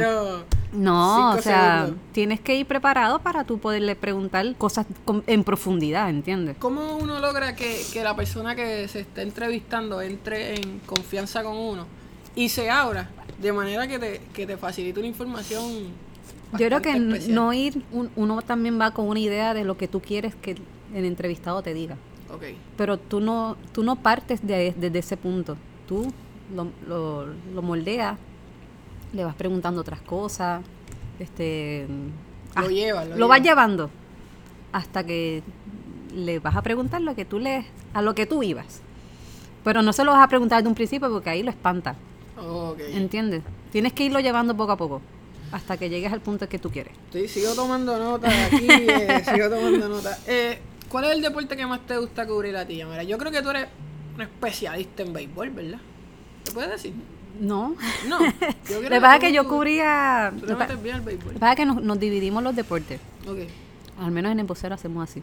No, 0.73 1.31
o 1.35 1.41
sea, 1.43 1.85
segundos. 1.87 2.05
tienes 2.13 2.41
que 2.41 2.55
ir 2.57 2.67
preparado 2.67 3.21
para 3.21 3.45
tú 3.45 3.59
poderle 3.59 3.97
preguntar 3.97 4.55
cosas 4.57 4.87
con- 5.05 5.23
en 5.27 5.43
profundidad, 5.45 6.11
¿entiendes? 6.11 6.57
¿Cómo 6.59 6.97
uno 6.97 7.19
logra 7.19 7.55
que, 7.57 7.81
que 7.93 8.03
la 8.03 8.15
persona 8.15 8.55
que 8.55 8.87
se 8.89 9.01
está 9.01 9.23
entrevistando 9.23 10.03
entre 10.03 10.57
en 10.57 10.81
confianza 10.85 11.43
con 11.43 11.57
uno 11.57 11.87
y 12.35 12.49
se 12.51 12.69
abra 12.69 13.09
de 13.41 13.53
manera 13.53 13.87
que 13.89 13.99
te, 13.99 14.21
que 14.35 14.47
te 14.47 14.57
facilite 14.59 14.99
una 14.99 15.09
información 15.09 15.63
Yo 16.59 16.67
creo 16.67 16.83
que 16.83 16.91
especial. 16.93 17.35
no 17.35 17.53
ir, 17.55 17.83
un- 17.93 18.11
uno 18.17 18.43
también 18.43 18.79
va 18.79 18.91
con 18.93 19.09
una 19.09 19.21
idea 19.21 19.55
de 19.55 19.65
lo 19.65 19.79
que 19.79 19.89
tú 19.89 20.01
quieres 20.01 20.35
que 20.35 20.57
el 20.97 21.05
entrevistado 21.05 21.63
te 21.63 21.75
diga. 21.75 21.97
Ok. 22.33 22.43
Pero 22.77 22.99
tú 22.99 23.21
no, 23.21 23.57
tú 23.73 23.83
no 23.83 23.97
partes 23.97 24.45
de, 24.45 24.75
ese 24.95 25.17
punto. 25.17 25.57
Tú 25.87 26.13
lo, 26.55 26.69
lo, 26.89 27.27
lo 27.27 27.63
moldeas, 27.63 28.19
le 29.13 29.25
vas 29.25 29.35
preguntando 29.35 29.81
otras 29.81 30.01
cosas, 30.01 30.63
este, 31.19 31.87
Lo 32.57 32.69
llevas, 32.69 33.09
lo 33.09 33.17
lo 33.17 33.29
vas 33.29 33.43
llevando 33.43 33.91
hasta 34.73 35.05
que 35.05 35.43
le 36.15 36.39
vas 36.39 36.57
a 36.57 36.63
preguntar 36.63 37.01
lo 37.01 37.15
que 37.15 37.25
tú 37.25 37.39
le, 37.39 37.67
a 37.95 38.03
lo 38.03 38.15
que 38.15 38.27
tú 38.27 38.43
ibas. 38.43 38.81
Pero 39.65 39.83
no 39.83 39.93
se 39.93 40.05
lo 40.05 40.13
vas 40.13 40.23
a 40.23 40.29
preguntar 40.29 40.63
de 40.63 40.69
un 40.69 40.75
principio 40.75 41.11
porque 41.11 41.31
ahí 41.31 41.43
lo 41.43 41.51
espanta, 41.51 41.97
Ok. 42.39 42.81
¿entiendes? 42.93 43.43
Tienes 43.73 43.93
que 43.93 44.05
irlo 44.05 44.21
llevando 44.21 44.57
poco 44.57 44.73
a 44.73 44.77
poco 44.77 45.01
hasta 45.53 45.77
que 45.77 45.89
llegues 45.89 46.13
al 46.13 46.21
punto 46.21 46.49
que 46.49 46.59
tú 46.59 46.71
quieres. 46.71 46.93
Estoy, 47.07 47.29
sigo 47.29 47.55
tomando 47.55 47.99
nota 47.99 48.29
aquí, 48.47 48.67
eh, 48.69 49.23
sigo 49.25 49.49
tomando 49.49 49.89
nota. 49.89 50.19
Eh, 50.27 50.59
¿Cuál 50.89 51.05
es 51.07 51.11
el 51.13 51.23
deporte 51.23 51.57
que 51.57 51.67
más 51.67 51.81
te 51.87 51.97
gusta 51.99 52.27
cubrir 52.27 52.57
a 52.57 52.67
ti? 52.67 52.83
Mira, 52.85 53.03
yo 53.03 53.19
creo 53.19 53.33
que 53.33 53.43
tú 53.43 53.51
eres 53.51 53.69
un 54.15 54.23
especialista 54.23 55.03
en 55.03 55.13
béisbol, 55.13 55.51
¿verdad? 55.51 55.79
¿Te 56.45 56.53
puedes 56.53 56.71
decir? 56.71 56.95
No. 57.41 57.77
No. 58.09 58.19
Yo 58.71 58.81
Lo 58.81 58.89
que 58.89 59.01
pasa 59.01 59.17
es 59.17 59.21
que 59.21 59.33
yo 59.33 59.47
cubría... 59.47 60.33
Lo 60.41 60.47
que 60.47 60.55
pasa 60.55 61.53
es 61.53 61.57
que 61.57 61.67
nos, 61.67 61.83
nos 61.83 61.99
dividimos 61.99 62.43
los 62.43 62.57
deportes. 62.57 63.01
Ok. 63.29 63.41
Al 64.01 64.11
menos 64.11 64.33
en 64.33 64.41
el 64.41 64.47
vocero 64.47 64.75
hacemos 64.75 65.09
así. 65.11 65.23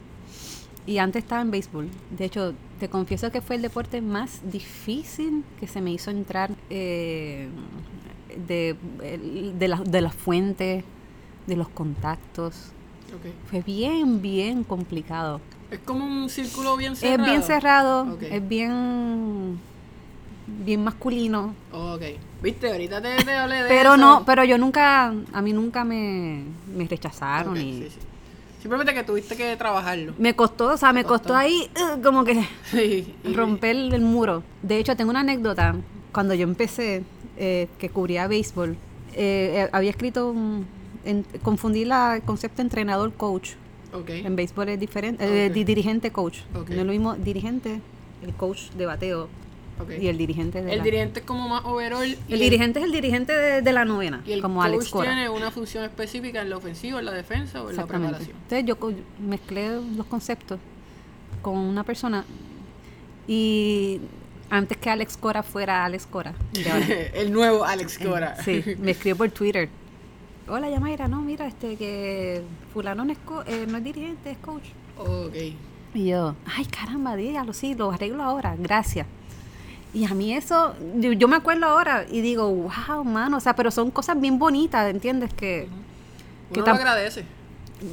Y 0.86 0.98
antes 0.98 1.24
estaba 1.24 1.42
en 1.42 1.50
béisbol. 1.50 1.90
De 2.12 2.26
hecho, 2.26 2.54
te 2.80 2.90
confieso 2.90 3.32
que 3.32 3.42
fue 3.42 3.56
el 3.56 3.62
deporte 3.62 4.02
más 4.02 4.42
difícil 4.52 5.44
que 5.60 5.68
se 5.68 5.82
me 5.82 5.92
hizo 5.92 6.12
entrar 6.12 6.52
eh, 6.70 7.48
de, 8.48 8.76
de, 9.58 9.68
la, 9.68 9.78
de 9.78 10.02
las 10.02 10.14
fuentes, 10.14 10.84
de 11.48 11.56
los 11.56 11.70
contactos. 11.70 12.74
Fue 13.50 13.62
bien, 13.62 14.22
bien 14.22 14.64
complicado. 14.64 15.40
Es 15.72 15.80
como 15.80 16.06
un 16.06 16.30
círculo 16.30 16.78
bien 16.78 16.96
cerrado. 16.96 17.24
Es 17.24 17.30
bien 17.30 17.44
cerrado, 17.44 18.18
es 18.22 18.48
bien, 18.48 19.60
bien 20.48 20.84
masculino. 20.84 21.54
Ok. 21.72 22.02
Viste, 22.42 22.72
ahorita 22.72 23.02
te, 23.02 23.16
te 23.24 23.34
hablé 23.34 23.64
de 23.64 23.70
Pero 23.70 23.94
eso. 23.96 23.98
no, 23.98 24.24
pero 24.26 24.44
yo 24.44 24.58
nunca, 24.58 25.14
a 25.34 25.42
mí 25.42 25.54
nunca 25.54 25.84
me, 25.84 26.44
me 26.76 26.88
rechazaron. 26.88 27.58
Y 27.58 27.74
sí, 27.84 27.88
sí. 27.90 28.00
Simplemente 28.62 28.94
que 28.94 29.04
tuviste 29.04 29.36
que 29.36 29.56
trabajarlo. 29.58 30.14
Me 30.18 30.36
costó, 30.36 30.68
o 30.74 30.78
sea, 30.78 30.94
me 30.94 31.04
costó. 31.04 31.30
costó 31.30 31.36
ahí 31.36 31.70
uh, 31.76 32.02
como 32.02 32.24
que 32.24 32.46
Sí. 32.72 33.14
y- 33.24 33.34
romper 33.34 33.76
el, 33.76 33.94
el 33.94 34.02
muro. 34.02 34.44
De 34.62 34.78
hecho, 34.78 34.96
tengo 34.96 35.10
una 35.12 35.22
anécdota. 35.22 35.76
Cuando 36.14 36.34
yo 36.34 36.44
empecé, 36.44 37.04
eh, 37.38 37.68
que 37.80 37.90
cubría 37.90 38.28
béisbol, 38.28 38.72
eh, 39.16 39.66
eh, 39.66 39.70
había 39.74 39.90
escrito, 39.90 40.30
un- 40.32 40.66
en- 41.06 41.26
confundí 41.42 41.86
la, 41.86 42.16
el 42.16 42.22
concepto 42.24 42.62
entrenador-coach. 42.62 43.52
Ok. 43.94 44.10
En 44.10 44.36
béisbol 44.36 44.70
es 44.70 44.80
diferente, 44.80 45.24
eh, 45.24 45.48
Ok. 45.50 45.54
di- 45.54 45.64
dirigente-coach. 45.64 46.40
Ok. 46.56 46.70
No 46.70 46.82
es 46.82 46.86
lo 46.86 46.92
mismo 46.92 47.14
dirigente, 47.16 47.80
el 48.24 48.34
coach 48.34 48.70
de 48.78 48.86
bateo, 48.88 49.30
y 50.00 50.08
el 50.08 50.18
dirigente 50.18 50.62
de 50.62 50.72
El 50.72 50.78
la- 50.80 50.84
dirigente 50.84 51.20
es 51.20 51.26
como 51.26 51.50
más 51.50 51.64
overall. 51.66 52.08
y 52.28 52.34
el 52.34 52.40
dirigente 52.40 52.80
es 52.80 52.86
el 52.86 52.92
dirigente 52.92 53.34
de, 53.34 53.62
de 53.62 53.72
la 53.74 53.86
novena, 53.86 54.22
Y 54.26 54.32
el 54.32 54.42
como 54.42 54.56
coach 54.62 54.66
Alex 54.68 54.90
Cora. 54.90 55.10
tiene 55.10 55.30
una 55.30 55.52
función 55.52 55.84
específica 55.84 56.42
en 56.42 56.50
la 56.50 56.58
ofensiva, 56.58 57.00
en 57.00 57.06
la 57.06 57.12
defensa 57.12 57.62
o 57.64 57.70
en 57.70 57.76
la 57.76 57.86
preparación. 57.86 58.36
Entonces 58.50 58.66
yo 58.66 58.78
mezclé 59.28 59.80
los 59.98 60.06
conceptos 60.08 60.60
con 61.42 61.58
una 61.58 61.84
persona 61.84 62.24
y 63.28 64.00
antes 64.50 64.78
que 64.78 64.90
Alex 64.90 65.18
Cora 65.18 65.44
fuera 65.44 65.86
Alex 65.86 66.06
Cora, 66.06 66.34
el 67.14 67.32
nuevo 67.32 67.64
Alex 67.64 67.98
Cora. 68.00 68.42
sí, 68.44 68.64
me 68.80 68.92
escribió 68.92 69.16
por 69.18 69.30
Twitter. 69.32 69.70
Hola 70.48 70.70
Yamaira, 70.70 71.08
no, 71.08 71.22
mira, 71.22 71.48
este 71.48 71.78
que 71.78 72.44
fulano 72.74 73.06
no 73.06 73.12
es, 73.14 73.18
co- 73.20 73.44
eh, 73.48 73.66
no 73.68 73.78
es 73.78 73.84
dirigente, 73.84 74.32
es 74.32 74.38
coach. 74.40 74.64
ok. 74.98 75.36
Y 75.96 76.08
yo, 76.08 76.36
ay 76.58 76.66
caramba, 76.66 77.16
dígalo, 77.16 77.54
sí, 77.54 77.76
lo 77.76 77.92
arreglo 77.92 78.24
ahora, 78.24 78.56
gracias. 78.58 79.06
Y 79.94 80.06
a 80.06 80.14
mí 80.16 80.34
eso, 80.34 80.74
yo, 80.96 81.12
yo 81.12 81.28
me 81.28 81.36
acuerdo 81.36 81.68
ahora 81.68 82.06
y 82.10 82.22
digo, 82.22 82.50
wow, 82.50 83.04
mano, 83.04 83.38
o 83.38 83.40
sea, 83.40 83.56
pero 83.56 83.70
son 83.70 83.92
cosas 83.92 84.20
bien 84.20 84.40
bonitas, 84.40 84.90
¿entiendes? 84.90 85.32
Que, 85.36 85.68
que 86.52 86.60
Uno 86.60 86.66
lo 86.66 86.74
tam- 86.74 86.78
agradece. 86.78 87.24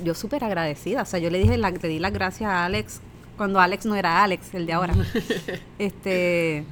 yo 0.03 0.15
súper 0.15 0.43
agradecida. 0.45 1.03
O 1.03 1.05
sea, 1.05 1.19
yo 1.21 1.29
le 1.31 1.39
dije, 1.39 1.59
la, 1.59 1.71
le 1.71 1.89
di 1.89 1.99
las 1.99 2.13
gracias 2.13 2.51
a 2.51 2.65
Alex 2.65 3.01
cuando 3.37 3.61
Alex 3.61 3.85
no 3.85 3.95
era 3.95 4.23
Alex, 4.25 4.55
el 4.55 4.65
de 4.65 4.73
ahora. 4.73 4.95
este, 5.79 6.65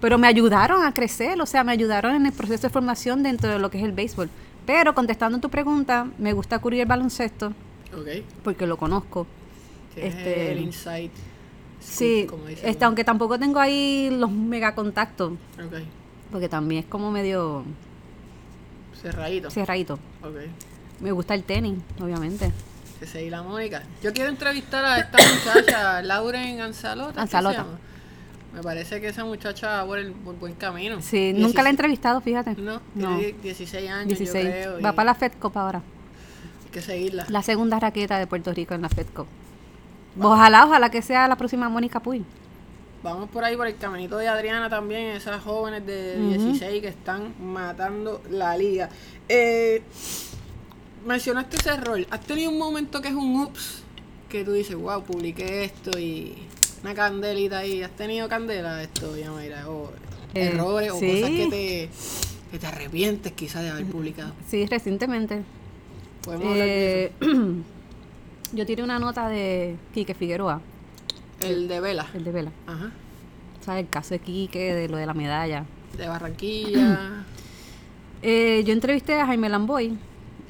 pero 0.00 0.18
me 0.18 0.28
ayudaron 0.28 0.84
a 0.84 0.94
crecer, 0.94 1.40
o 1.42 1.46
sea, 1.46 1.64
me 1.64 1.72
ayudaron 1.72 2.14
en 2.14 2.26
el 2.26 2.32
proceso 2.32 2.68
de 2.68 2.72
formación 2.72 3.24
dentro 3.24 3.50
de 3.50 3.58
lo 3.58 3.70
que 3.70 3.78
es 3.78 3.84
el 3.84 3.92
béisbol. 3.92 4.30
Pero 4.66 4.94
contestando 4.94 5.38
tu 5.40 5.50
pregunta, 5.50 6.06
me 6.18 6.32
gusta 6.32 6.58
cubrir 6.58 6.80
el 6.80 6.86
baloncesto 6.86 7.48
Ok. 7.92 8.08
porque 8.44 8.66
lo 8.66 8.76
conozco. 8.76 9.26
Este, 9.96 10.52
el 10.52 10.60
insight. 10.60 11.12
Sí, 11.80 12.26
como 12.28 12.44
dicen, 12.46 12.68
este, 12.68 12.80
¿no? 12.80 12.86
aunque 12.88 13.04
tampoco 13.04 13.38
tengo 13.38 13.58
ahí 13.58 14.10
los 14.12 14.30
mega 14.30 14.74
contactos, 14.74 15.32
Ok. 15.32 15.78
porque 16.30 16.48
también 16.48 16.84
es 16.84 16.86
como 16.90 17.10
medio 17.10 17.64
Cerradito. 19.00 19.50
cerradito. 19.50 19.94
Ok. 20.22 20.36
Me 21.00 21.10
gusta 21.12 21.34
el 21.34 21.42
tenis, 21.44 21.78
obviamente. 22.00 22.52
Que 22.98 23.06
seguí 23.06 23.30
la 23.30 23.42
Mónica. 23.42 23.82
Yo 24.02 24.12
quiero 24.12 24.28
entrevistar 24.28 24.84
a 24.84 24.98
esta 24.98 25.16
muchacha, 25.18 26.02
Lauren 26.02 26.60
Anzalota. 26.60 27.12
¿qué 27.12 27.14
se 27.16 27.20
Anzalota. 27.36 27.66
Me 28.54 28.62
parece 28.62 29.00
que 29.00 29.08
esa 29.08 29.24
muchacha 29.24 29.68
va 29.82 29.86
por 29.86 29.98
el 29.98 30.12
por 30.12 30.34
buen 30.36 30.54
camino. 30.54 31.00
Sí, 31.00 31.32
nunca 31.32 31.62
la 31.62 31.68
he 31.68 31.72
16 31.72 31.72
entrevistado, 31.72 32.20
fíjate. 32.20 32.54
No, 32.56 32.80
No. 32.94 33.16
tiene 33.18 33.34
16 33.42 33.90
años, 33.90 34.08
16. 34.08 34.44
yo 34.44 34.50
creo. 34.50 34.72
Va 34.82 34.90
y 34.90 34.92
para 34.92 35.04
la 35.04 35.14
Fed 35.14 35.32
Cup 35.40 35.56
ahora. 35.56 35.78
Hay 36.64 36.70
que 36.72 36.82
seguirla. 36.82 37.26
La 37.28 37.42
segunda 37.42 37.78
raqueta 37.78 38.18
de 38.18 38.26
Puerto 38.26 38.52
Rico 38.52 38.74
en 38.74 38.82
la 38.82 38.88
Fed 38.88 39.06
Cup. 39.14 39.26
Ojalá, 40.20 40.66
ojalá 40.66 40.90
que 40.90 41.02
sea 41.02 41.28
la 41.28 41.36
próxima 41.36 41.68
Mónica 41.68 42.00
Puy. 42.00 42.24
Vamos 43.02 43.30
por 43.30 43.44
ahí 43.44 43.56
por 43.56 43.66
el 43.66 43.76
caminito 43.76 44.18
de 44.18 44.28
Adriana 44.28 44.68
también, 44.68 45.16
esas 45.16 45.42
jóvenes 45.42 45.86
de. 45.86 46.18
16 46.18 46.82
que 46.82 46.88
están 46.88 47.32
matando 47.40 48.20
la 48.30 48.56
liga. 48.56 48.90
Eh, 49.28 49.82
mencionaste 51.06 51.56
ese 51.56 51.76
rol. 51.76 52.06
¿Has 52.10 52.20
tenido 52.20 52.50
un 52.50 52.58
momento 52.58 53.00
que 53.00 53.08
es 53.08 53.14
un 53.14 53.40
ups? 53.40 53.82
Que 54.28 54.44
tú 54.44 54.52
dices, 54.52 54.76
wow, 54.76 55.02
publiqué 55.02 55.64
esto 55.64 55.98
y 55.98 56.34
una 56.82 56.94
candelita 56.94 57.58
ahí. 57.58 57.82
¿Has 57.82 57.90
tenido 57.92 58.28
candela 58.28 58.76
de 58.76 58.84
esto, 58.84 59.16
Yamaira? 59.16 59.68
O 59.68 59.90
Eh, 60.34 60.52
errores 60.54 60.90
o 60.92 60.94
cosas 60.94 61.30
que 61.30 61.46
te, 61.50 61.88
que 62.52 62.58
te 62.58 62.66
arrepientes 62.66 63.32
quizás 63.32 63.62
de 63.62 63.70
haber 63.70 63.86
publicado. 63.86 64.32
Sí, 64.48 64.64
recientemente. 64.66 65.42
Podemos 66.22 66.46
hablar 66.52 66.66
de 66.66 67.04
Eh, 67.04 67.12
yo 68.52 68.66
tiré 68.66 68.82
una 68.82 68.98
nota 68.98 69.28
de 69.28 69.76
Quique 69.92 70.14
Figueroa. 70.14 70.60
El 71.40 71.68
de 71.68 71.80
Vela. 71.80 72.06
el 72.14 72.22
de 72.24 72.32
Vela. 72.32 72.52
Ajá. 72.66 72.90
¿Sabes? 73.64 73.84
El 73.84 73.88
caso 73.90 74.10
de 74.14 74.20
Quique, 74.20 74.74
de 74.74 74.88
lo 74.88 74.96
de 74.98 75.06
la 75.06 75.14
medalla. 75.14 75.64
De 75.96 76.06
Barranquilla. 76.08 77.24
Eh, 78.22 78.62
yo 78.66 78.74
entrevisté 78.74 79.18
a 79.18 79.24
Jaime 79.24 79.48
Lamboy, 79.48 79.96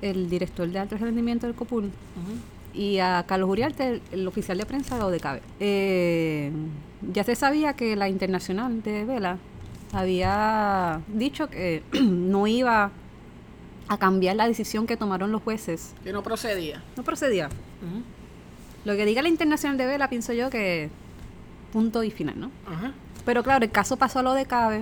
el 0.03 0.29
director 0.29 0.69
de 0.69 0.77
alto 0.81 0.97
rendimiento 0.97 1.47
del 1.47 1.55
COPUL, 1.55 1.85
Ujú. 1.85 1.93
Y 2.73 2.99
a 2.99 3.25
Carlos 3.27 3.51
Uriarte, 3.51 4.01
el, 4.13 4.29
oficial 4.29 4.59
de 4.59 4.67
prensa 4.67 4.97
de 4.97 5.05
ODECABE. 5.05 5.43
Eh, 5.61 6.53
ya 7.13 7.25
se 7.25 7.35
sabía 7.35 7.75
que 7.75 7.97
la 7.97 8.09
internacional 8.09 8.83
de 8.83 9.05
Vela 9.05 9.39
había 9.93 11.01
dicho 11.09 11.49
que 11.49 11.83
no 12.03 12.47
iba 12.47 12.91
a 13.89 13.99
cambiar 13.99 14.37
la 14.37 14.47
decisión 14.47 14.87
que 14.87 14.97
tomaron 14.97 15.33
los 15.33 15.43
jueces. 15.43 15.95
Que 16.05 16.13
no 16.13 16.23
procedía. 16.23 16.83
No 16.97 17.03
procedía. 17.03 17.49
Lo 18.85 18.95
que 18.95 19.05
diga 19.05 19.21
la 19.23 19.29
internacional 19.29 19.77
de 19.77 19.87
Vela, 19.87 20.09
pienso 20.09 20.33
yo 20.33 20.49
que 20.49 20.91
punto 21.73 22.03
y 22.03 22.11
final, 22.11 22.39
¿no? 22.39 22.51
Pero 23.25 23.43
claro, 23.43 23.65
el 23.65 23.71
caso 23.71 23.97
pasó 23.97 24.21
a 24.21 24.23
lo 24.23 24.33
de 24.33 24.47
Cabe. 24.47 24.81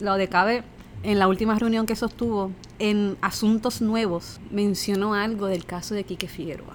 Lo 0.00 0.16
de 0.16 0.28
Cabe, 0.28 0.64
en 1.02 1.18
la 1.18 1.28
última 1.28 1.58
reunión 1.58 1.86
que 1.86 1.96
sostuvo, 1.96 2.50
en 2.82 3.16
Asuntos 3.20 3.80
Nuevos, 3.80 4.40
mencionó 4.50 5.14
algo 5.14 5.46
del 5.46 5.64
caso 5.64 5.94
de 5.94 6.02
Quique 6.02 6.26
Figueroa. 6.26 6.74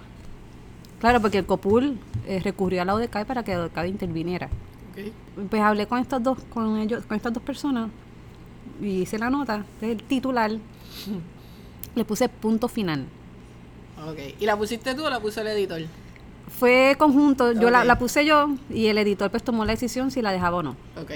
Claro, 1.02 1.20
porque 1.20 1.40
el 1.40 1.46
COPUL 1.46 2.00
eh, 2.26 2.40
recurrió 2.40 2.82
a 2.82 2.86
la 2.86 2.96
ODECAE 2.96 3.26
para 3.26 3.44
que 3.44 3.52
la 3.52 3.64
ODECAE 3.64 3.90
interviniera. 3.90 4.48
Ok. 4.92 5.50
Pues 5.50 5.62
hablé 5.62 5.86
con 5.86 6.00
estas 6.00 6.24
dos, 6.24 6.38
con 6.50 6.78
ellos, 6.78 7.06
con 7.06 7.18
estas 7.18 7.34
dos 7.34 7.44
personas 7.44 7.90
y 8.82 9.02
hice 9.02 9.20
la 9.20 9.30
nota 9.30 9.66
del 9.82 10.02
titular. 10.02 10.52
Le 11.94 12.06
puse 12.06 12.30
punto 12.30 12.70
final. 12.70 13.06
Ok. 14.08 14.18
¿Y 14.40 14.46
la 14.46 14.56
pusiste 14.56 14.96
tú 14.96 15.04
o 15.04 15.10
la 15.10 15.20
puso 15.20 15.42
el 15.42 15.48
editor? 15.48 15.82
Fue 16.58 16.96
conjunto, 16.98 17.52
yo 17.52 17.70
la, 17.70 17.84
la 17.84 18.00
puse 18.00 18.24
yo 18.24 18.56
y 18.70 18.86
el 18.86 18.98
editor 18.98 19.30
pues 19.30 19.44
tomó 19.44 19.66
la 19.66 19.74
decisión 19.74 20.10
si 20.10 20.22
la 20.22 20.32
dejaba 20.32 20.56
o 20.56 20.64
no. 20.64 20.78
Ok. 21.02 21.12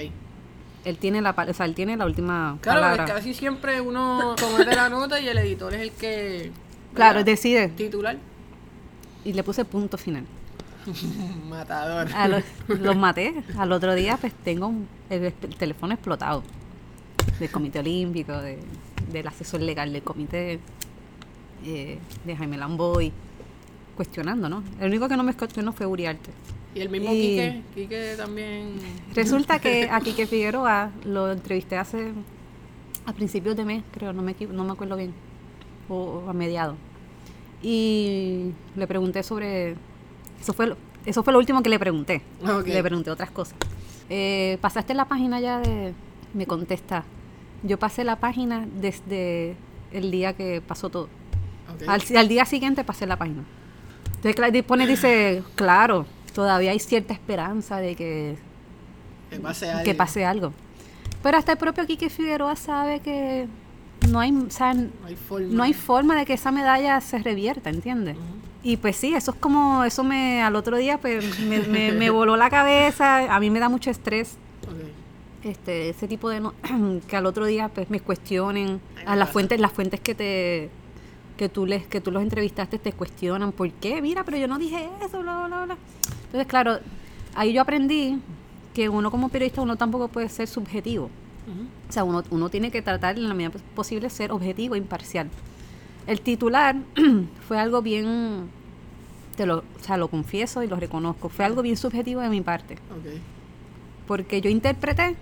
Él 0.84 0.98
tiene 0.98 1.20
la, 1.22 1.30
o 1.30 1.54
sea, 1.54 1.66
él 1.66 1.74
tiene 1.74 1.96
la 1.96 2.04
última 2.06 2.58
Claro, 2.60 2.80
palabra. 2.80 3.04
porque 3.04 3.12
casi 3.18 3.34
siempre 3.34 3.80
uno 3.80 4.34
comete 4.40 4.74
la 4.74 4.88
nota 4.88 5.20
y 5.20 5.28
el 5.28 5.38
editor 5.38 5.74
es 5.74 5.80
el 5.82 5.90
que. 5.92 6.50
Claro, 6.94 7.14
¿verdad? 7.18 7.26
decide. 7.26 7.68
Titular. 7.68 8.16
Y 9.24 9.32
le 9.32 9.42
puse 9.44 9.64
punto 9.64 9.96
final. 9.96 10.24
Matador. 11.48 12.08
A 12.14 12.26
los, 12.28 12.42
los 12.68 12.96
maté. 12.96 13.32
Al 13.56 13.70
otro 13.72 13.94
día, 13.94 14.16
pues 14.16 14.32
tengo 14.44 14.66
un- 14.66 14.88
el, 15.10 15.24
el 15.26 15.32
teléfono 15.56 15.94
explotado. 15.94 16.42
Del 17.38 17.50
Comité 17.50 17.78
Olímpico, 17.78 18.32
de- 18.40 18.58
del 19.12 19.26
asesor 19.28 19.60
legal 19.60 19.92
del 19.92 20.02
comité. 20.02 20.58
eh, 21.64 21.98
de 22.24 22.36
Jaime 22.36 22.56
Lamboy, 22.56 23.12
cuestionando, 23.96 24.48
¿no? 24.48 24.64
El 24.80 24.88
único 24.88 25.08
que 25.08 25.16
no 25.16 25.22
me 25.22 25.32
cuestionó 25.34 25.72
fue 25.72 25.86
Uriarte. 25.86 26.30
Y 26.74 26.80
el 26.80 26.88
mismo 26.88 27.12
Y- 27.12 27.20
Quique, 27.20 27.62
Quique 27.74 28.14
también. 28.16 28.74
Resulta 29.14 29.58
que 29.58 29.88
a 29.92 30.00
Quique 30.00 30.26
Figueroa 30.26 30.90
lo 31.04 31.30
entrevisté 31.32 31.76
hace 31.76 32.12
a 33.04 33.12
principios 33.12 33.56
de 33.56 33.64
mes, 33.64 33.82
creo, 33.92 34.12
no 34.12 34.22
me, 34.22 34.34
no 34.50 34.64
me 34.64 34.72
acuerdo 34.72 34.96
bien, 34.96 35.12
o, 35.88 36.22
o 36.26 36.30
a 36.30 36.32
mediados. 36.32 36.76
Y 37.62 38.52
le 38.76 38.86
pregunté 38.86 39.22
sobre, 39.22 39.76
eso 40.40 40.52
fue, 40.52 40.66
lo- 40.68 40.76
eso 41.04 41.22
fue 41.22 41.32
lo 41.32 41.38
último 41.38 41.62
que 41.62 41.68
le 41.68 41.78
pregunté. 41.78 42.22
Ok. 42.42 42.66
Le 42.66 42.82
pregunté 42.82 43.10
otras 43.10 43.30
cosas. 43.30 43.54
Eh, 44.08 44.58
¿Pasaste 44.60 44.94
la 44.94 45.06
página 45.06 45.40
ya 45.40 45.60
de...? 45.60 45.94
Me 46.34 46.46
contesta. 46.46 47.04
Yo 47.62 47.78
pasé 47.78 48.04
la 48.04 48.16
página 48.16 48.66
desde 48.80 49.54
el 49.92 50.10
día 50.10 50.32
que 50.32 50.62
pasó 50.66 50.88
todo. 50.88 51.08
Al, 51.86 52.02
al 52.16 52.28
día 52.28 52.44
siguiente 52.46 52.84
pasé 52.84 53.06
la 53.06 53.16
página. 53.16 53.44
Entonces 54.22 54.62
pone, 54.64 54.86
dice, 54.86 55.42
claro, 55.56 56.06
todavía 56.34 56.70
hay 56.72 56.78
cierta 56.78 57.12
esperanza 57.12 57.78
de 57.78 57.94
que, 57.96 58.36
que 59.30 59.38
pase 59.40 59.70
algo. 59.70 59.84
que 59.84 59.94
pase 59.94 60.24
algo. 60.24 60.52
Pero 61.22 61.38
hasta 61.38 61.52
el 61.52 61.58
propio 61.58 61.86
Quique 61.86 62.10
Figueroa 62.10 62.56
sabe 62.56 63.00
que 63.00 63.46
no 64.10 64.18
hay, 64.20 64.32
o 64.32 64.50
sea, 64.50 64.74
No 64.74 64.88
hay 65.06 65.16
forma. 65.16 65.46
no 65.50 65.62
hay 65.62 65.72
forma 65.74 66.16
de 66.16 66.26
que 66.26 66.32
esa 66.32 66.50
medalla 66.50 67.00
se 67.00 67.18
revierta, 67.18 67.70
¿entiendes? 67.70 68.16
Y 68.64 68.76
pues 68.76 68.96
sí, 68.96 69.14
eso 69.14 69.32
es 69.32 69.36
como, 69.38 69.82
eso 69.84 70.04
me, 70.04 70.40
al 70.42 70.54
otro 70.56 70.76
día 70.76 70.98
pues 70.98 71.40
me, 71.40 71.60
me- 71.60 71.92
me 71.92 72.10
voló 72.10 72.36
la 72.36 72.48
cabeza, 72.50 73.34
a 73.34 73.40
mí 73.40 73.50
me 73.50 73.58
da 73.60 73.68
mucho 73.68 73.90
estrés 73.90 74.36
este 75.42 75.88
ese 75.88 76.06
tipo 76.06 76.28
de 76.30 76.38
no- 76.40 76.54
que 77.08 77.16
al 77.16 77.26
otro 77.26 77.46
día 77.46 77.68
pues 77.68 77.90
me 77.90 77.98
cuestionen 78.00 78.80
Ay, 78.98 79.02
a 79.06 79.16
las 79.16 79.26
pasa. 79.26 79.32
fuentes 79.32 79.60
las 79.60 79.72
fuentes 79.72 79.98
que 80.00 80.14
te 80.14 80.70
que 81.36 81.48
tú 81.48 81.66
les 81.66 81.84
que 81.86 82.00
tú 82.00 82.12
los 82.12 82.22
entrevistaste 82.22 82.78
te 82.78 82.92
cuestionan 82.92 83.50
por 83.50 83.68
qué 83.72 84.00
mira 84.00 84.22
pero 84.22 84.36
yo 84.36 84.46
no 84.46 84.56
dije 84.58 84.88
eso 85.04 85.20
bla 85.20 85.46
bla 85.48 85.64
bla 85.64 85.76
entonces 86.32 86.46
claro 86.48 86.78
ahí 87.34 87.52
yo 87.52 87.60
aprendí 87.60 88.18
que 88.72 88.88
uno 88.88 89.10
como 89.10 89.28
periodista 89.28 89.60
uno 89.60 89.76
tampoco 89.76 90.08
puede 90.08 90.30
ser 90.30 90.48
subjetivo 90.48 91.10
o 91.88 91.92
sea 91.92 92.04
uno, 92.04 92.22
uno 92.30 92.48
tiene 92.48 92.70
que 92.70 92.80
tratar 92.80 93.18
en 93.18 93.28
la 93.28 93.34
medida 93.34 93.52
posible 93.74 94.08
ser 94.08 94.32
objetivo 94.32 94.74
e 94.74 94.78
imparcial 94.78 95.28
el 96.06 96.22
titular 96.22 96.76
fue 97.46 97.58
algo 97.58 97.82
bien 97.82 98.48
te 99.36 99.44
lo, 99.44 99.58
o 99.58 99.64
sea, 99.82 99.96
lo 99.98 100.08
confieso 100.08 100.62
y 100.62 100.68
lo 100.68 100.76
reconozco 100.76 101.28
fue 101.28 101.44
algo 101.44 101.60
bien 101.60 101.76
subjetivo 101.76 102.22
de 102.22 102.30
mi 102.30 102.40
parte 102.40 102.74
Ok. 102.74 103.20
porque 104.06 104.40
yo 104.40 104.48
interpreté 104.48 105.16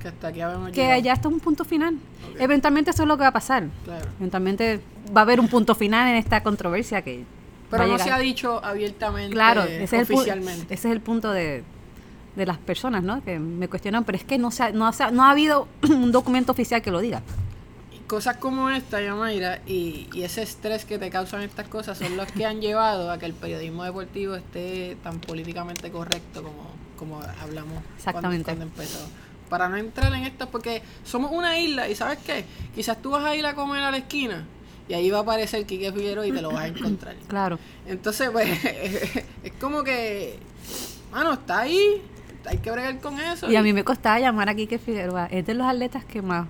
Que 0.00 0.08
hasta 0.08 0.28
aquí 0.28 0.40
que 0.72 1.02
ya 1.02 1.12
está 1.12 1.28
un 1.28 1.40
punto 1.40 1.62
final. 1.64 1.98
Eventualmente 2.38 2.90
eso 2.90 3.02
es 3.02 3.08
lo 3.08 3.18
que 3.18 3.22
va 3.22 3.28
a 3.28 3.32
pasar. 3.32 3.68
Claro. 3.84 4.06
Eventualmente 4.18 4.80
va 5.14 5.20
a 5.20 5.24
haber 5.24 5.40
un 5.40 5.48
punto 5.48 5.74
final 5.74 6.08
en 6.08 6.16
esta 6.16 6.42
controversia 6.42 7.02
que 7.02 7.24
Pero 7.70 7.84
no 7.84 7.92
llegar. 7.92 8.06
se 8.08 8.12
ha 8.12 8.18
dicho 8.18 8.64
abiertamente, 8.64 9.32
Claro, 9.32 9.62
ese 9.62 9.84
es, 9.84 9.92
el 10.10 10.16
oficialmente. 10.16 10.74
ese 10.74 10.88
es 10.88 10.92
el 10.92 11.00
punto 11.00 11.30
de, 11.32 11.62
de 12.36 12.46
las 12.46 12.58
personas, 12.58 13.02
¿no? 13.02 13.22
Que 13.22 13.38
me 13.38 13.68
cuestionan, 13.68 14.04
pero 14.04 14.18
es 14.18 14.24
que 14.24 14.38
no, 14.38 14.50
se 14.50 14.64
ha, 14.64 14.70
no, 14.72 14.86
ha- 14.86 15.10
no 15.12 15.24
ha 15.24 15.30
habido 15.30 15.68
un 15.88 16.10
documento 16.12 16.52
oficial 16.52 16.82
que 16.82 16.90
lo 16.90 17.00
diga. 17.00 17.22
Cosas 18.06 18.38
como 18.38 18.70
esta, 18.70 19.00
Yamaira, 19.00 19.60
y, 19.68 20.08
y 20.12 20.22
ese 20.24 20.42
estrés 20.42 20.84
que 20.84 20.98
te 20.98 21.10
causan 21.10 21.42
estas 21.42 21.68
cosas 21.68 21.96
son 21.96 22.16
los 22.16 22.26
que 22.32 22.44
han 22.44 22.60
llevado 22.60 23.08
a 23.10 23.18
que 23.18 23.26
el 23.26 23.34
periodismo 23.34 23.84
deportivo 23.84 24.34
esté 24.34 24.96
tan 25.04 25.20
políticamente 25.20 25.92
correcto 25.92 26.42
como, 26.42 26.70
como 26.98 27.20
hablamos 27.40 27.74
cuando- 27.74 27.94
Exactamente. 27.96 28.44
Cuando, 28.46 28.64
empezó. 28.64 28.98
Para 29.48 29.68
no 29.68 29.76
entrar 29.76 30.12
en 30.14 30.24
esto, 30.24 30.48
porque 30.48 30.82
somos 31.04 31.30
una 31.32 31.58
isla 31.58 31.88
y 31.88 31.94
¿sabes 31.96 32.18
qué? 32.18 32.44
Quizás 32.74 33.00
tú 33.02 33.10
vas 33.10 33.24
a 33.24 33.34
ir 33.34 33.44
a 33.46 33.54
comer 33.54 33.82
a 33.82 33.90
la 33.92 33.96
esquina 33.98 34.44
y 34.90 34.94
ahí 34.94 35.08
va 35.10 35.18
a 35.18 35.22
aparecer 35.22 35.64
Quique 35.66 35.92
Figueroa 35.92 36.26
y 36.26 36.32
te 36.32 36.42
lo 36.42 36.50
vas 36.50 36.64
a 36.64 36.66
encontrar. 36.76 37.14
Claro. 37.28 37.58
Entonces, 37.86 38.28
pues, 38.30 38.48
es 39.44 39.52
como 39.60 39.84
que, 39.84 40.36
mano, 41.12 41.34
está 41.34 41.60
ahí, 41.60 42.02
hay 42.44 42.58
que 42.58 42.70
bregar 42.72 42.98
con 42.98 43.18
eso. 43.20 43.48
Y 43.48 43.54
a 43.54 43.62
mí 43.62 43.72
me 43.72 43.84
costaba 43.84 44.18
llamar 44.18 44.48
aquí 44.48 44.66
que 44.66 44.78
Figueroa. 44.80 45.26
Es 45.26 45.46
de 45.46 45.54
los 45.54 45.66
atletas 45.66 46.04
que 46.04 46.20
más. 46.22 46.48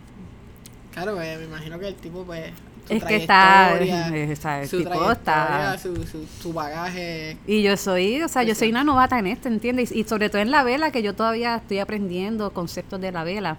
Claro, 0.95 1.15
pues, 1.17 1.39
me 1.39 1.45
imagino 1.45 1.79
que 1.79 1.89
el 1.89 1.95
tipo, 1.97 2.25
pues, 2.25 2.51
su 2.89 2.95
Es 2.95 3.05
que 3.05 3.17
está- 3.17 3.79
sea, 4.41 4.63
el 4.63 4.69
su 4.69 4.79
tipo 4.79 5.13
está- 5.13 5.77
su, 5.79 5.95
su, 6.07 6.27
su 6.43 6.53
bagaje. 6.55 7.37
Y 7.47 7.63
yo 7.63 7.77
soy, 7.77 8.23
o 8.23 8.29
sea, 8.29 8.43
yo 8.43 8.55
soy 8.55 8.71
una 8.71 8.85
novata 8.85 9.19
en 9.19 9.27
esto, 9.27 9.49
¿entiendes? 9.49 9.93
Y, 9.93 10.01
y 10.01 10.05
sobre 10.05 10.31
todo 10.31 10.41
en 10.41 10.51
la 10.51 10.63
vela, 10.65 10.91
que 10.91 11.03
yo 11.03 11.15
todavía 11.15 11.57
estoy 11.57 11.79
aprendiendo 11.79 12.53
conceptos 12.53 13.01
de 13.03 13.13
la 13.13 13.23
vela. 13.23 13.59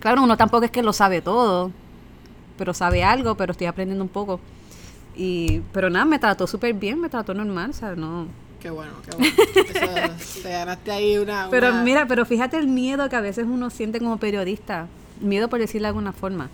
Claro, 0.00 0.22
uno 0.22 0.36
tampoco 0.36 0.64
es 0.64 0.70
que 0.70 0.82
lo 0.84 0.92
sabe 0.92 1.20
todo, 1.20 1.72
pero 2.58 2.74
sabe 2.74 3.02
algo, 3.02 3.36
pero 3.36 3.52
estoy 3.52 3.66
aprendiendo 3.66 4.04
un 4.04 4.10
poco. 4.10 4.40
Y, 5.16 5.62
pero 5.72 5.88
nada, 5.88 6.04
me 6.04 6.18
trató 6.18 6.46
súper 6.46 6.74
bien, 6.74 7.00
me 7.00 7.08
trató 7.08 7.32
normal, 7.32 7.70
o 7.70 7.72
sea, 7.72 7.94
no. 7.94 8.26
Qué 8.60 8.70
bueno, 8.70 8.92
qué 9.04 9.16
bueno. 9.16 10.14
Eso, 10.18 10.42
te 10.42 10.50
ganaste 10.50 10.90
ahí 10.90 11.16
una. 11.16 11.48
Pero 11.50 11.72
mira, 11.72 12.06
pero 12.06 12.26
fíjate 12.26 12.58
el 12.58 12.66
miedo 12.66 13.08
que 13.08 13.16
a 13.16 13.20
veces 13.20 13.46
uno 13.48 13.70
siente 13.70 13.98
como 14.00 14.18
periodista. 14.18 14.88
Miedo 15.20 15.48
por 15.48 15.60
decirlo 15.60 15.86
de 15.86 15.88
alguna 15.88 16.12
forma. 16.12 16.50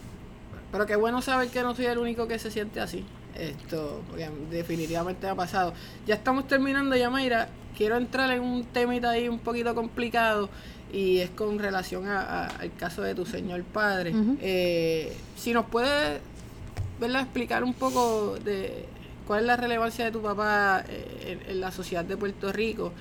Pero 0.71 0.87
qué 0.87 0.97
bueno 0.97 1.23
saber 1.23 1.49
que 1.49 1.63
no 1.63 1.75
soy 1.75 1.87
el 1.87 1.99
único 1.99 2.29
que 2.29 2.39
se 2.39 2.51
siente 2.51 2.81
así. 2.81 3.05
Esto, 3.35 4.03
porque 4.09 4.31
definitivamente 4.51 5.27
me 5.27 5.33
ha 5.33 5.35
pasado. 5.35 5.73
Ya 6.07 6.15
estamos 6.15 6.47
terminando, 6.47 6.95
Yamaira. 6.95 7.49
Quiero 7.77 7.97
entrar 7.97 8.31
en 8.31 8.43
un 8.43 8.65
temita 8.65 9.11
ahí 9.11 9.29
un 9.29 9.41
poquito 9.41 9.75
complicado 9.75 10.49
y 10.95 11.19
es 11.19 11.31
con 11.31 11.59
relación 11.59 12.07
a- 12.07 12.21
a- 12.23 12.47
al 12.47 12.73
caso 12.77 13.03
de 13.03 13.15
tu 13.15 13.27
señor 13.27 13.63
padre. 13.65 14.13
Eh, 14.41 15.13
si 15.37 15.53
nos 15.53 15.67
puedes 15.67 16.21
¿verdad? 17.01 17.23
explicar 17.23 17.65
un 17.65 17.75
poco 17.75 18.37
de 18.45 18.85
cuál 19.27 19.41
es 19.41 19.47
la 19.47 19.57
relevancia 19.57 20.05
de 20.05 20.11
tu 20.13 20.23
papá 20.23 20.85
eh, 20.89 21.39
en, 21.47 21.51
en 21.51 21.61
la 21.61 21.71
sociedad 21.73 22.05
de 22.05 22.17
Puerto 22.17 22.53
Rico. 22.53 22.93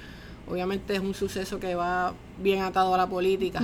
Obviamente 0.49 0.93
es 0.95 0.99
un 0.99 1.13
suceso 1.13 1.59
que 1.59 1.73
va 1.75 2.13
bien 2.41 2.63
atado 2.63 2.93
a 2.93 2.97
la 2.97 3.07
política 3.07 3.61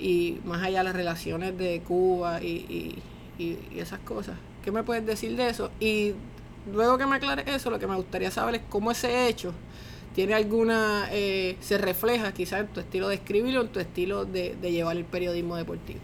y 0.00 0.38
más 0.46 0.62
allá 0.62 0.78
de 0.78 0.84
las 0.84 0.94
relaciones 0.96 1.58
de 1.58 1.80
Cuba 1.86 2.40
y, 2.42 2.46
y- 2.46 3.42
y- 3.42 3.58
y 3.74 3.78
esas 3.80 3.98
cosas. 4.00 4.36
¿Qué 4.64 4.70
me 4.70 4.82
puedes 4.82 5.04
decir 5.04 5.36
de 5.36 5.48
eso? 5.50 5.70
Y 5.80 6.12
luego 6.72 6.96
que 6.96 7.04
me 7.06 7.16
aclares 7.16 7.46
eso, 7.48 7.68
lo 7.70 7.78
que 7.78 7.86
me 7.86 7.96
gustaría 7.96 8.30
saber 8.30 8.54
es 8.54 8.60
cómo 8.70 8.92
ese 8.92 9.28
hecho 9.28 9.52
tiene 10.14 10.34
alguna, 10.34 11.08
eh, 11.10 11.56
se 11.60 11.78
refleja 11.78 12.32
quizás 12.32 12.60
en 12.60 12.66
tu 12.68 12.80
estilo 12.80 13.08
de 13.08 13.16
escribir 13.16 13.56
o 13.58 13.62
en 13.62 13.68
tu 13.68 13.80
estilo 13.80 14.24
de, 14.24 14.56
de 14.60 14.72
llevar 14.72 14.96
el 14.96 15.04
periodismo 15.04 15.56
deportivo. 15.56 16.00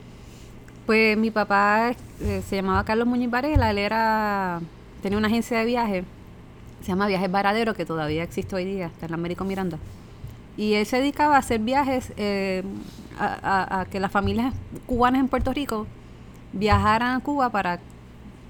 Pues 0.87 1.19
mi 1.19 1.31
papá 1.31 1.95
eh, 2.23 2.43
se 2.49 2.57
llamaba 2.57 2.83
Carlos 2.85 3.07
Muñiz 3.07 3.31
Varela, 3.31 3.71
él 3.71 3.79
era, 3.79 4.61
tenía 5.03 5.19
una 5.19 5.29
agencia 5.29 5.59
de 5.59 5.67
viajes, 5.67 6.05
se 6.81 6.89
llama 6.89 7.07
Viajes 7.07 7.31
Varadero, 7.31 7.75
que 7.75 7.85
todavía 7.85 8.23
existe 8.23 8.57
hoy 8.57 8.65
día, 8.65 8.87
está 8.87 9.05
en 9.05 9.15
Américo 9.15 9.45
Miranda. 9.45 9.79
Y 10.57 10.75
él 10.75 10.87
se 10.87 10.97
dedicaba 10.97 11.37
a 11.37 11.41
hacer 11.41 11.61
viajes, 11.61 12.13
eh, 12.17 12.63
a, 13.19 13.87
que 13.91 14.01
las 14.01 14.11
familias 14.11 14.55
cubanas 14.87 15.21
en 15.21 15.29
Puerto 15.29 15.53
Rico 15.53 15.87
viajaran 16.53 17.17
a 17.17 17.21
Cuba 17.21 17.51
para 17.51 17.81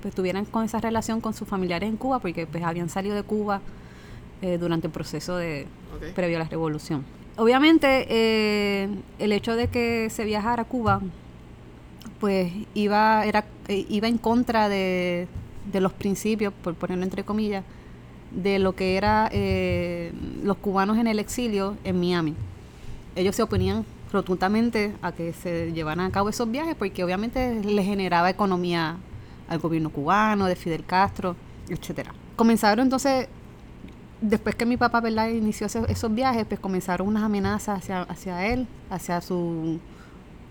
pues 0.01 0.15
tuvieran 0.15 0.45
con 0.45 0.65
esa 0.65 0.81
relación 0.81 1.21
con 1.21 1.35
sus 1.35 1.49
familiares 1.49 1.89
en 1.89 1.97
Cuba, 1.97 2.21
porque 2.21 2.47
pues 2.47 2.63
habían 2.63 2.89
salido 2.89 3.17
de 3.17 3.25
Cuba 3.25 3.61
eh, 4.43 4.59
durante 4.59 4.87
el 4.87 4.93
proceso 4.93 5.37
de, 5.37 5.67
previo 6.15 6.37
a 6.37 6.41
la 6.41 6.49
revolución. 6.49 7.05
Obviamente, 7.37 8.07
eh, 8.09 8.89
el 9.19 9.33
hecho 9.33 9.55
de 9.55 9.69
que 9.69 10.11
se 10.11 10.25
viajara 10.25 10.63
a 10.63 10.65
Cuba, 10.65 11.01
pues 12.21 12.53
iba, 12.75 13.25
era, 13.25 13.45
eh, 13.69 13.87
iba 13.89 14.09
en 14.09 14.19
contra 14.19 14.69
de, 14.69 15.29
de 15.73 15.81
los 15.81 15.93
principios, 15.93 16.53
por 16.63 16.75
ponerlo 16.75 17.05
entre 17.05 17.25
comillas, 17.25 17.65
de 18.31 18.59
lo 18.59 18.75
que 18.75 18.97
era 18.97 19.29
eh, 19.33 20.13
los 20.43 20.57
cubanos 20.59 20.99
en 20.99 21.07
el 21.07 21.19
exilio 21.19 21.77
en 21.85 21.99
Miami. 21.99 22.35
Ellos 23.17 23.35
se 23.35 23.43
oponían 23.43 23.85
rotundamente 24.13 24.95
a 25.03 25.13
que 25.13 25.33
se 25.33 25.73
llevaran 25.73 26.07
a 26.07 26.11
cabo 26.11 26.29
esos 26.29 26.51
viajes 26.51 26.75
porque 26.75 27.05
obviamente 27.05 27.63
les 27.63 27.85
generaba 27.85 28.31
economía 28.31 28.97
al 29.49 29.59
gobierno 29.59 29.91
cubano, 29.91 30.47
de 30.47 30.57
Fidel 30.57 30.85
Castro, 30.85 31.37
etcétera. 31.69 32.13
Comenzaron 32.37 32.87
entonces 32.87 33.29
después 34.21 34.55
que 34.55 34.67
mi 34.67 34.77
papá 34.77 35.01
¿verdad? 35.01 35.29
inició 35.29 35.67
esos 35.67 36.15
viajes, 36.15 36.45
pues 36.47 36.61
comenzaron 36.61 37.07
unas 37.09 37.23
amenazas 37.23 37.79
hacia, 37.79 38.03
hacia 38.03 38.47
él, 38.47 38.67
hacia 38.91 39.21
su 39.21 39.79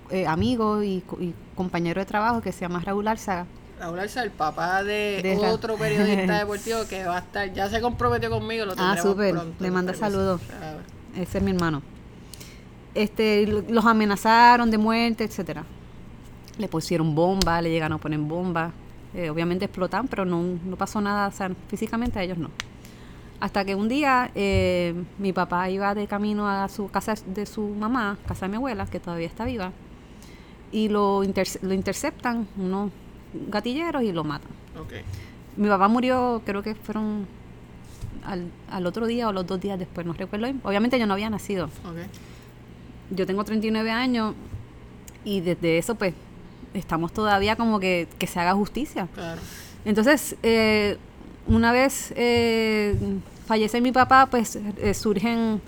eh, 0.10 0.26
amigo 0.28 0.84
y, 0.84 1.02
co- 1.02 1.20
y 1.22 1.34
compañero 1.56 2.00
de 2.00 2.06
trabajo 2.06 2.42
que 2.42 2.52
se 2.52 2.62
llama 2.62 2.80
Raúl 2.80 3.08
Álzaga. 3.08 3.46
Raúl 3.80 4.00
Alza, 4.00 4.24
el 4.24 4.32
papá 4.32 4.84
de, 4.84 5.20
De 5.22 5.38
Ra- 5.40 5.52
otro 5.52 5.76
periodista 5.76 6.40
deportivo 6.40 6.80
que 6.90 7.06
va 7.06 7.18
a 7.18 7.20
estar, 7.20 7.54
ya 7.54 7.70
se 7.70 7.80
comprometió 7.80 8.30
conmigo, 8.30 8.66
lo 8.66 8.72
Ah, 8.72 8.76
tendremos 8.76 9.04
súper. 9.12 9.34
pronto. 9.36 9.64
Le 9.64 9.70
manda 9.72 9.94
saludos. 9.94 10.42
Ah, 10.62 10.78
Ese 11.20 11.38
es 11.38 11.44
mi 11.44 11.52
hermano. 11.52 11.84
Este, 12.96 13.46
lo- 13.46 13.62
los 13.70 13.86
amenazaron 13.86 14.72
de 14.72 14.78
muerte, 14.78 15.24
etcétera. 15.26 15.64
Le 16.58 16.68
pusieron 16.68 17.14
bombas, 17.14 17.62
le 17.62 17.70
llegaron 17.70 17.98
a 17.98 18.02
poner 18.02 18.20
bombas. 18.20 18.72
Eh, 19.14 19.30
obviamente 19.30 19.66
explotan, 19.66 20.08
pero 20.08 20.26
no, 20.26 20.42
no 20.66 20.76
pasó 20.76 21.00
nada, 21.00 21.28
o 21.28 21.32
sea, 21.32 21.52
físicamente 21.68 22.18
a 22.20 22.24
ellos 22.24 22.38
no. 22.38 22.50
Hasta 23.40 23.64
que 23.66 23.76
un 23.76 23.88
día 23.88 24.32
eh, 24.34 24.96
mi 25.20 25.32
papá 25.32 25.70
iba 25.70 25.94
de 25.94 26.08
camino 26.08 26.48
a 26.50 26.68
su 26.70 26.90
casa 26.90 27.14
de 27.28 27.46
su 27.46 27.62
mamá, 27.68 28.18
casa 28.28 28.46
de 28.46 28.50
mi 28.50 28.56
abuela, 28.56 28.86
que 28.88 29.00
todavía 29.00 29.28
está 29.28 29.46
viva, 29.46 29.72
y 30.72 30.90
lo, 30.90 31.24
interce- 31.24 31.60
lo 31.62 31.74
interceptan 31.74 32.48
unos 32.58 32.92
gatilleros 33.50 34.02
y 34.04 34.12
lo 34.12 34.24
matan. 34.24 34.50
ok. 34.80 34.94
Mi 35.56 35.68
papá 35.68 35.88
murió, 35.88 36.42
creo 36.46 36.62
que 36.64 36.76
fueron 36.76 37.26
al, 38.26 38.52
al 38.70 38.86
otro 38.86 39.08
día 39.08 39.28
o 39.28 39.32
los 39.32 39.46
dos 39.48 39.60
días 39.60 39.78
después, 39.80 40.06
no 40.06 40.14
recuerdo. 40.14 40.48
Obviamente 40.64 40.98
yo 41.00 41.06
no 41.08 41.14
había 41.14 41.30
nacido. 41.30 41.70
Yo 43.12 43.26
tengo 43.26 43.44
39 43.44 43.90
años 43.92 44.34
y 45.24 45.42
desde 45.42 45.78
eso 45.78 45.96
pues 45.96 46.14
estamos 46.74 47.12
todavía 47.14 47.56
como 47.56 47.80
que, 47.80 48.08
que 48.20 48.28
se 48.28 48.40
haga 48.40 48.54
justicia. 48.54 49.08
Claro. 49.16 49.42
Entonces, 49.86 50.36
eh, 50.44 50.98
una 51.48 51.72
vez 51.72 52.14
eh, 52.16 52.96
fallece 53.46 53.82
mi 53.82 53.92
papá, 53.92 54.28
pues 54.28 54.56
eh, 54.56 54.94
surgen 54.94 55.62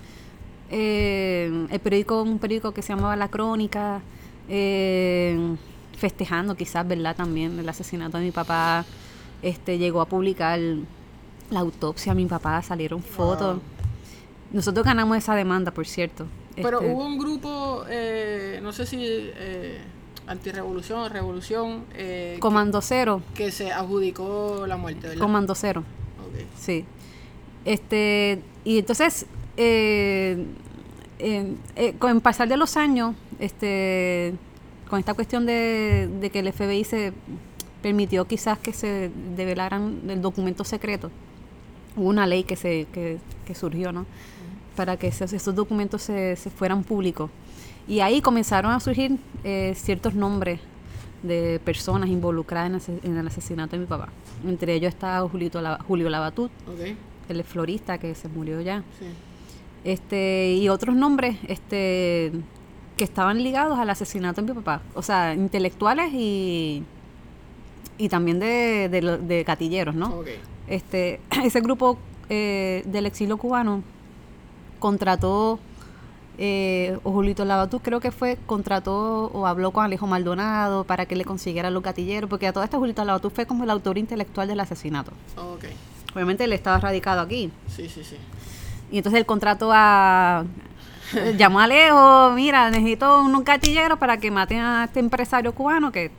eh, 0.70 1.66
el 1.70 1.80
periódico, 1.80 2.22
un 2.22 2.38
periódico 2.38 2.72
que 2.72 2.82
se 2.82 2.94
llamaba 2.94 3.16
La 3.16 3.28
Crónica, 3.28 4.00
eh, 4.48 5.56
festejando 5.96 6.54
quizás, 6.54 6.86
¿verdad? 6.86 7.16
También 7.16 7.58
el 7.58 7.68
asesinato 7.68 8.18
de 8.18 8.24
mi 8.24 8.30
papá. 8.30 8.84
Este, 9.42 9.78
llegó 9.78 10.02
a 10.02 10.06
publicar 10.06 10.58
la 11.50 11.60
autopsia 11.60 12.12
de 12.12 12.22
mi 12.22 12.26
papá, 12.26 12.60
salieron 12.62 13.02
fotos. 13.02 13.54
Wow. 13.54 13.62
Nosotros 14.52 14.84
ganamos 14.84 15.16
esa 15.16 15.34
demanda, 15.34 15.70
por 15.70 15.86
cierto. 15.86 16.26
Pero 16.56 16.80
Este, 16.80 16.92
hubo 16.92 17.06
un 17.06 17.18
grupo, 17.18 17.84
eh, 17.88 18.60
no 18.62 18.72
sé 18.72 18.84
si 18.84 18.98
eh, 19.00 19.80
antirrevolución 20.30 21.10
revolución, 21.10 21.84
eh, 21.94 22.32
que- 22.36 22.40
Comando 22.40 22.80
Cero, 22.80 23.22
que, 23.34 23.50
se 23.50 23.72
adjudicó 23.72 24.64
la 24.66 24.76
muerte, 24.76 25.08
¿verdad? 25.08 25.20
Comando 25.22 25.54
Cero. 25.54 25.84
Sí. 26.58 26.84
Este, 27.64 28.40
y 28.64 28.78
entonces, 28.78 29.26
eh, 29.56 30.46
eh, 31.18 31.94
con 31.98 32.20
pasar 32.20 32.48
de 32.48 32.56
los 32.56 32.76
años, 32.76 33.14
este, 33.38 34.34
con 34.88 34.98
esta 34.98 35.14
cuestión 35.14 35.44
de, 35.46 36.08
de 36.20 36.30
que 36.30 36.38
el 36.38 36.52
FBI 36.52 36.84
se 36.84 37.12
permitió 37.82 38.24
quizás 38.26 38.58
que 38.58 38.72
se 38.72 39.10
develaran 39.36 40.00
el 40.08 40.22
documento 40.22 40.64
secreto, 40.64 41.10
hubo 41.96 42.08
una 42.08 42.26
ley 42.26 42.44
que 42.44 42.56
se 42.56 42.86
que, 42.92 43.18
que 43.46 43.54
surgió, 43.54 43.92
¿no? 43.92 44.06
Para 44.76 44.96
que 44.96 45.08
esos, 45.08 45.32
esos 45.32 45.54
documentos 45.54 46.02
se, 46.02 46.36
se 46.36 46.50
fueran 46.50 46.84
públicos. 46.84 47.30
Y 47.90 48.00
ahí 48.00 48.20
comenzaron 48.20 48.70
a 48.70 48.78
surgir 48.80 49.18
eh, 49.44 49.74
ciertos 49.76 50.14
nombres 50.14 50.60
de 51.22 51.60
personas 51.64 52.08
involucradas 52.08 52.88
en, 52.88 53.00
en 53.02 53.16
el 53.18 53.26
asesinato 53.26 53.72
de 53.72 53.80
mi 53.80 53.86
papá. 53.86 54.08
Entre 54.46 54.72
ellos 54.74 54.90
está 54.94 55.20
Julito 55.28 55.60
Lava- 55.60 55.82
Julio 55.86 56.08
Labatut, 56.08 56.50
Ok, 56.68 56.94
el 57.28 57.44
florista 57.44 57.98
que 57.98 58.14
se 58.14 58.28
murió 58.28 58.60
ya. 58.60 58.84
sí. 58.98 59.06
Este, 59.82 60.52
y 60.60 60.68
otros 60.68 60.94
nombres 60.94 61.36
este, 61.48 62.32
que 62.98 63.04
estaban 63.04 63.42
ligados 63.42 63.78
al 63.78 63.88
asesinato 63.90 64.42
de 64.42 64.48
mi 64.52 64.54
papá. 64.60 64.82
O 64.94 65.02
sea, 65.02 65.34
intelectuales 65.34 66.12
y, 66.12 66.82
y 67.98 68.08
también 68.10 68.38
de, 68.38 68.88
de, 68.90 69.18
de 69.18 69.42
gatilleros, 69.42 69.94
¿no? 69.94 70.22
Este, 70.68 71.20
ese 71.44 71.60
grupo 71.62 71.98
eh, 72.28 72.82
del 72.86 73.06
exilio 73.06 73.36
cubano 73.38 73.82
contrató, 74.78 75.58
eh, 76.42 76.98
o 77.04 77.12
Julito 77.12 77.44
Labatú 77.44 77.80
creo 77.80 78.00
que 78.00 78.10
fue, 78.10 78.38
contrató 78.46 79.26
o 79.26 79.46
habló 79.46 79.72
con 79.72 79.84
Alejo 79.84 80.06
Maldonado 80.06 80.84
para 80.84 81.04
que 81.04 81.14
le 81.14 81.26
consiguiera 81.26 81.70
los 81.70 81.82
gatilleros, 81.82 82.30
porque 82.30 82.46
a 82.46 82.52
todo 82.54 82.64
esto 82.64 82.78
Julito 82.78 83.04
Labatú 83.04 83.28
fue 83.28 83.44
como 83.44 83.64
el 83.64 83.70
autor 83.70 83.98
intelectual 83.98 84.48
del 84.48 84.58
asesinato. 84.58 85.12
Ok. 85.36 85.66
Obviamente 86.14 86.44
él 86.44 86.54
estaba 86.54 86.78
radicado 86.78 87.20
aquí. 87.20 87.52
Sí, 87.68 87.90
sí, 87.90 88.02
sí. 88.02 88.16
Y 88.90 88.96
entonces 88.96 89.20
él 89.20 89.26
contrató 89.26 89.70
a... 89.70 90.46
llamó 91.36 91.60
a 91.60 91.64
Alejo, 91.64 92.30
mira, 92.34 92.70
necesito 92.70 93.22
unos 93.22 93.44
gatilleros 93.44 93.98
para 93.98 94.16
que 94.16 94.30
maten 94.30 94.60
a 94.60 94.84
este 94.84 95.00
empresario 95.00 95.54
cubano 95.54 95.92
que... 95.92 96.10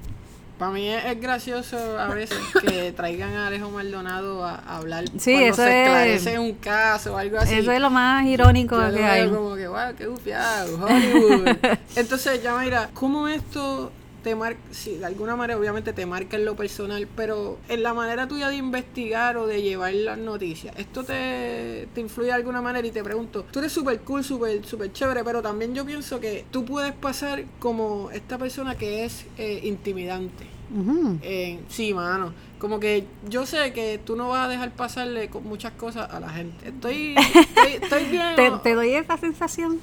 Para 0.62 0.74
mí 0.74 0.88
es, 0.88 1.04
es 1.06 1.20
gracioso 1.20 1.76
a 2.00 2.08
veces 2.10 2.38
que 2.62 2.92
traigan 2.92 3.34
a 3.34 3.48
Alejo 3.48 3.72
Maldonado 3.72 4.46
a, 4.46 4.58
a 4.58 4.78
hablar 4.78 5.06
Sí, 5.18 5.32
cuando 5.32 5.48
eso 5.48 5.64
se 5.64 5.70
es- 5.72 5.88
esclarece 5.88 6.38
un 6.40 6.54
caso 6.54 7.16
o 7.16 7.18
algo 7.18 7.40
así. 7.40 7.56
Eso 7.56 7.72
es 7.72 7.82
lo 7.82 7.90
más 7.90 8.24
irónico 8.28 8.80
Yo 8.80 8.94
que 8.94 9.04
hay. 9.04 9.28
como 9.28 9.56
que, 9.56 9.68
wow, 9.68 9.96
qué 9.98 10.06
bufiado, 10.06 10.78
Hollywood. 10.86 11.48
Entonces, 11.96 12.44
ya 12.44 12.56
mira, 12.60 12.92
¿cómo 12.94 13.28
esto 13.28 13.92
te 14.24 14.36
marca, 14.36 14.60
sí, 14.70 14.98
de 14.98 15.06
alguna 15.08 15.36
manera 15.36 15.58
obviamente 15.58 15.94
te 15.94 16.06
marca 16.06 16.38
en 16.38 16.46
lo 16.46 16.56
personal, 16.56 17.08
pero 17.16 17.58
en 17.68 17.82
la 17.82 17.96
manera 17.96 18.28
tuya 18.28 18.50
de 18.50 18.56
investigar 18.58 19.36
o 19.38 19.48
de 19.48 19.64
llevar 19.64 19.96
las 19.96 20.20
noticias, 20.20 20.76
¿esto 20.78 21.04
te, 21.04 21.88
te 21.96 22.02
influye 22.02 22.28
de 22.28 22.34
alguna 22.36 22.62
manera? 22.62 22.88
Y 22.88 22.92
te 22.92 23.04
pregunto, 23.04 23.48
tú 23.52 23.58
eres 23.58 23.72
súper 23.72 24.02
cool, 24.02 24.24
súper 24.24 24.64
súper 24.64 24.94
chévere, 24.94 25.24
pero 25.24 25.42
también 25.42 25.74
yo 25.74 25.84
pienso 25.88 26.20
que 26.20 26.46
tú 26.52 26.64
puedes 26.66 26.94
pasar 26.94 27.46
como 27.58 28.12
esta 28.12 28.38
persona 28.38 28.76
que 28.76 29.06
es 29.06 29.26
eh, 29.40 29.62
intimidante. 29.64 30.46
Ujú. 30.76 31.20
Eh, 31.22 31.60
sí, 31.70 31.94
mano. 31.94 32.34
Como 32.60 32.80
que 32.80 33.06
yo 33.28 33.46
sé 33.46 33.74
que 33.74 34.00
tú 34.04 34.16
no 34.16 34.30
vas 34.30 34.46
a 34.46 34.50
dejar 34.50 34.72
pasarle 34.72 35.30
muchas 35.44 35.74
cosas 35.74 36.10
a 36.14 36.20
la 36.20 36.30
gente. 36.30 36.70
Estoy, 36.70 37.16
estoy, 37.18 37.72
estoy 37.82 38.06
bien. 38.06 38.22
¿Te, 38.36 38.50
o- 38.50 38.60
te 38.62 38.74
doy 38.76 38.92
esa 38.94 39.18
sensación? 39.18 39.80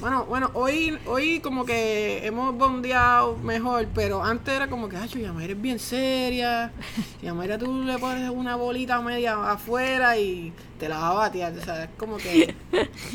Bueno, 0.00 0.26
bueno, 0.26 0.50
hoy, 0.54 0.96
hoy 1.06 1.40
como 1.40 1.64
que 1.64 2.24
hemos 2.24 2.54
bondeado 2.56 3.36
mejor, 3.38 3.88
pero 3.94 4.22
antes 4.24 4.54
era 4.54 4.68
como 4.68 4.88
que, 4.88 4.96
ay, 4.96 5.08
Yamaira 5.08 5.52
es 5.54 5.60
bien 5.60 5.78
seria. 5.80 6.70
Yamaira 7.20 7.58
tú 7.58 7.82
le 7.82 7.98
pones 7.98 8.30
una 8.30 8.54
bolita 8.54 9.00
media 9.02 9.50
afuera 9.50 10.16
y 10.16 10.52
te 10.78 10.88
la 10.88 10.98
va 10.98 11.10
a 11.10 11.14
batear. 11.14 11.52
O 11.52 11.64
sea, 11.64 11.84
es 11.84 11.90
como 11.98 12.16
que, 12.18 12.54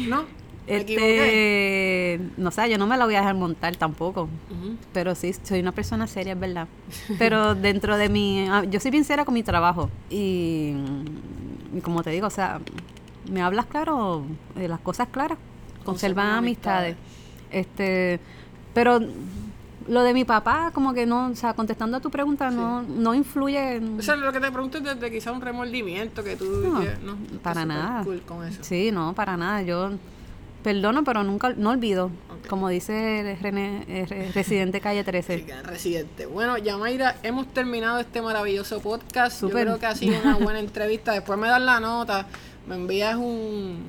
¿no? 0.10 0.26
Este, 0.68 2.20
no 2.38 2.52
sé, 2.52 2.70
yo 2.70 2.78
no 2.78 2.88
me 2.88 2.98
la 2.98 3.06
voy 3.06 3.16
a 3.16 3.20
dejar 3.20 3.36
montar 3.36 3.76
tampoco. 3.76 4.30
Pero 4.94 5.16
sí, 5.16 5.34
soy 5.44 5.60
una 5.60 5.72
persona 5.72 6.08
seria, 6.08 6.34
es 6.34 6.40
verdad. 6.40 6.68
Pero 7.20 7.56
dentro 7.70 7.98
de 7.98 8.10
mi... 8.10 8.48
ah, 8.50 8.64
Yo 8.64 8.80
soy 8.80 8.92
bien 8.92 9.04
seria 9.04 9.26
con 9.26 9.34
mi 9.34 9.44
trabajo. 9.44 9.90
Y, 10.10 10.74
y 11.76 11.82
como 11.82 12.04
te 12.04 12.12
digo, 12.12 12.28
o 12.28 12.32
sea, 12.32 12.60
me 13.30 13.42
hablas 13.42 13.66
claro, 13.66 14.24
eh, 14.58 14.68
las 14.68 14.80
cosas 14.80 15.08
claras. 15.10 15.38
Conservan 15.84 16.28
amistades. 16.30 16.96
Este, 17.52 18.20
pero 18.74 19.00
lo 19.88 20.02
de 20.04 20.14
mi 20.14 20.24
papá, 20.24 20.72
como 20.74 20.94
que 20.94 21.06
no, 21.06 21.28
o 21.28 21.36
sea, 21.36 21.54
contestando 21.54 21.98
a 21.98 22.00
tu 22.00 22.10
pregunta, 22.10 22.50
no, 22.50 22.84
no 22.84 23.14
influye 23.14 23.76
en... 23.76 24.00
O 24.00 24.02
sea, 24.02 24.16
lo 24.16 24.32
que 24.32 24.40
te 24.40 24.50
pregunto 24.50 24.78
es 24.78 24.84
desde 24.86 25.12
quizá 25.12 25.34
un 25.34 25.42
remordimiento 25.42 26.24
que 26.24 26.38
tú 26.38 26.46
No, 27.04 27.18
para 27.42 27.66
nada. 27.66 28.04
cool 28.06 28.22
con 28.22 28.48
eso. 28.48 28.64
Sí, 28.64 28.92
no, 28.94 29.14
para 29.14 29.36
nada. 29.36 29.62
Yo 29.62 29.92
perdono, 30.64 31.04
pero 31.04 31.24
nunca, 31.24 31.54
no 31.56 31.70
olvido. 31.72 32.10
Como 32.50 32.68
dice 32.70 33.38
René, 33.42 33.86
eh, 33.88 34.06
re- 34.08 34.32
Residente 34.34 34.82
Calle 34.82 35.04
13. 35.04 35.38
Sí, 35.38 35.44
gran 35.44 35.64
residente. 35.66 36.26
Bueno, 36.26 36.58
Yamaira, 36.58 37.16
hemos 37.24 37.48
terminado 37.54 38.00
este 38.00 38.22
maravilloso 38.22 38.82
podcast. 38.82 39.42
Yo 39.42 39.50
creo 39.50 39.80
que 39.80 39.86
ha 39.86 39.96
sido 39.96 40.20
una 40.24 40.36
buena 40.36 40.60
entrevista. 40.60 41.14
Después 41.14 41.38
me 41.40 41.48
das 41.48 41.62
la 41.62 41.80
nota, 41.80 42.26
me 42.68 42.76
envías 42.76 43.16
un, 43.16 43.84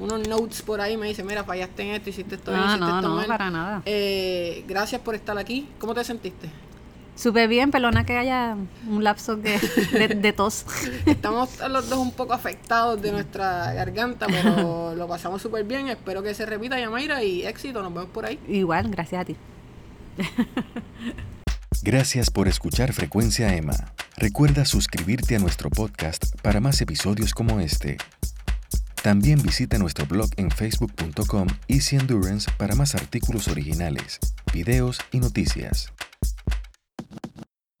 unos 0.00 0.28
notes 0.28 0.60
por 0.62 0.80
ahí, 0.82 0.96
me 0.98 1.06
dice, 1.06 1.22
mira, 1.24 1.44
fallaste 1.44 1.82
en 1.82 1.88
esto, 1.94 2.10
hiciste 2.10 2.34
esto, 2.34 2.50
Ah, 2.54 2.64
hiciste 2.66 2.80
no, 2.80 2.96
esto 2.96 3.08
no, 3.08 3.14
mal". 3.16 3.26
para 3.26 3.50
nada. 3.50 3.82
Eh, 3.86 4.64
gracias 4.68 5.00
por 5.00 5.14
estar 5.14 5.38
aquí. 5.38 5.68
¿Cómo 5.78 5.94
te 5.94 6.04
sentiste? 6.04 6.48
Súper 7.16 7.48
bien, 7.48 7.70
perdona 7.70 8.04
que 8.04 8.18
haya 8.18 8.56
un 8.88 9.04
lapso 9.04 9.36
de, 9.36 9.58
de 10.16 10.32
tos. 10.32 10.66
Estamos 11.06 11.58
los 11.68 11.88
dos 11.88 11.98
un 11.98 12.12
poco 12.12 12.32
afectados 12.32 13.00
de 13.00 13.12
nuestra 13.12 13.72
garganta, 13.72 14.26
pero 14.26 14.94
lo 14.96 15.06
pasamos 15.06 15.40
súper 15.40 15.64
bien. 15.64 15.88
Espero 15.88 16.22
que 16.22 16.34
se 16.34 16.44
repita, 16.44 16.78
Yamaira, 16.78 17.22
y 17.22 17.46
éxito. 17.46 17.82
Nos 17.82 17.94
vemos 17.94 18.10
por 18.10 18.26
ahí. 18.26 18.40
Igual, 18.48 18.90
gracias 18.90 19.22
a 19.22 19.24
ti. 19.24 19.36
Gracias 21.82 22.30
por 22.30 22.48
escuchar 22.48 22.94
Frecuencia 22.94 23.54
Emma. 23.54 23.74
Recuerda 24.16 24.64
suscribirte 24.64 25.36
a 25.36 25.38
nuestro 25.38 25.68
podcast 25.68 26.34
para 26.40 26.58
más 26.58 26.80
episodios 26.80 27.34
como 27.34 27.60
este. 27.60 27.98
También 29.02 29.42
visita 29.42 29.76
nuestro 29.76 30.06
blog 30.06 30.30
en 30.38 30.50
facebook.com 30.50 31.46
Easy 31.68 31.96
Endurance 31.96 32.50
para 32.56 32.74
más 32.74 32.94
artículos 32.94 33.48
originales, 33.48 34.18
videos 34.50 34.98
y 35.12 35.20
noticias. 35.20 35.92